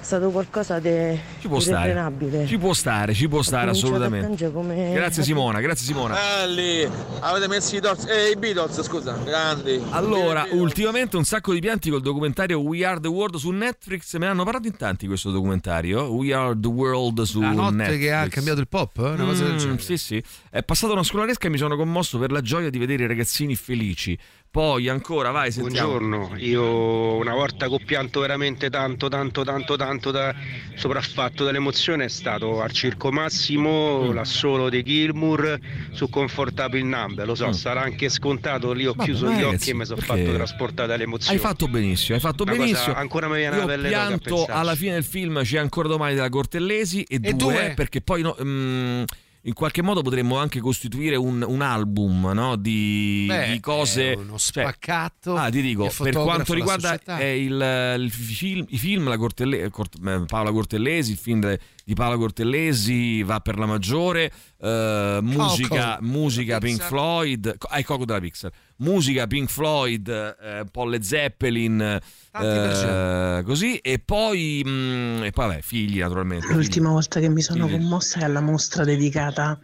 [0.00, 2.46] è stato qualcosa di ci può stare.
[2.46, 4.50] Ci può stare, ci può stare assolutamente.
[4.50, 6.14] come- Grazie Simona, grazie Simona.
[6.14, 6.88] Belli,
[7.20, 9.80] avete messo i Beatles, eh, i Beatles scusa, grandi.
[9.90, 14.12] Allora, ultimamente un sacco di pianti col documentario We Are the World su Netflix.
[14.14, 16.10] Me ne hanno parlato in tanti questo documentario.
[16.12, 18.00] We Are the World su La notte Netflix.
[18.00, 18.96] che ha cambiato il pop?
[18.98, 19.02] eh?
[19.10, 19.78] Una cosa del Mm, genere.
[19.82, 20.22] Sì, sì.
[20.50, 23.54] È passata una scolaresca e mi sono commosso per la gioia di vedere i ragazzini
[23.54, 24.18] felici.
[24.52, 25.96] Poi ancora, vai, sentiamo.
[25.96, 30.34] Buongiorno, io una volta che ho pianto veramente tanto, tanto, tanto, tanto da
[30.74, 34.12] sopraffatto dall'emozione è stato al Circo Massimo, Mm.
[34.12, 35.56] l'assolo di Gilmour
[35.92, 37.52] su Comfortable Number, lo so, Mm.
[37.52, 40.88] sarà anche scontato, lì ho Vabbè, chiuso gli ragazzi, occhi e mi sono fatto trasportare
[40.88, 41.36] dall'emozione.
[41.36, 42.94] Hai fatto benissimo, hai fatto Una benissimo.
[42.96, 46.28] ancora mi viene Io la pelle pianto alla fine del film c'è ancora domani della
[46.28, 47.72] Cortellesi e, E due, due?
[47.76, 49.02] perché poi no, mm,
[49.44, 54.36] in qualche modo potremmo anche costituire un, un album no, di, Beh, di cose uno
[54.38, 55.34] cioè- spaccato.
[55.34, 59.98] Ah, ti dico, per quanto riguarda eh, il, il film, i film la Cortelle- Cort-
[60.04, 64.30] eh, Paola Cortellesi, il film de- di Paola Cortellesi va per la maggiore,
[64.60, 66.88] eh, musica, musica Pink Pixar.
[66.88, 72.00] Floyd, ah, il Coco della Pixar, musica Pink Floyd, eh, un po' le Zeppelin,
[72.32, 76.46] eh, così, e poi, mm, e poi vabbè, figli naturalmente.
[76.46, 76.56] figli.
[76.56, 77.78] L'ultima volta che mi sono Figli.
[77.78, 79.58] commossa è alla mostra dedicata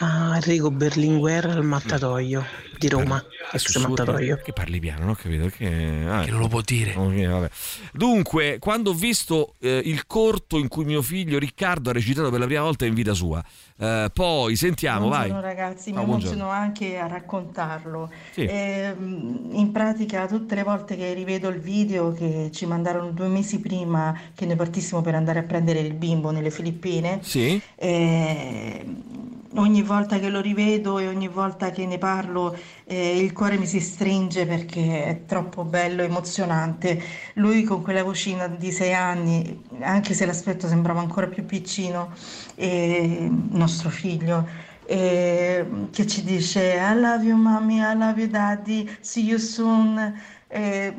[0.00, 2.44] a Enrico Berlinguer al mattatoio
[2.78, 3.22] di Roma,
[3.52, 3.88] ex Sussurri?
[3.88, 4.40] mattatoio.
[4.42, 5.66] Che parli piano, non ho capito che,
[6.08, 6.94] ah, Che non lo può dire.
[6.94, 7.50] Ok, vabbè.
[7.92, 12.38] Dunque, quando ho visto eh, il corto in cui mio figlio Riccardo ha recitato per
[12.40, 13.44] la prima volta in vita sua,
[13.78, 15.42] eh, poi sentiamo, Buongiorno vai.
[15.42, 16.24] ragazzi, mi buongiorno.
[16.26, 18.10] emoziono anche a raccontarlo.
[18.32, 18.44] Sì.
[18.48, 23.60] Ehm, in pratica tutte le volte che rivedo il video che ci mandarono due mesi
[23.60, 27.60] prima che noi partissimo per andare a prendere il bimbo nelle Filippine, Sì.
[27.76, 28.84] eh,
[29.54, 33.66] ogni volta che lo rivedo e ogni volta che ne parlo eh, il cuore mi
[33.66, 37.00] si stringe perché è troppo bello, emozionante.
[37.34, 42.10] Lui con quella vocina di sei anni, anche se l'aspetto sembrava ancora più piccino,
[42.58, 44.46] eh, nostro figlio,
[44.86, 50.20] eh, che ci dice I love you mommy, I love you daddy, see you soon.
[50.48, 50.94] Eh,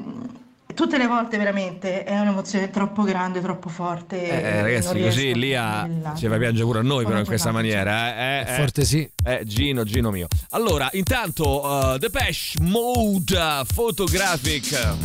[0.74, 4.30] tutte le volte veramente è un'emozione troppo grande, troppo forte.
[4.30, 6.14] Eh, eh, ragazzi, così a lì a...
[6.16, 8.16] ci fa piangere pure a noi, però, in questa maniera.
[8.16, 9.10] Eh, eh, Forte sì.
[9.26, 10.28] Eh, Gino, Gino mio.
[10.52, 14.96] Allora, intanto, uh, Depeche Mode uh, Photographic.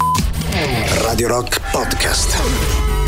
[1.03, 3.04] Radio Rock Podcast.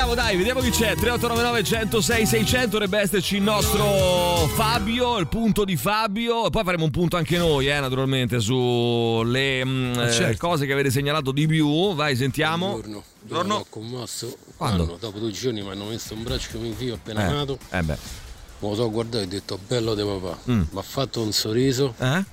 [0.00, 0.94] Vediamo, dai, vediamo chi c'è.
[0.94, 6.48] 3899 106 600 dovrebbe esserci il nostro Fabio, il punto di Fabio.
[6.48, 10.46] Poi faremo un punto anche noi, eh, naturalmente, sulle mm, eh, certo.
[10.46, 11.92] cose che avete segnalato di più.
[11.92, 12.68] Vai, sentiamo.
[12.70, 13.04] Buongiorno.
[13.20, 13.52] Buongiorno.
[13.52, 14.84] Sono commosso Quando?
[14.86, 17.58] quando dopo due giorni mi hanno messo un braccio con mio figlio appena Eh, nato.
[17.70, 17.98] eh beh.
[18.60, 20.38] Me lo so guardato e ho detto bello di papà.
[20.50, 20.62] Mm.
[20.70, 21.94] Mi ha fatto un sorriso.
[21.98, 22.24] Eh?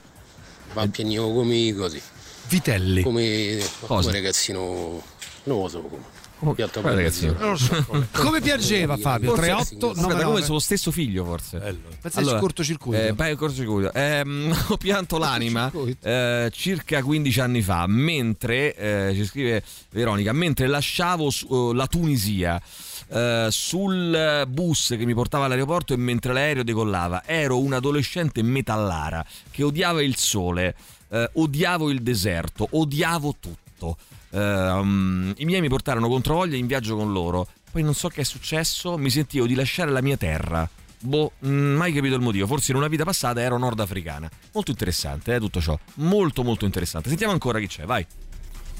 [0.72, 2.02] Ma piagnevo come così.
[2.48, 3.02] Vitelli.
[3.02, 4.04] Come, Cosa?
[4.08, 5.02] come ragazzino.
[5.44, 6.16] Non lo so come.
[6.40, 7.34] Come- Piatto quale ragazzino?
[7.40, 7.86] Non lo so.
[8.12, 9.30] Come piangeva Fabio?
[9.36, 10.24] Forse- 38 Aspetta, 99.
[10.24, 11.78] come suo stesso figlio, forse.
[12.02, 13.02] Pensa al cortocircuito.
[13.02, 13.94] Eh, beh, il cortocircuito.
[13.94, 20.68] Ehm, ho pianto l'anima eh, circa 15 anni fa, mentre, eh, ci scrive Veronica, mentre
[20.68, 22.62] lasciavo su- la Tunisia.
[23.10, 29.26] eh, sul bus che mi portava all'aeroporto e mentre l'aereo decollava ero un adolescente metallara
[29.50, 30.76] che odiava il sole,
[31.10, 33.98] eh, odiavo il deserto, odiavo tutto.
[34.32, 37.48] Ehm, I miei mi portarono controvoglia in viaggio con loro.
[37.72, 40.68] Poi non so che è successo, mi sentivo di lasciare la mia terra.
[41.00, 42.48] Boh, mm, mai capito il motivo.
[42.48, 44.30] Forse in una vita passata ero nordafricana.
[44.54, 45.78] Molto interessante, eh, tutto ciò.
[45.96, 47.10] Molto, molto interessante.
[47.10, 48.06] Sentiamo ancora chi c'è, vai.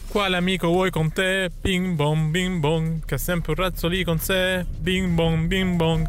[0.08, 1.52] Quale amico vuoi con te?
[1.62, 4.66] Bing bong, bing bong, che ha sempre un razzo lì con sé.
[4.80, 6.08] Bing bong, bing bong.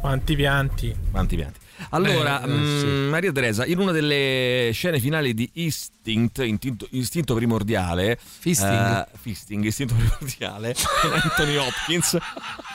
[0.00, 0.94] Quanti pianti.
[1.10, 1.59] Quanti pianti.
[1.90, 2.86] Allora, Eh, eh, mm, sì.
[3.10, 8.70] Maria Teresa, in una delle scene finali di Instinct, Intinto- Istinto Primordiale, Fisting.
[8.98, 12.16] eh, Fisting, Istinto Primordiale, con Anthony Hopkins,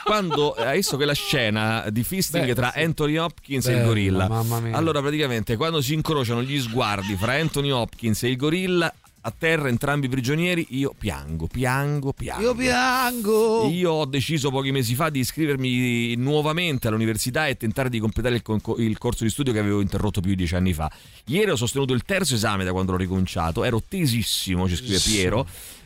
[0.04, 2.80] quando hai visto quella scena di Fisting Beh, tra sì.
[2.82, 4.28] Anthony Hopkins e il gorilla.
[4.28, 4.76] mamma mia.
[4.76, 8.92] Allora, praticamente, quando si incrociano gli sguardi fra Anthony Hopkins e il gorilla,
[9.26, 12.42] a terra entrambi prigionieri, io piango, piango, piango.
[12.42, 13.68] Io piango.
[13.68, 18.42] Io ho deciso pochi mesi fa di iscrivermi nuovamente all'università e tentare di completare il,
[18.42, 20.88] conco- il corso di studio che avevo interrotto più di dieci anni fa.
[21.24, 25.10] Ieri ho sostenuto il terzo esame da quando l'ho ricominciato, ero tesissimo, ci scrive Sì.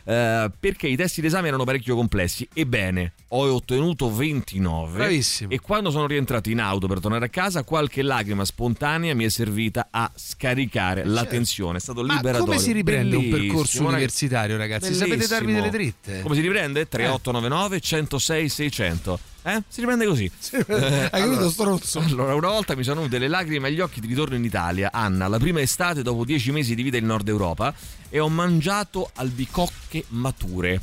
[0.03, 2.47] Eh, perché i testi d'esame erano parecchio complessi.
[2.53, 5.51] Ebbene, ho ottenuto 29 Bravissimo.
[5.51, 9.29] e quando sono rientrato in auto per tornare a casa qualche lacrima spontanea mi è
[9.29, 11.77] servita a scaricare la tensione.
[11.77, 12.45] È stato Ma liberatorio.
[12.45, 13.93] come si riprende un Bellissimo, percorso ragazzi.
[13.93, 14.93] universitario, ragazzi?
[14.93, 15.53] Sapete darmi Bellissimo.
[15.53, 16.21] delle dritte?
[16.21, 16.87] Come si riprende?
[16.87, 19.19] 3899 106 600.
[19.43, 19.63] Eh?
[19.67, 20.29] Si riprende così.
[20.51, 21.99] Eh, Hai capito, stronzo?
[21.99, 25.27] Allora, una volta mi sono venute le lacrime agli occhi di ritorno in Italia, Anna,
[25.27, 27.73] la prima estate dopo dieci mesi di vita in Nord Europa
[28.09, 30.81] e ho mangiato albicocche mature.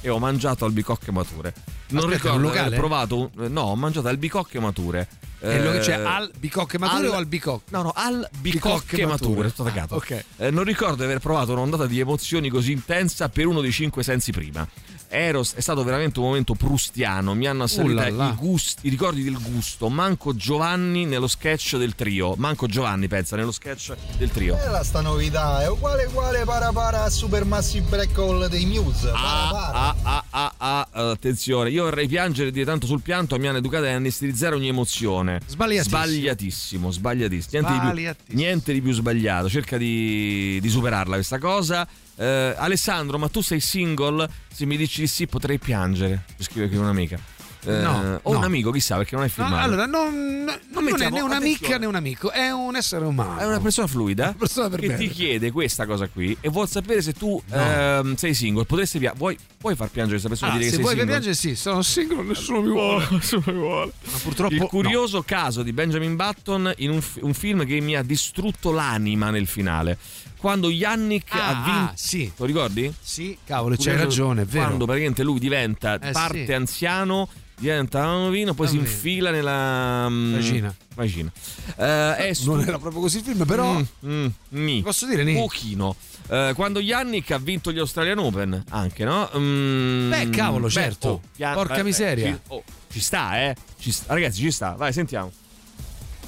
[0.00, 1.54] E ho mangiato albicocche mature.
[1.88, 2.76] Non Aspetta, ricordo locale?
[2.76, 3.30] provato.
[3.34, 5.08] No, ho mangiato albicocche mature.
[5.40, 7.64] Lo- cioè, Eh, al bicocche mature al- o al bicocche?
[7.70, 9.42] No, no, al Bicocche bicocche mature.
[9.56, 9.80] mature.
[9.80, 10.24] Ah, ok.
[10.38, 14.02] Eh, non ricordo di aver provato un'ondata di emozioni così intensa per uno dei cinque
[14.02, 14.66] sensi prima.
[15.14, 17.34] Ero, è stato veramente un momento prustiano.
[17.34, 18.28] Mi hanno assalito Uh là.
[18.30, 19.88] i, gusti, i ricordi del gusto.
[19.88, 22.34] Manco Giovanni nello sketch del trio.
[22.36, 24.56] Manco Giovanni, pensa, nello sketch del trio.
[24.56, 29.08] Bella sta novità, è uguale uguale para para a Supermassive Black Hole dei Muse.
[29.10, 29.72] Para para.
[29.72, 33.58] Ah, ah, ah, ah, ah, attenzione, io vorrei piangere di tanto sul pianto, mi hanno
[33.58, 35.40] educato ad anestetizzare ogni emozione.
[35.46, 35.96] Sbagliatissimo.
[36.02, 37.60] Sbagliatissimo, sbagliatissimo.
[37.60, 38.38] Niente, Di, più, Sbagliatissimo.
[38.38, 39.48] niente di più sbagliato.
[39.48, 41.86] Cerca di, di superarla questa cosa.
[42.16, 44.28] Eh, Alessandro, ma tu sei single?
[44.52, 46.24] Se mi dici di sì, potrei piangere.
[46.38, 47.18] Scrive qui un'amica.
[47.66, 48.38] Eh, No, o no.
[48.40, 49.64] un amico, chissà, perché non è No, firmato.
[49.64, 53.38] allora, non, non è mettiamo- né un'amica né un amico, è un essere umano.
[53.38, 54.98] È una persona fluida persona per che bene.
[54.98, 57.56] ti chiede questa cosa qui e vuol sapere se tu No.
[57.56, 58.66] ehm, sei single.
[58.66, 61.10] Potresti pia- vuoi, puoi far piangere questa persona Ah, dire se che vuoi single?
[61.10, 63.06] piangere, sì, sono single, nessuno mi vuole.
[63.10, 63.92] nessuno mi vuole.
[64.12, 64.54] Ma purtroppo.
[64.54, 69.30] Il curioso caso di Benjamin Button in un, un film che mi ha distrutto l'anima
[69.30, 69.96] nel finale.
[70.44, 71.70] Quando Yannick Ah, ha vinto.
[71.70, 72.30] ah, sì.
[72.36, 72.92] Lo ricordi?
[73.00, 74.66] Sì, cavolo, c'hai ragione, è vero.
[74.66, 76.52] Quando praticamente lui diventa Eh, parte sì.
[76.52, 77.26] anziano,
[77.56, 80.06] diventa bambino, poi si infila nella.
[80.06, 80.74] mm, Vagina.
[80.96, 81.32] vagina.
[81.78, 83.72] Eh, è stu- Non era proprio così il film, però.
[83.72, 84.82] Mm, mm, ni.
[84.82, 85.32] Posso dire, ni?
[85.32, 85.96] Pochino.
[86.28, 89.30] Eh, quando Yannick ha vinto gli Australian Open, anche, no?
[89.38, 91.08] Mm, Beh, cavolo, beh, certo.
[91.08, 92.26] oh, pia- Porca beh, beh, miseria.
[92.34, 92.62] Ci, oh,
[92.92, 93.56] ci sta, eh.
[93.78, 94.74] Ci sta- Ragazzi, ci sta.
[94.74, 95.32] Vai, sentiamo.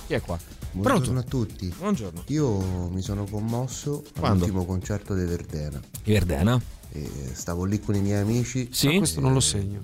[0.07, 0.39] Chi è qua?
[0.81, 1.73] Buongiorno a tutti.
[1.79, 2.25] Buongiorno.
[2.27, 4.45] Io mi sono commosso Quando?
[4.45, 5.81] all'ultimo concerto di Verdena.
[6.05, 6.61] Verdena?
[6.91, 8.69] E stavo lì con i miei amici.
[8.73, 8.99] Sì?
[8.99, 9.83] questo non lo segno.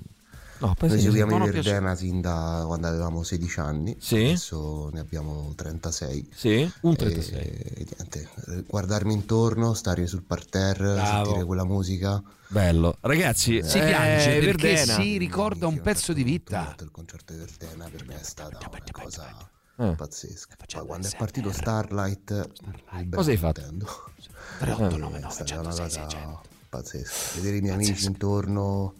[0.59, 1.49] No, Noi seguiamo i.
[1.49, 4.15] Verdena sin da quando avevamo 16 anni, Sì.
[4.17, 6.29] adesso ne abbiamo 36.
[6.33, 7.39] Sì, un E- 36.
[7.41, 8.29] e niente,
[8.67, 11.23] guardarmi intorno, stare sul parterre, Bravo.
[11.25, 12.21] sentire quella musica.
[12.47, 12.95] Bello.
[13.01, 14.93] Ragazzi, Si eh, piange perché Verdena.
[15.01, 16.75] si ricorda un pezzo di vita.
[16.79, 19.93] Il concerto di Verdena per me è stata una cosa Eh.
[19.95, 20.55] pazzesca.
[20.71, 22.49] Poi quando è partito Starlight,
[22.99, 23.61] il Cosa hai fatto?
[23.61, 23.85] Nintendo,
[24.59, 26.41] 3899 è stata una 106 cosa 600.
[26.69, 27.35] pazzesca.
[27.35, 28.93] Vedere i miei amici intorno,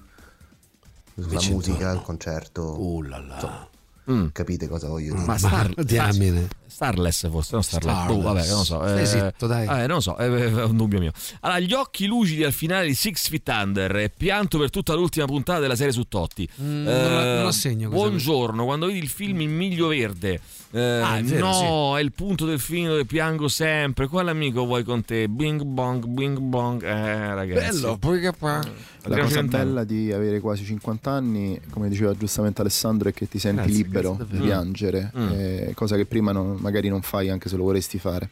[1.15, 1.93] la Amici musica, intorno.
[1.99, 2.81] il concerto.
[2.81, 3.03] Uh.
[3.03, 3.67] Insomma,
[4.11, 4.27] Mm.
[4.33, 5.25] Capite cosa voglio dire?
[5.25, 6.49] Ma Star, diamine.
[6.67, 7.95] Starless forse, non Starlight.
[8.03, 8.17] Starless.
[8.17, 8.81] Boh, vabbè, non lo so.
[8.85, 9.65] Stai zitto, dai.
[9.65, 11.13] vabbè, non lo so, è, è un dubbio mio.
[11.39, 15.25] Allora, gli occhi lucidi al finale di Six Feet Under e pianto per tutta l'ultima
[15.25, 16.45] puntata della serie su Totti.
[16.61, 16.83] Mm, non
[17.13, 20.41] la- non la segno buongiorno, quando vedi il film Il Miglio Verde.
[20.73, 24.07] Eh, Ah, è vero, no, è il punto del film dove piango sempre.
[24.07, 25.27] Quale amico vuoi con te?
[25.27, 26.81] Bing bong, bing bong.
[26.83, 27.79] Eh, ragazzi.
[27.81, 28.59] Bello, poi che qua.
[29.03, 33.37] La cosa bella di avere quasi 50 anni, come diceva giustamente Alessandro, è che ti
[33.37, 35.27] senti Grazie, libero grazie, di piangere, Mm.
[35.31, 38.29] eh, cosa che prima non- magari non fai anche se lo vorresti fare.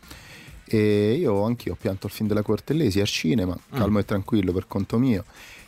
[0.65, 4.65] E io anch'io ho pianto il film della Cortellesi al cinema, calmo e tranquillo per
[4.68, 5.26] conto mio,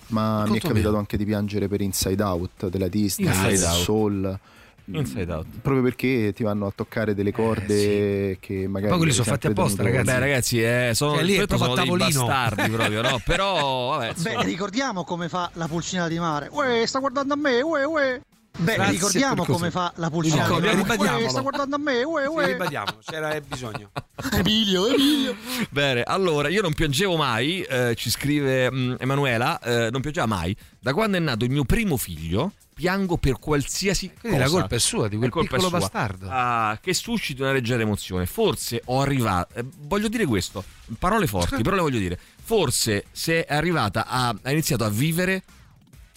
[0.07, 0.99] ma mi è conto capitato mio.
[0.99, 3.81] anche di piangere per Inside Out della Disney, Inside Out.
[3.81, 4.39] Soul.
[4.85, 5.45] Inside Out.
[5.61, 8.89] Proprio perché ti vanno a toccare delle corde che magari.
[8.89, 10.05] Poi quelli sono fatti apposta, ragazzi.
[10.05, 12.26] Beh, ragazzi, eh, sono, Cioè, lì è proprio sono a dei tavolino.
[12.26, 13.22] bastardi proprio, no?
[13.26, 16.49] Però, vabbè, Beh, ricordiamo come fa la pulcina di mare.
[16.51, 18.22] Uè, sta guardando a me, uè, uè.
[18.55, 20.76] Beh, Grazie ricordiamo come fa la pulcina di mare.
[20.76, 21.23] ribadiamolo.
[21.23, 22.45] Uè, sta guardando a me, uè, Sì, uè.
[22.45, 23.89] ribadiamo, c'era bisogno.
[24.34, 25.35] Emilio, Emilio.
[25.72, 30.55] Bene, allora io non piangevo mai, eh, ci scrive mh, Emanuela, eh, non piangeva mai.
[30.80, 34.49] Da quando è nato il mio primo figlio, piango per qualsiasi Quindi cosa.
[34.51, 36.27] la colpa è sua, di quel piccolo bastardo.
[36.29, 38.25] Ah, che susciti una leggera emozione.
[38.25, 40.63] Forse ho arrivato, eh, voglio dire questo,
[40.99, 42.19] parole forti, però le voglio dire.
[42.43, 45.43] Forse se è arrivata a, ha iniziato a vivere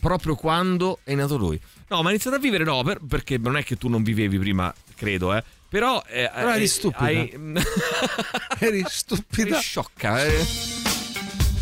[0.01, 1.61] proprio quando è nato lui.
[1.89, 4.39] No, ma ha iniziato a vivere no, per- perché non è che tu non vivevi
[4.39, 5.43] prima, credo, eh.
[5.69, 7.05] Però, eh, Però eri eh, stupida.
[7.05, 7.33] hai-
[8.59, 9.49] Eri stupida.
[9.57, 10.25] Eri sciocca.
[10.25, 10.86] eh.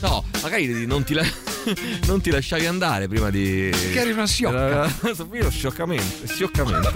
[0.04, 1.24] No, magari non ti, la-
[2.06, 3.70] non ti lasciavi andare prima di.
[3.70, 4.84] Perché eri una sciocca.
[5.32, 6.88] Io scioccamente, scioccamente.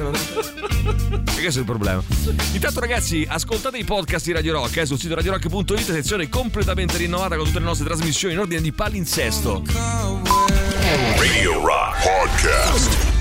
[1.35, 2.03] E questo è il problema.
[2.53, 7.37] Intanto, ragazzi, ascoltate i podcast di Radio Rock eh, sul sito radiorock.it, sezione completamente rinnovata
[7.37, 9.63] con tutte le nostre trasmissioni in ordine di palinsesto.
[11.17, 13.18] Radio Rock Podcast.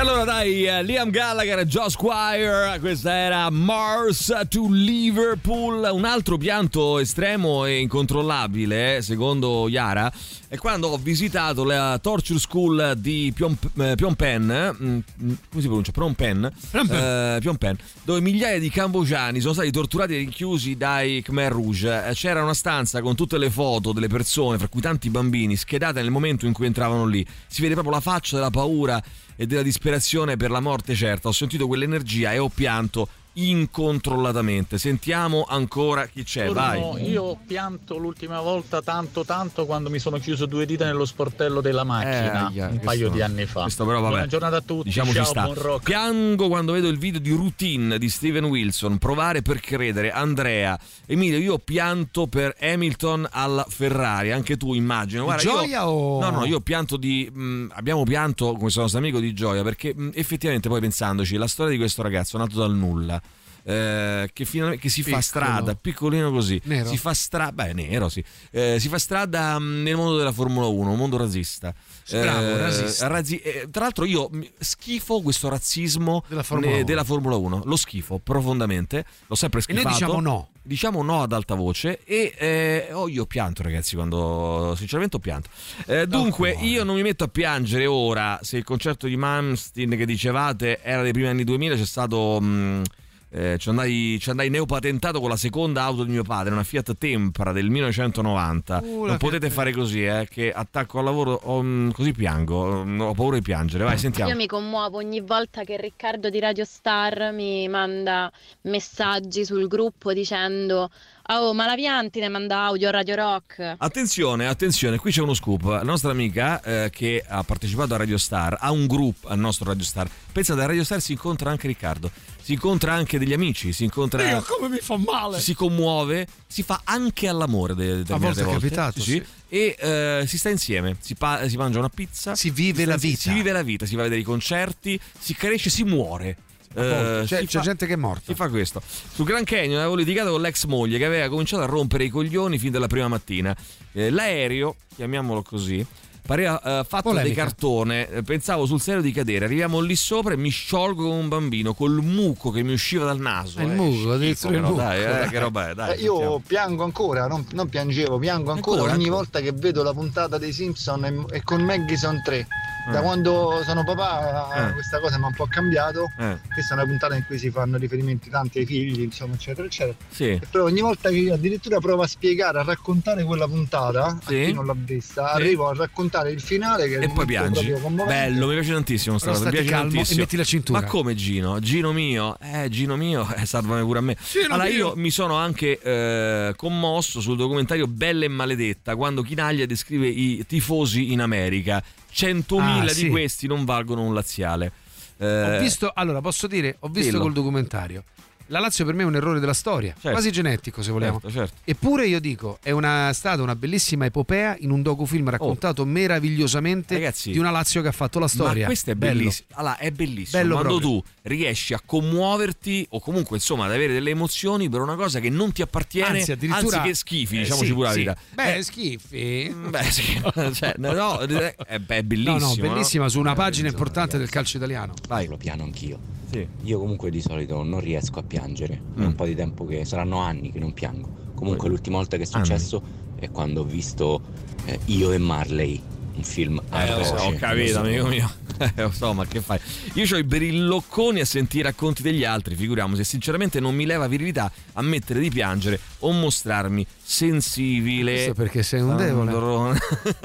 [0.00, 6.98] Allora dai, eh, Liam Gallagher, Joe Squire, questa era Mars to Liverpool, un altro pianto
[6.98, 10.10] estremo e incontrollabile, eh, secondo Yara,
[10.48, 15.66] è quando ho visitato la Torture School di Phnom, eh, Penh, mm, mm, come si
[15.66, 15.92] pronuncia?
[15.92, 17.34] Phnom Penh, Phnom Penh.
[17.36, 22.10] eh, Phnom Penh, dove migliaia di cambogiani sono stati torturati e rinchiusi dai Khmer Rouge.
[22.14, 26.10] C'era una stanza con tutte le foto delle persone, fra cui tanti bambini, schedate nel
[26.10, 27.22] momento in cui entravano lì.
[27.46, 29.02] Si vede proprio la faccia della paura
[29.40, 31.28] e della disperazione per la morte certa.
[31.28, 34.78] Ho sentito quell'energia e ho pianto incontrollatamente.
[34.78, 37.10] Sentiamo ancora chi c'è, Buongiorno, vai.
[37.10, 41.60] Io ho pianto l'ultima volta tanto tanto quando mi sono chiuso due dita nello sportello
[41.60, 43.62] della macchina Eh, aia, un questo- paio di anni fa.
[43.62, 44.10] Questo però vabbè.
[44.12, 44.88] Buona giornata a tutti.
[44.88, 45.42] Diciamo Ciao, ci sta.
[45.44, 45.84] buon rock.
[45.84, 48.98] Piango quando vedo il video di Routine di Steven Wilson.
[48.98, 50.10] Provare per credere.
[50.10, 54.32] Andrea, Emilio, io ho pianto per Hamilton alla Ferrari.
[54.32, 55.24] Anche tu immagino.
[55.24, 57.30] Guarda, io- gioia o- No, no, io pianto di.
[57.32, 61.46] mh, abbiamo pianto con questo nostro amico di gioia perché mh, effettivamente poi pensandoci, la
[61.46, 63.20] storia di questo ragazzo nato dal nulla.
[63.62, 65.20] Eh, che, che si fa Piccolo.
[65.22, 66.88] strada, piccolino così, Nero.
[66.88, 70.66] si fa strada, beh, nero sì, Eh, si fa strada mh, nel mondo della Formula
[70.66, 71.74] 1, un mondo razzista.
[72.10, 73.06] Bravo, razzista.
[73.06, 74.28] razzi- eh, tra l'altro io
[74.58, 76.84] schifo questo razzismo Della Formula ne- 1.
[76.84, 80.04] della Formula 1, lo schifo profondamente, l'ho sempre E noi schifato.
[80.04, 80.48] diciamo no.
[80.62, 85.48] Diciamo no ad alta voce e eh, oh, io pianto ragazzi quando sinceramente ho pianto.
[85.86, 90.04] Eh, dunque io non mi metto a piangere ora se il concerto di Malmsteen che
[90.04, 92.40] dicevate era dei primi anni 2000 c'è stato...
[92.40, 92.82] mh,
[93.30, 96.96] eh, ci, andai, ci andai neopatentato con la seconda auto di mio padre, una Fiat
[96.98, 98.80] Tempra del 1990.
[98.82, 102.84] Uh, non potete Fiat fare così, eh, che attacco al lavoro, ho, mh, così piango,
[102.84, 103.84] mm, ho paura di piangere.
[103.84, 104.30] Vai, sentiamo.
[104.30, 108.30] Io mi commuovo ogni volta che Riccardo di Radio Star mi manda
[108.62, 110.90] messaggi sul gruppo dicendo
[111.32, 113.76] Oh, ma la ne manda audio a Radio Rock.
[113.78, 115.62] Attenzione, attenzione, qui c'è uno scoop.
[115.62, 119.66] La nostra amica eh, che ha partecipato a Radio Star ha un gruppo al nostro
[119.66, 120.10] Radio Star.
[120.32, 122.10] Pensate, a Radio Star si incontra anche Riccardo,
[122.42, 124.28] si incontra anche degli amici, si incontra.
[124.28, 125.38] Io come mi fa male.
[125.38, 128.60] si commuove, si fa anche all'amore de- determinate volte è volte.
[128.60, 129.22] capitato, sì.
[129.48, 132.96] E eh, si sta insieme, si, pa- si mangia una pizza, Si vive sta- la
[132.96, 133.18] vita.
[133.20, 136.36] Si vive la vita, si va a vedere i concerti, si cresce, si muore.
[136.74, 138.22] Eh, C'è- c'è gente che è morta.
[138.26, 138.80] Si fa questo.
[139.12, 142.58] Sul Grand Canyon avevo litigato con l'ex moglie che aveva cominciato a rompere i coglioni
[142.58, 143.54] fin dalla prima mattina.
[143.92, 145.84] Eh, l'aereo, chiamiamolo così,
[146.24, 147.28] pareva eh, fatto Polemica.
[147.28, 148.08] di cartone.
[148.08, 149.46] Eh, Pensavo sul serio di cadere.
[149.46, 153.18] Arriviamo lì sopra e mi sciolgo come un bambino col muco che mi usciva dal
[153.18, 153.60] naso.
[153.60, 155.28] Il eh, muco, schifo, il muco, Dai, eh, dai.
[155.28, 155.98] che roba è, dai.
[155.98, 159.22] Eh, io piango ancora, non, non piangevo, piango ancora, Ancora, ogni ancora.
[159.22, 162.46] volta che vedo la puntata dei Simpson e, e con Maggie sono tre.
[162.88, 163.02] Da Eh.
[163.02, 164.72] quando sono papà Eh.
[164.72, 166.04] questa cosa mi ha un po' cambiato.
[166.18, 166.38] Eh.
[166.52, 169.96] Questa è una puntata in cui si fanno riferimenti tanti ai figli, insomma, eccetera, eccetera.
[170.08, 170.24] Sì.
[170.30, 174.34] E però ogni volta che io addirittura provo a spiegare, a raccontare quella puntata, Sì.
[174.40, 175.36] a chi non l'ha vista, Sì.
[175.42, 177.72] arrivo a raccontare il finale che è E poi piangi.
[178.06, 179.50] Bello, mi piace tantissimo sta Però cosa.
[179.50, 180.20] Mi piace calmo e tantissimo.
[180.20, 180.80] metti la cintura.
[180.80, 181.58] Ma come Gino?
[181.60, 182.38] Gino mio?
[182.40, 184.16] Eh, Gino mio, eh, salvami pure a me.
[184.30, 184.76] Gino allora, mio.
[184.88, 190.44] io mi sono anche eh, commosso sul documentario Bella e Maledetta quando Chinaglia descrive i
[190.46, 191.82] tifosi in America.
[192.12, 193.08] 100.000 Ah, di sì.
[193.08, 194.72] questi non valgono un laziale.
[195.18, 197.22] Eh, Ho visto, allora posso dire, ho visto Dillo.
[197.22, 198.04] col documentario.
[198.50, 200.10] La Lazio per me è un errore della storia, Certo.
[200.10, 201.20] quasi genetico se vogliamo.
[201.20, 201.54] Certo, certo.
[201.64, 206.98] Eppure io dico, è una, stata una bellissima epopea in un docufilm raccontato meravigliosamente Oh.
[206.98, 208.62] Ragazzi, di una Lazio che ha fatto la storia.
[208.62, 209.18] Ma questo è Bello.
[209.18, 209.48] bellissimo.
[209.52, 210.42] Allora, è bellissimo.
[210.42, 211.00] Bello Quando proprio.
[211.00, 215.30] tu riesci a commuoverti o comunque insomma ad avere delle emozioni per una cosa che
[215.30, 218.02] non ti appartiene, Anzi, addirittura- anzi che schifi, Eh, diciamoci sì, pure la sì.
[218.04, 218.20] verità.
[218.34, 219.54] Beh, Eh, schifi.
[219.68, 220.20] Beh, sì,
[220.54, 222.38] cioè, no, no, è, è No, bellissimo.
[222.38, 224.94] no, bellissima su una Eh, pagina importante del calcio italiano.
[225.06, 225.28] Vai.
[225.28, 226.18] Lo piano anch'io.
[226.30, 226.46] Sì.
[226.62, 228.74] Io comunque di solito non riesco a piangere.
[228.96, 229.04] È Mm.
[229.04, 231.08] un po' di tempo che saranno anni che non piango.
[231.34, 232.82] Comunque l'ultima volta che è successo
[233.18, 234.20] è quando ho visto
[234.66, 235.80] eh, Io e Marley,
[236.14, 238.30] un film Eh, lo so, ho capito, amico mio.
[238.60, 239.58] Eh, lo so, ma che fai?
[239.94, 243.00] Io ho i brillocconi a sentire i racconti degli altri, figuriamoci.
[243.00, 248.12] E sinceramente non mi leva virilità ammettere di piangere o mostrarmi sensibile.
[248.12, 249.32] Questo perché sei un devole.
[249.32, 249.78] Un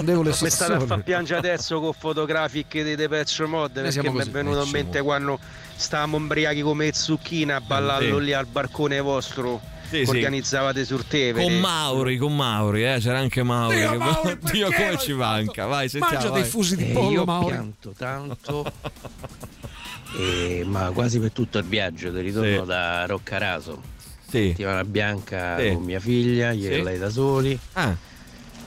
[0.03, 4.22] devole Mi state a far piangere adesso con fotografiche di Depeche Mode perché siamo mi
[4.22, 5.40] è venuto in mente quando
[5.76, 8.24] stavamo ubriachi come zucchina ballando Sì.
[8.26, 10.10] lì al barcone vostro Sì, che sì.
[10.12, 11.44] organizzavate sul Tevere.
[11.46, 13.78] Con Mauri, con Mauri, eh, c'era anche Mauri.
[13.78, 15.66] Dio, che- Mauri, Dio come ci manca.
[15.66, 16.16] Vai, sentiamo.
[16.16, 16.50] Mangia dei vai.
[16.50, 17.52] fusi di Eh, pollo, io Mauri.
[17.52, 18.72] pianto tanto,
[20.18, 22.66] eh, ma quasi per tutto il viaggio di ritorno Sì.
[22.66, 23.82] da Roccaraso.
[24.28, 24.48] Sì.
[24.50, 25.74] Settimana bianca Sì.
[25.74, 26.80] con mia figlia, io Sì.
[26.80, 27.58] e lei da soli.
[27.74, 27.96] Ah,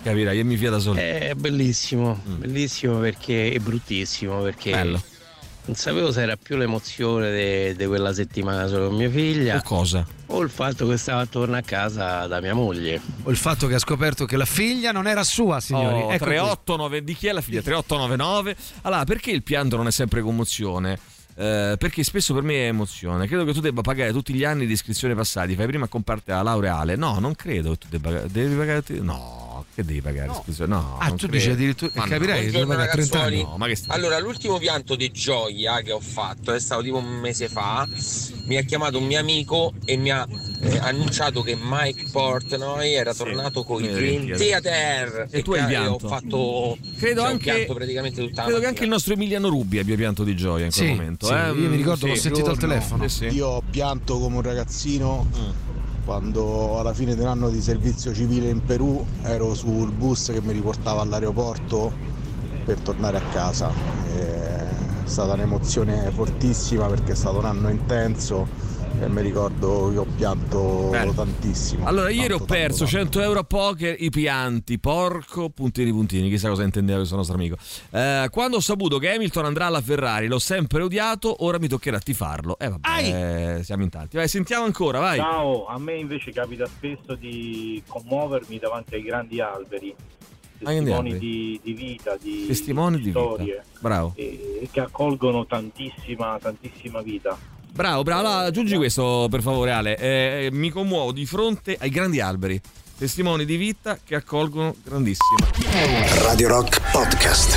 [0.02, 0.98] capirai, io mi fia da solo.
[1.00, 4.72] È bellissimo, bellissimo perché è bruttissimo perché Mm.
[4.74, 5.02] Bello.
[5.68, 10.06] Non sapevo se era più l'emozione di quella settimana solo con mia figlia O cosa?
[10.26, 13.00] o il fatto che stava attorno a casa da mia moglie.
[13.22, 16.00] O il fatto che ha scoperto che la figlia non era sua, signori.
[16.02, 16.34] Oh, Ecco qui.
[16.34, 17.60] 389 di chi è la figlia?
[17.62, 18.56] 3899.
[18.82, 20.98] Allora, perché il pianto non è sempre commozione?
[21.36, 23.26] Eh, perché spesso per me è emozione.
[23.28, 25.54] Credo che tu debba pagare tutti gli anni di iscrizione passati.
[25.54, 26.96] Fai prima a comparti la laureale.
[26.96, 28.82] No, non credo che tu debba devi pagare.
[28.82, 29.00] tutti-
[29.58, 30.72] No, che devi pagare iscrizione?
[30.74, 30.96] No.
[31.00, 31.32] Ah, tu credo.
[31.32, 31.90] dici addirittura.
[31.94, 32.10] Ma no.
[32.10, 33.42] capirai che deve pagare 30 anni.
[33.42, 36.98] No, ma che stai- Allora, l'ultimo pianto di gioia che ho fatto è stato tipo
[36.98, 37.88] un mese fa.
[38.44, 40.26] Mi ha chiamato un mio amico e mi ha
[40.60, 44.36] eh, annunciato che Mike Portnoy era tornato con i Eh, Dream eh.
[44.36, 45.26] Theater.
[45.30, 46.06] E tu hai pianto?
[46.06, 46.78] Ho fatto.
[46.96, 49.96] Credo cioè, anche- pianto praticamente tutta la Credo che anche il nostro Emiliano Rubi abbia
[49.96, 51.26] pianto di gioia in quel Sì, momento.
[51.26, 51.48] sì, eh.
[51.50, 52.20] io mi ricordo, l'ho Sì.
[52.20, 53.08] sentito al telefono.
[53.08, 53.34] Sì, sì.
[53.34, 55.26] Io ho pianto come un ragazzino
[56.08, 61.02] quando alla fine dell'anno di servizio civile in Perù ero sul bus che mi riportava
[61.02, 61.92] all'aeroporto
[62.64, 63.74] per tornare a casa.
[64.06, 64.74] È
[65.04, 68.46] stata un'emozione fortissima perché è stato un anno intenso
[69.00, 71.12] e mi ricordo che ho pianto Bello.
[71.12, 71.86] tantissimo.
[71.86, 76.28] Allora, ieri ho Tanto, tanto, perso 100 euro a poker, i pianti, porco, puntini puntini,
[76.28, 77.56] chissà cosa intendeva questo nostro amico.
[77.90, 81.98] Eh, quando ho saputo che Hamilton andrà alla Ferrari, l'ho sempre odiato, ora mi toccherà
[81.98, 82.58] tifarlo.
[82.58, 84.16] Eh vabbè, eh, siamo in tanti.
[84.16, 85.18] Vai, sentiamo ancora, vai.
[85.18, 89.94] Ciao, a me invece capita spesso di commuovermi davanti ai grandi alberi,
[90.58, 93.20] testimoni di, di vita, di, Testimoni di vita.
[93.20, 94.12] storie, Bravo.
[94.16, 97.56] e, e che accolgono tantissima, tantissima vita.
[97.72, 98.20] Bravo, bravo.
[98.26, 99.96] Allora, aggiungi questo per favore, Ale.
[99.96, 102.60] Eh, mi commuovo di fronte ai grandi alberi,
[102.98, 105.38] testimoni di vita che accolgono grandissima.
[106.22, 107.56] Radio Rock Podcast.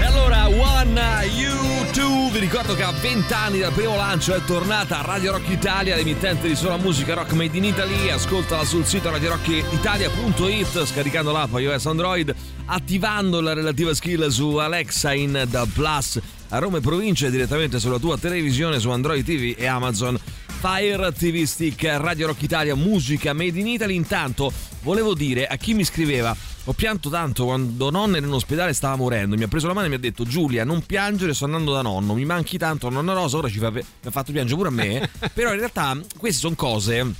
[0.00, 5.00] E allora, One You2, vi ricordo che a 20 anni dal primo lancio è tornata
[5.02, 8.10] Radio Rock Italia, l'emittente di sola musica rock made in Italy.
[8.10, 12.34] Ascoltala sul sito radiorockitalia.it, scaricando l'app iOS Android,
[12.66, 16.20] attivando la relativa skill su Alexa in The Plus
[16.54, 20.18] a Roma e provincia direttamente sulla tua televisione su Android TV e Amazon.
[20.60, 23.94] Fire TV Stick Radio Rock Italia musica made in Italy.
[23.94, 24.52] Intanto
[24.82, 28.96] volevo dire a chi mi scriveva ho pianto tanto quando nonna era in ospedale stava
[28.96, 29.34] morendo.
[29.34, 31.80] Mi ha preso la mano e mi ha detto Giulia non piangere sto andando da
[31.80, 32.12] nonno.
[32.12, 35.08] Mi manchi tanto nonna Rosa ora ci fa, mi ha fatto piangere pure a me
[35.32, 37.14] però in realtà queste sono cose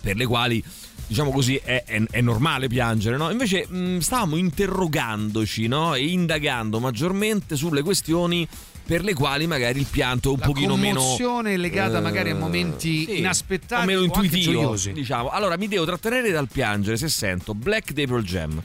[0.00, 0.64] per le quali
[1.06, 3.30] diciamo così è, è- è normale piangere no?
[3.30, 5.94] invece mh, stavamo interrogandoci no?
[5.94, 8.46] e indagando maggiormente sulle questioni
[8.84, 12.30] per le quali magari il pianto è un La pochino meno commozione legata eh, magari
[12.30, 17.08] a momenti sì, inaspettati o meno intuitivo diciamo allora mi devo trattenere dal piangere se
[17.08, 18.60] sento Black Devil Jam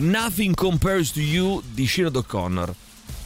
[0.00, 2.74] Nothing Compares to You di Cino O'Connor.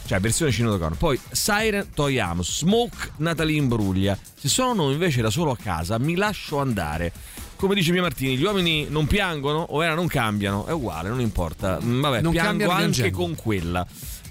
[0.07, 0.97] Cioè, versione Cino O'Connor.
[0.99, 4.19] Poi Siren Toy Amos, Smoke Natalie Imbruglia.
[4.37, 7.13] Se sono invece da solo a casa, mi lascio andare.
[7.57, 11.21] Come dice Mia Martini, gli uomini non piangono o era non cambiano, è uguale, non
[11.21, 11.79] importa.
[11.81, 13.17] Mm, Vabbè, Non piango anche piangendo.
[13.17, 13.87] con quella.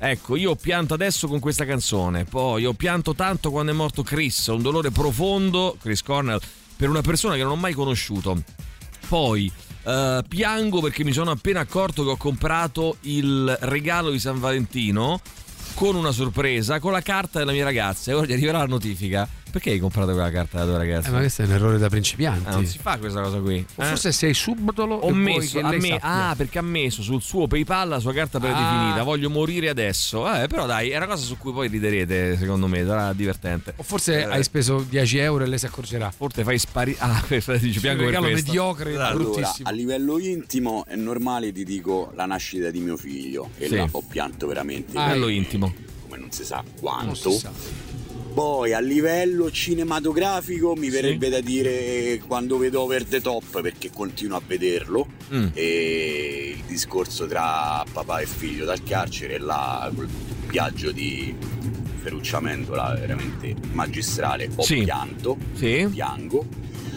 [0.06, 4.48] Ecco, io pianto adesso con questa canzone, poi ho pianto tanto quando è morto Chris,
[4.48, 6.42] un dolore profondo, Chris Cornell,
[6.76, 8.44] per una persona che non ho mai conosciuto.
[9.08, 9.50] Poi
[9.82, 15.22] eh, piango perché mi sono appena accorto che ho comprato il regalo di San Valentino
[15.74, 19.26] con una sorpresa, con la carta della mia ragazza e ora gli arriverà la notifica.
[19.54, 21.10] Perché hai comprato quella carta della tua ragazza?
[21.10, 22.48] Eh, ma questo è un errore da principianti.
[22.50, 23.64] Ah, non si fa questa cosa qui.
[23.76, 23.86] O eh?
[23.86, 26.00] forse sei subdolo Ho messo, lei me- sappia.
[26.30, 29.02] ah, perché ha messo sul suo PayPal la sua carta predefinita.
[29.02, 29.04] Ah.
[29.04, 30.28] Voglio morire adesso.
[30.34, 33.76] Eh, però dai, è una cosa su cui poi riderete, secondo me, sarà divertente.
[33.76, 36.10] O forse Eh, hai speso 10 euro e lei si accorgerà.
[36.10, 36.98] Forse fai sparire.
[37.02, 38.48] Ah, dice piango per regalo questo.
[38.48, 38.96] mediocre.
[38.98, 43.50] Allora, a livello intimo è normale, ti dico, la nascita di mio figlio.
[43.60, 43.76] E Sì.
[43.76, 44.98] là ho pianto veramente.
[44.98, 45.72] Ah, Bello intimo.
[46.02, 47.30] Come non si sa Non quanto.
[47.30, 47.52] si sa.
[48.34, 54.38] Poi a livello cinematografico mi verrebbe da dire quando vedo Over the Top perché continuo
[54.38, 55.48] a vederlo Mm.
[55.54, 60.08] e il discorso tra papà e figlio dal carcere là quel
[60.48, 61.34] viaggio di
[62.02, 64.82] Ferruccia Amendola veramente magistrale ho Sì.
[64.84, 65.88] pianto Sì.
[65.92, 66.46] piango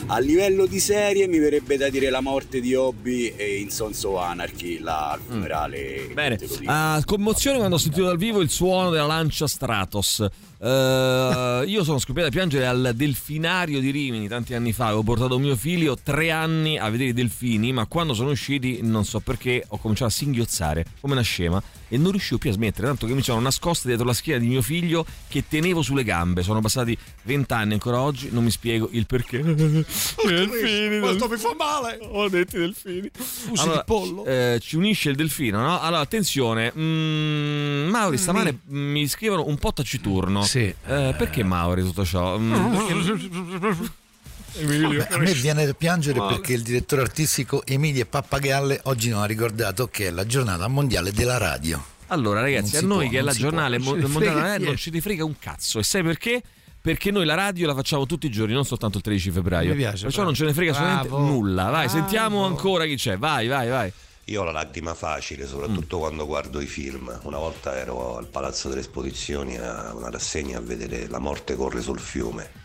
[0.09, 4.05] a livello di serie mi verrebbe da dire la morte di Hobby e in Sons
[4.05, 6.13] of Anarchy là al funerale Mm.
[6.15, 6.39] Bene.
[6.67, 10.25] Ah, commozione quando ho sentito dal vivo il suono della lancia Stratos.
[10.67, 14.87] Eh, io sono scoppiato a piangere al delfinario di Rimini tanti anni fa.
[14.87, 19.05] Avevo portato mio figlio tre anni a vedere i delfini, ma quando sono usciti, non
[19.05, 22.89] so perché, ho cominciato a singhiozzare come una scema e non riuscivo più a smettere.
[22.89, 26.43] Tanto che mi sono nascosto dietro la schiena di mio figlio che tenevo sulle gambe.
[26.43, 29.41] Sono passati vent'anni ancora oggi, non mi spiego il perché.
[29.45, 31.99] delfini, Questo mi fa male.
[32.03, 33.09] ho detto i delfini.
[33.17, 34.25] Scusi, Allora, il pollo.
[34.25, 35.81] eh, ci unisce il delfino, no?
[35.81, 40.43] Allora, attenzione, mm, Mauri stamane mi scrivono un po' taciturno.
[40.43, 40.56] Sì.
[40.65, 42.39] Eh, perché Mauri tutto ciò?
[42.39, 44.05] Mm, perché-
[44.59, 45.07] Emilio.
[45.11, 46.35] A me viene da piangere Male.
[46.37, 51.13] perché il direttore artistico Emilia Pappagalli oggi non ha ricordato che è la giornata mondiale
[51.13, 51.85] della radio.
[52.09, 54.77] Allora, ragazzi, Non a noi può, che è la può, giornale mondiale frega eh, non
[54.77, 55.79] ci ti frega un cazzo.
[55.79, 56.43] E sai perché?
[56.81, 59.71] Perché noi la radio la facciamo tutti i giorni, non soltanto il 13 febbraio.
[59.71, 60.25] Mi piace, Perciò bravo.
[60.25, 61.63] non ce ne frega assolutamente nulla.
[61.65, 61.89] Vai, Bravo.
[61.89, 63.19] sentiamo ancora chi c'è.
[63.19, 63.93] Vai, vai, vai.
[64.29, 65.49] Io ho la lacrima facile, Mm.
[65.49, 67.17] soprattutto quando guardo i film.
[67.23, 71.81] Una volta ero al Palazzo delle Esposizioni a una rassegna a vedere La morte corre
[71.81, 72.65] sul fiume.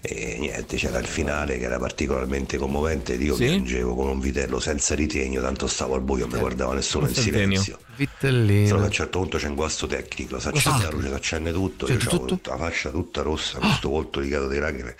[0.00, 3.44] E niente, c'era il finale che era particolarmente commovente ed io Sì?
[3.44, 7.14] piangevo come un vitello senza ritegno, tanto stavo al buio, non mi guardava nessuno in
[7.14, 7.78] silenzio.
[7.96, 8.66] Vitellino.
[8.66, 11.14] Solo che a un certo punto c'è un guasto tecnico, si accende la luce, si
[11.14, 12.34] accende tutto, io Senti avevo tutto?
[12.34, 14.96] tutta la faccia tutta rossa, questo volto rigato di lacrime.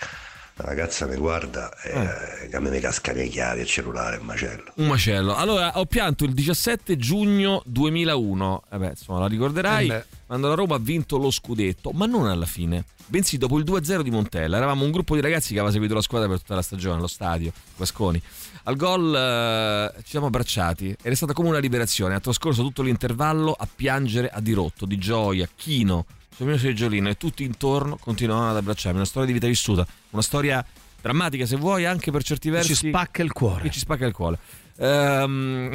[0.57, 4.71] La ragazza mi guarda e a me mi cascano le chiavi, il cellulare, il macello.
[4.75, 5.35] Un macello.
[5.35, 8.63] Allora, ho pianto il 17 giugno 2001.
[8.69, 9.89] Vabbè, insomma, la ricorderai.
[9.89, 12.85] Eh quando la Roma ha vinto lo scudetto, ma non alla fine.
[13.05, 14.57] Bensì dopo il 2-0 di Montella.
[14.57, 17.07] Eravamo un gruppo di ragazzi che aveva seguito la squadra per tutta la stagione, allo
[17.07, 18.19] stadio, Guasconi.
[18.63, 22.15] Al gol eh, ci siamo abbracciati ed è stata come una liberazione.
[22.15, 26.05] Ha trascorso tutto l'intervallo a piangere a dirotto, di gioia, chino,
[26.35, 28.97] sul mio seggiolino e tutti intorno continuavano ad abbracciarmi.
[28.97, 30.65] Una storia di vita vissuta, una storia
[31.01, 32.75] drammatica se vuoi, anche per certi versi.
[32.75, 33.61] Ci spacca il cuore.
[33.63, 34.39] Che ci spacca il cuore.
[34.77, 35.71] Ehm,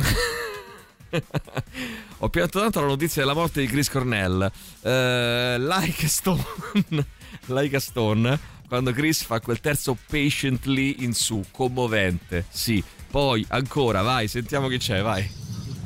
[2.18, 4.50] Ho pianto tanto la notizia della morte di Chris Cornell.
[4.82, 6.44] Eh, like Stone.
[7.46, 8.38] like a Stone.
[8.68, 12.44] Quando Chris fa quel terzo patiently in su, commovente.
[12.50, 12.82] Sì.
[13.10, 15.28] Poi ancora, vai, sentiamo chi c'è, vai.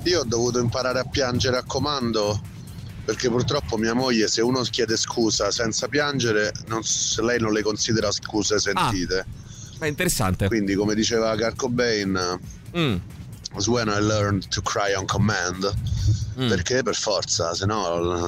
[0.02, 2.38] Io ho dovuto imparare a piangere a comando
[3.04, 6.80] perché purtroppo mia moglie se uno chiede scusa senza piangere non
[7.22, 9.26] lei non le considera scuse sentite.
[9.78, 10.46] Ma è interessante.
[10.46, 12.38] Quindi come diceva Kurt Cobain,
[12.76, 12.96] Mm.
[13.54, 15.72] Was when I learned to cry on command.
[16.36, 16.48] Mm.
[16.48, 17.86] Perché per forza, se no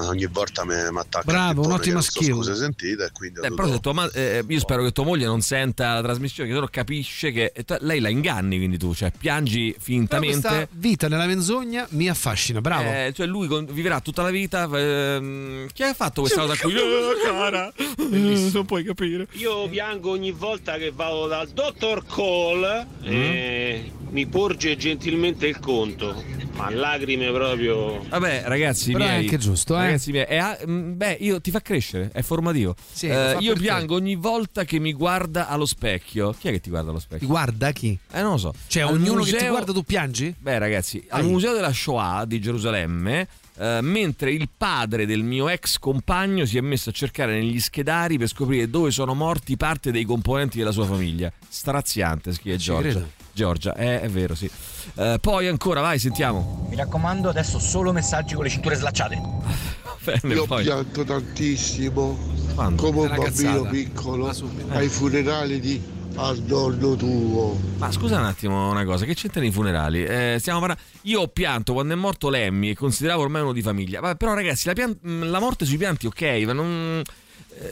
[0.08, 2.34] ogni volta mi attacca Bravo, un'ottima skill.
[2.34, 6.02] Scuse sentite quindi Eh, però ma- eh, io spero che tua moglie non senta la
[6.02, 9.82] trasmissione, che solo capisce che e tu- lei la inganni, quindi tu, cioè piangi Però
[9.82, 10.40] fintamente.
[10.48, 12.88] questa vita nella menzogna mi affascina, bravo.
[12.88, 14.68] Eh, cioè lui con- vivrà tutta la vita.
[14.72, 16.74] ehm, chi ha fatto questa cosa qui?
[16.76, 19.26] Eh, cara, Eh, non puoi capire.
[19.32, 26.22] Io piango ogni volta che vado dal dottor Cole e mi porge gentilmente il conto,
[26.56, 28.02] ma lacrime proprio.
[28.08, 29.80] Vabbè, ragazzi Però è miei, anche giusto, eh.
[29.82, 32.74] Ragazzi miei, è mm, beh, io ti fa crescere, è formativo.
[32.92, 33.62] Sì, Eh, io per te.
[33.62, 36.34] piango ogni volta che mi guarda allo specchio.
[36.38, 37.26] Chi è che ti guarda allo Ti specchio?
[37.26, 37.98] guarda chi?
[38.12, 38.54] Eh, non lo so.
[38.66, 40.34] Cioè, Al ognuno che ti museo- guarda tu piangi?
[40.38, 41.28] Beh, ragazzi, al Ai.
[41.30, 43.26] Museo della Shoah di Gerusalemme,
[43.58, 48.18] eh, mentre il padre del mio ex compagno si è messo a cercare negli schedari
[48.18, 51.32] per scoprire dove sono morti parte dei componenti della sua famiglia.
[51.48, 53.15] Straziante, scrive Giorgio.
[53.36, 54.50] Giorgia, eh, è vero, sì.
[54.94, 56.66] Eh, poi ancora, vai, sentiamo.
[56.70, 59.20] Mi raccomando, adesso solo messaggi con le cinture slacciate.
[60.02, 60.62] Bene, Io poi.
[60.62, 62.16] pianto tantissimo
[62.54, 62.82] Quando?
[62.82, 63.68] come un bambino cazzata.
[63.68, 64.72] piccolo subito.
[64.72, 65.82] ai funerali di
[66.14, 67.58] Al nonno tuo.
[67.76, 70.02] Ma scusa un attimo una cosa, che c'entrano i funerali?
[70.02, 70.82] Eh, stiamo parlando...
[71.02, 74.00] Io ho pianto quando è morto Lemmy e consideravo ormai uno di famiglia.
[74.00, 77.02] Vabbè, però ragazzi, la, pian- la morte sui pianti, ok, ma non...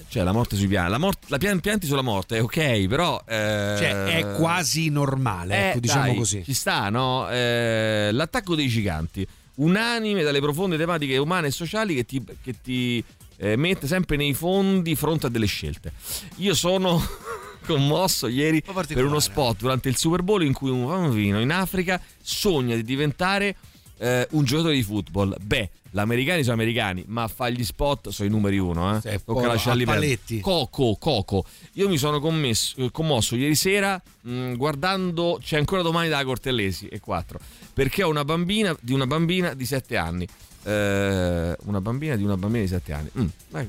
[0.08, 3.22] Cioè, la morte sui pianti, la, mort- la pian- pianti sulla morte, ok, però...
[3.26, 6.42] eh, Cioè, è quasi normale, ecco, eh, diciamo dai, così.
[6.44, 7.28] Ci sta, no?
[7.28, 13.04] Eh, l'attacco dei giganti, unanime dalle profonde tematiche umane e sociali che ti, che ti
[13.36, 15.92] eh, mette sempre nei fondi fronte a delle scelte.
[16.36, 17.00] Io sono
[17.66, 22.00] commosso ieri per uno spot durante il Super Bowl in cui un bambino in Africa
[22.22, 23.56] sogna di diventare
[23.98, 25.36] eh, un giocatore di football.
[25.40, 28.96] Beh, gli americani sono americani, ma a fare gli spot sono i numeri uno.
[28.96, 29.00] Eh.
[29.00, 30.40] Tocca poi lasciarli paletti.
[30.40, 31.44] Coco, Coco.
[31.74, 36.88] Io mi sono commesso- eh, commosso ieri sera mh, guardando C'è ancora domani da Cortellesi
[36.88, 37.38] e 4
[37.72, 40.26] perché ho una bambina di una bambina di 7 anni.
[40.66, 43.10] Eh, una bambina di una bambina di 7 anni.
[43.18, 43.26] Mm,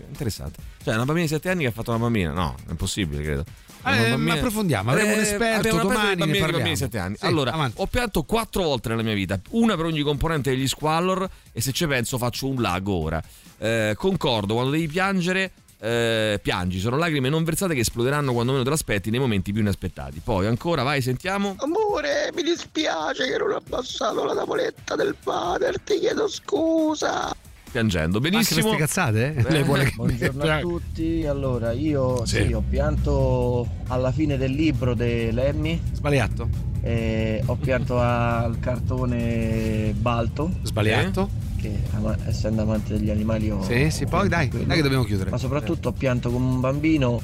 [0.07, 0.60] interessante.
[0.84, 2.31] Cioè, una bambina di 7 anni che ha fatto una bambina?
[2.31, 3.43] No, è impossibile, credo.
[3.86, 6.70] Eh, approfondiamo, avremo un Eh, esperto abbiamo una domani, bambini, ne di bambini parliamo.
[6.72, 7.16] di 7 anni.
[7.18, 7.82] Sì, allora, avanti.
[7.82, 11.72] ho pianto quattro volte nella mia vita, una per ogni componente degli squallor e se
[11.72, 13.22] ci penso faccio un lago ora.
[13.57, 16.80] Eh, concordo, quando devi piangere, eh, piangi.
[16.80, 20.20] Sono lacrime non versate che esploderanno quando meno te l'aspetti nei momenti più inaspettati.
[20.24, 21.56] Poi ancora, vai, sentiamo.
[21.60, 27.36] Amore, mi dispiace che non ho abbassato la tavoletta del padre, ti chiedo scusa.
[27.80, 28.61] Piangendo, Anche benissimo.
[28.61, 29.35] queste cazzate?
[29.35, 29.39] eh?
[29.41, 32.45] Eh, Lei vuole che- Buongiorno a tutti, allora io Sì.
[32.45, 32.53] sì.
[32.53, 36.47] ho pianto alla fine del libro di Lemmy, Sbagliato.
[36.81, 41.27] e ho pianto al cartone Balto, Sbagliato.
[41.60, 43.61] che ama- essendo amante degli animali ho...
[43.61, 44.64] Sì, sì, poi dai, quello.
[44.68, 45.30] dai che dobbiamo chiudere.
[45.31, 47.22] Ma soprattutto ho pianto come un bambino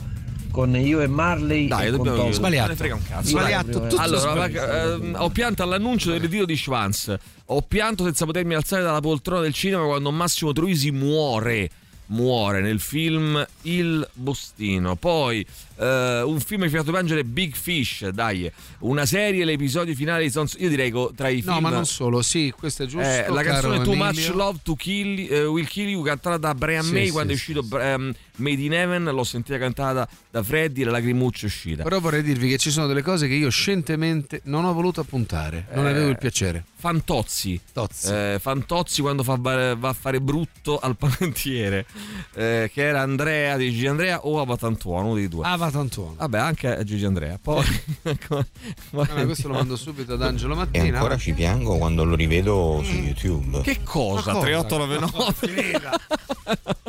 [0.52, 3.36] con io e Marley Dai, e dobbiamo ne frega un cazzo.
[3.36, 5.04] Proprio, eh, allora, sbagliato.
[5.04, 7.16] ehm, ho pianto all'annuncio del ritiro di Schwanz.
[7.46, 11.70] Ho pianto senza potermi alzare dalla poltrona del cinema quando Massimo Troisi muore.
[12.12, 14.98] Muore nel film Il Bostino.
[14.98, 15.46] Poi
[15.78, 18.10] eh, un film che mi ha fatto piangere Big Fish.
[18.10, 20.58] Dai, una serie, l'episodio finale di Sons.
[20.60, 21.54] Io direi che tra i film.
[21.54, 23.08] No, ma non solo, sì, questo è giusto.
[23.08, 24.06] Eh, la canzone caro Too Emilio.
[24.06, 27.32] Much Love to Kill, eh, Will Kill You cantata da Brian Sì, May sì, quando
[27.32, 31.44] è sì, uscito ehm, Made in Heaven l'ho sentita cantata da Freddy e la lacrimuccia
[31.44, 34.74] è uscita Però vorrei dirvi che ci sono delle cose che io scientemente non ho
[34.74, 36.66] voluto appuntare, non Eh, avevo il piacere.
[36.76, 38.12] Fantozzi Tozzi.
[38.12, 41.86] Eh, Fantozzi quando fa, va a fare brutto al panettiere
[42.34, 46.82] eh, che era Andrea di Gigi Andrea o Avatantuono uno dei due Avatantuono vabbè anche
[46.84, 47.64] Gigi Andrea poi
[48.92, 50.98] Vabbè, questo lo mando subito ad Angelo E Mattina.
[50.98, 53.62] ancora ci piango quando lo rivedo su YouTube.
[53.62, 54.32] che cosa?
[54.34, 54.40] Cosa?
[54.40, 55.90] 3899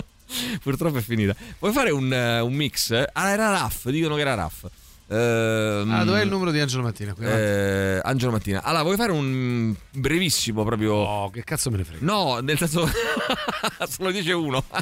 [0.62, 2.92] purtroppo è finita vuoi fare un, eh, un mix?
[3.12, 4.66] ah era Raff dicono che era Raff
[5.08, 7.14] Ehm, Ah, dov'è il numero di Angelo Mattina?
[7.20, 8.62] Eh, Angelo Mattina.
[8.62, 10.94] Allora, vuoi fare un brevissimo proprio.
[10.94, 12.02] Oh, che cazzo me ne frega?
[12.02, 12.88] No, nel senso.
[13.90, 14.64] Solo dice uno.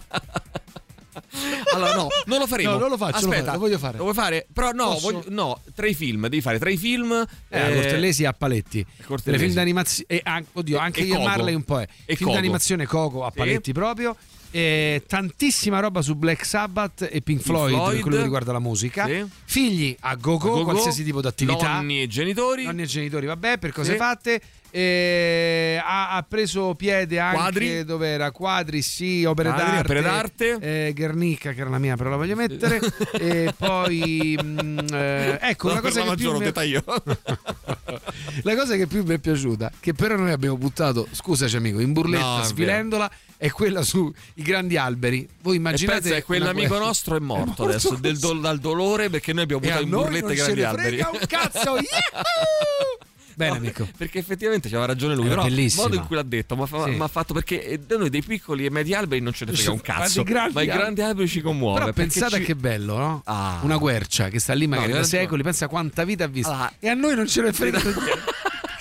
[1.75, 2.73] allora, no, non lo faremo.
[2.73, 3.97] No, non lo faccio, lo Aspetta, lo voglio fare.
[3.97, 4.47] Lo vuoi fare?
[4.53, 7.27] Però no, voglio- no, tra i film, devi fare tra i film.
[7.49, 8.87] Eh, a Cortellesi a paletti.
[9.05, 9.43] Cortellesi.
[9.45, 10.07] Film d'animazione.
[10.07, 11.25] E an- oddio, E- anche e io e.
[11.25, 11.81] Marley un po'.
[11.81, 11.89] È.
[12.05, 12.35] E film Coco.
[12.41, 14.17] d'animazione Coco a paletti proprio.
[14.53, 17.93] E tantissima roba su Black Sabbath e Pink Floyd, Floyd.
[17.93, 19.07] per quello che riguarda la musica.
[19.07, 19.25] Sì.
[19.45, 20.65] Figli a go-go, A go-go.
[20.65, 21.75] qualsiasi tipo di attività.
[21.75, 22.65] Nonni e genitori.
[22.65, 23.97] Nonni e genitori, vabbè, per cose Sì.
[23.97, 24.41] fatte.
[24.73, 27.85] E ha, ha preso piede anche Quadri.
[27.85, 30.59] dove era quadri, sì, opere Quadri, d'arte, opere d'arte.
[30.61, 32.79] eh, Guernica, che era la mia, però la voglio mettere.
[33.19, 36.53] e poi, mm, eh, ecco, No, una cosa che più mi-
[38.43, 41.93] la cosa che più mi è piaciuta, che però noi abbiamo buttato, scusaci amico, in
[41.93, 42.49] burletta, No, è vero.
[42.49, 45.29] svilendola, è quella sui grandi alberi.
[45.43, 49.33] Voi E immaginate che quell'amico una nostro è morto, morto adesso dol- dal dolore perché
[49.33, 50.97] noi abbiamo E buttato in burletta i grandi alberi.
[51.01, 53.09] un cazzo, yahoo!
[53.45, 53.89] Bene, amico.
[53.97, 55.27] Perché effettivamente c'aveva ragione lui.
[55.27, 56.97] Era Però il modo in cui l'ha detto mi ha fa- Sì.
[57.01, 59.71] ha fatto perché eh, da noi dei piccoli e medi alberi non ce ne frega
[59.73, 60.25] un cazzo.
[60.53, 61.79] Ma i grandi alberi ci commuove.
[61.81, 63.23] Però pensate ci- che bello, no?
[63.25, 63.61] Ah.
[63.63, 66.51] Una quercia che sta lì magari No, da secoli, pensa quanta vita ha visto.
[66.53, 66.71] Ah.
[66.79, 68.01] E a noi non ce ne frega niente.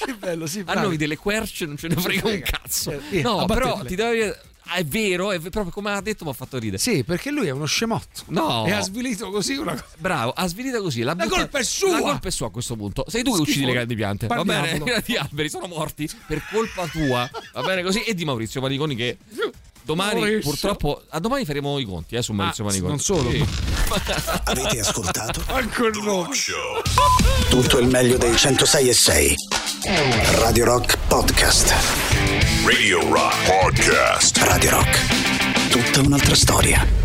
[0.06, 0.64] che bello, sì.
[0.66, 2.92] A noi delle querce non ce ne frega un cazzo.
[3.12, 4.42] Eh, No, però ti devo dire.
[4.72, 6.78] È vero, è proprio come ha detto mi ha fatto ridere.
[6.78, 8.24] Sì, perché lui è uno scemotto.
[8.28, 8.66] No.
[8.66, 9.86] E ha svilito così una cosa.
[9.98, 11.02] Bravo, ha svilito così.
[11.02, 11.92] La, La butta- colpa è sua!
[11.92, 13.04] La colpa è sua a questo punto.
[13.08, 13.52] Sei tu che Schifo.
[13.52, 14.28] uccidi le grandi piante.
[14.28, 14.60] Va bene?
[14.60, 14.86] Parliamolo.
[14.86, 17.30] I grandi alberi sono morti per colpa tua.
[17.54, 18.02] Va bene così?
[18.04, 19.18] E di Maurizio Paniconi che.
[19.94, 20.50] Domani, Maurizio.
[20.52, 22.92] purtroppo, a domani faremo i conti eh, su Maurizio Ah, Paniconi.
[22.92, 23.32] non solo.
[23.32, 23.44] Sì.
[24.46, 26.30] Avete ascoltato il nome.
[27.50, 29.36] tutto il meglio dei 106 e 6.
[30.40, 31.74] Radio Rock Podcast.
[32.66, 34.38] Radio Rock Podcast.
[34.38, 35.70] Radio Rock.
[35.70, 36.99] Tutta un'altra storia.